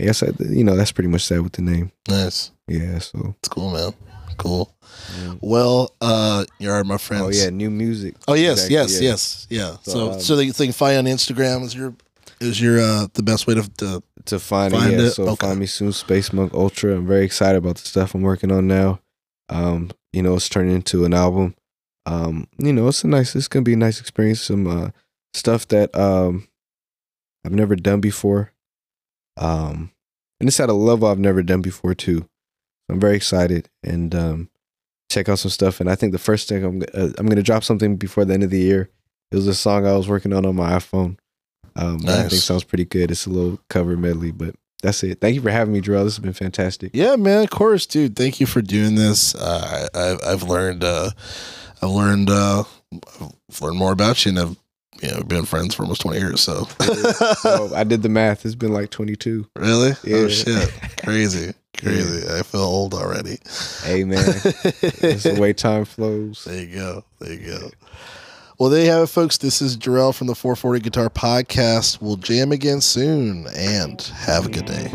Yes 0.02 0.22
I, 0.22 0.28
you 0.48 0.64
know 0.64 0.76
that's 0.76 0.92
pretty 0.92 1.08
much 1.08 1.28
that 1.28 1.42
with 1.42 1.52
the 1.52 1.62
name 1.62 1.92
Nice. 2.08 2.50
yeah 2.68 2.98
so 2.98 3.34
It's 3.40 3.48
cool, 3.48 3.70
man. 3.72 3.92
Cool. 4.36 4.74
Well, 5.40 5.94
uh, 6.00 6.44
you 6.58 6.70
are 6.70 6.82
my 6.84 6.96
friends. 6.96 7.22
oh 7.24 7.28
yeah 7.28 7.50
new 7.50 7.70
music 7.70 8.14
Oh 8.26 8.34
yes, 8.34 8.66
Exactly, 8.66 8.74
yes, 8.74 9.00
yeah. 9.00 9.08
yes, 9.10 9.46
yeah. 9.50 9.76
So, 9.82 9.90
So, 9.92 10.12
um, 10.12 10.20
so 10.20 10.36
they 10.36 10.50
can 10.50 10.72
find 10.72 10.96
on 10.98 11.04
Instagram. 11.04 11.62
Is 11.64 11.74
your 11.74 11.94
is 12.40 12.60
your 12.60 12.80
uh 12.80 13.06
the 13.12 13.22
best 13.22 13.46
way 13.46 13.54
to, 13.54 13.68
to 13.78 14.02
to 14.26 14.38
find, 14.38 14.72
Find 14.72 14.92
it. 14.94 14.98
Yeah, 14.98 15.06
it? 15.06 15.10
so 15.12 15.28
Okay. 15.28 15.46
find 15.46 15.60
me 15.60 15.66
soon, 15.66 15.92
Space 15.92 16.32
Monk 16.32 16.54
Ultra. 16.54 16.94
I'm 16.96 17.06
very 17.06 17.24
excited 17.24 17.58
about 17.58 17.76
the 17.76 17.86
stuff 17.86 18.14
I'm 18.14 18.22
working 18.22 18.50
on 18.52 18.66
now. 18.66 19.00
Um, 19.48 19.90
you 20.12 20.22
know, 20.22 20.36
it's 20.36 20.48
turning 20.48 20.74
into 20.74 21.04
an 21.04 21.12
album. 21.14 21.54
Um, 22.06 22.46
you 22.58 22.72
know, 22.72 22.88
it's 22.88 23.04
a 23.04 23.08
nice. 23.08 23.34
It's 23.36 23.48
gonna 23.48 23.62
be 23.64 23.74
a 23.74 23.76
nice 23.76 24.00
experience. 24.00 24.40
Some 24.42 24.66
uh, 24.66 24.90
stuff 25.34 25.68
that 25.68 25.94
um, 25.98 26.48
I've 27.44 27.52
never 27.52 27.76
done 27.76 28.00
before. 28.00 28.52
Um, 29.40 29.90
and 30.38 30.48
it's 30.48 30.60
at 30.60 30.68
a 30.68 30.74
level 30.74 31.08
I've 31.08 31.18
never 31.18 31.42
done 31.42 31.62
before 31.62 31.94
too. 31.94 32.28
I'm 32.88 33.00
very 33.00 33.16
excited 33.16 33.68
and 33.82 34.14
um, 34.14 34.50
check 35.10 35.28
out 35.28 35.38
some 35.38 35.50
stuff. 35.50 35.80
And 35.80 35.90
I 35.90 35.94
think 35.94 36.12
the 36.12 36.18
first 36.18 36.48
thing 36.48 36.64
I'm 36.64 36.82
uh, 36.94 37.10
I'm 37.18 37.26
gonna 37.26 37.42
drop 37.42 37.64
something 37.64 37.96
before 37.96 38.24
the 38.24 38.34
end 38.34 38.42
of 38.42 38.50
the 38.50 38.58
year. 38.60 38.90
It 39.32 39.36
was 39.36 39.46
a 39.46 39.54
song 39.54 39.86
I 39.86 39.96
was 39.96 40.08
working 40.08 40.32
on 40.32 40.44
on 40.44 40.56
my 40.56 40.72
iPhone. 40.72 41.18
Um, 41.76 41.98
that 42.00 42.26
I 42.26 42.28
think 42.28 42.42
sounds 42.42 42.64
pretty 42.64 42.84
good. 42.84 43.10
It's 43.10 43.26
a 43.26 43.30
little 43.30 43.60
cover 43.68 43.96
medley, 43.96 44.32
but 44.32 44.56
that's 44.82 45.02
it. 45.04 45.20
Thank 45.20 45.36
you 45.36 45.40
for 45.40 45.50
having 45.50 45.72
me, 45.72 45.80
Jerrell. 45.80 46.04
This 46.04 46.16
has 46.16 46.22
been 46.22 46.32
fantastic. 46.32 46.90
Yeah, 46.94 47.16
man. 47.16 47.44
Of 47.44 47.50
course, 47.50 47.86
dude. 47.86 48.16
Thank 48.16 48.40
you 48.40 48.46
for 48.46 48.60
doing 48.60 48.96
this. 48.96 49.34
Uh, 49.34 49.88
I, 49.94 50.00
I've 50.00 50.20
I've 50.26 50.42
learned 50.42 50.82
uh, 50.82 51.10
I've 51.80 51.90
learned 51.90 52.28
uh, 52.28 52.64
I've 52.92 53.60
learned 53.60 53.78
more 53.78 53.92
about 53.92 54.24
you, 54.24 54.30
and 54.30 54.38
I've 54.38 54.56
you 55.00 55.10
know 55.10 55.22
been 55.22 55.44
friends 55.44 55.74
for 55.74 55.82
almost 55.82 56.00
twenty 56.02 56.18
years. 56.18 56.40
So 56.40 56.66
Oh, 56.80 57.72
I 57.76 57.84
did 57.84 58.02
the 58.02 58.08
math. 58.08 58.44
It's 58.46 58.54
been 58.54 58.72
like 58.72 58.90
22. 58.90 59.46
really, 59.56 59.92
oh 60.12 60.28
shit, 60.28 60.72
crazy, 61.02 61.52
crazy. 61.78 62.28
I 62.28 62.42
feel 62.42 62.60
old 62.62 62.94
already. 62.94 63.38
Hey, 63.82 64.04
man. 64.04 64.24
That's 64.24 65.22
the 65.24 65.36
way 65.38 65.52
time 65.52 65.84
flows. 65.84 66.44
There 66.44 66.60
you 66.64 66.74
go. 66.74 67.04
There 67.18 67.32
you 67.32 67.46
go. 67.46 67.70
Well, 68.58 68.68
there 68.68 68.84
you 68.84 68.90
have 68.90 69.04
it, 69.04 69.06
folks. 69.06 69.38
This 69.38 69.62
is 69.62 69.76
Jerrell 69.78 70.14
from 70.14 70.26
the 70.26 70.34
440 70.34 70.80
Guitar 70.80 71.08
Podcast. 71.08 72.02
We'll 72.02 72.16
jam 72.16 72.52
again 72.52 72.82
soon 72.82 73.46
and 73.56 74.02
have 74.02 74.44
a 74.46 74.50
good 74.50 74.66
day. 74.66 74.92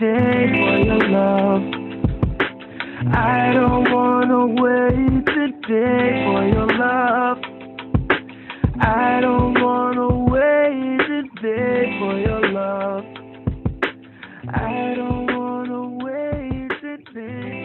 Day 0.00 0.50
for 0.50 0.78
your 0.78 1.08
love. 1.08 1.62
I 3.14 3.52
don't 3.54 3.92
wanna 3.92 4.46
wait 4.60 5.28
a 5.28 5.48
day 5.68 6.24
for 6.26 6.44
your 6.48 6.66
love. 6.66 7.38
I 8.80 9.20
don't 9.20 9.54
wanna 9.62 10.08
wait 10.32 11.00
a 11.00 11.22
day 11.40 11.96
for 12.00 12.18
your 12.18 12.42
love. 12.50 13.04
I 14.48 14.94
don't 14.96 15.32
wanna 15.32 16.04
wait 16.04 16.72
a 16.82 16.96
day. 17.14 17.63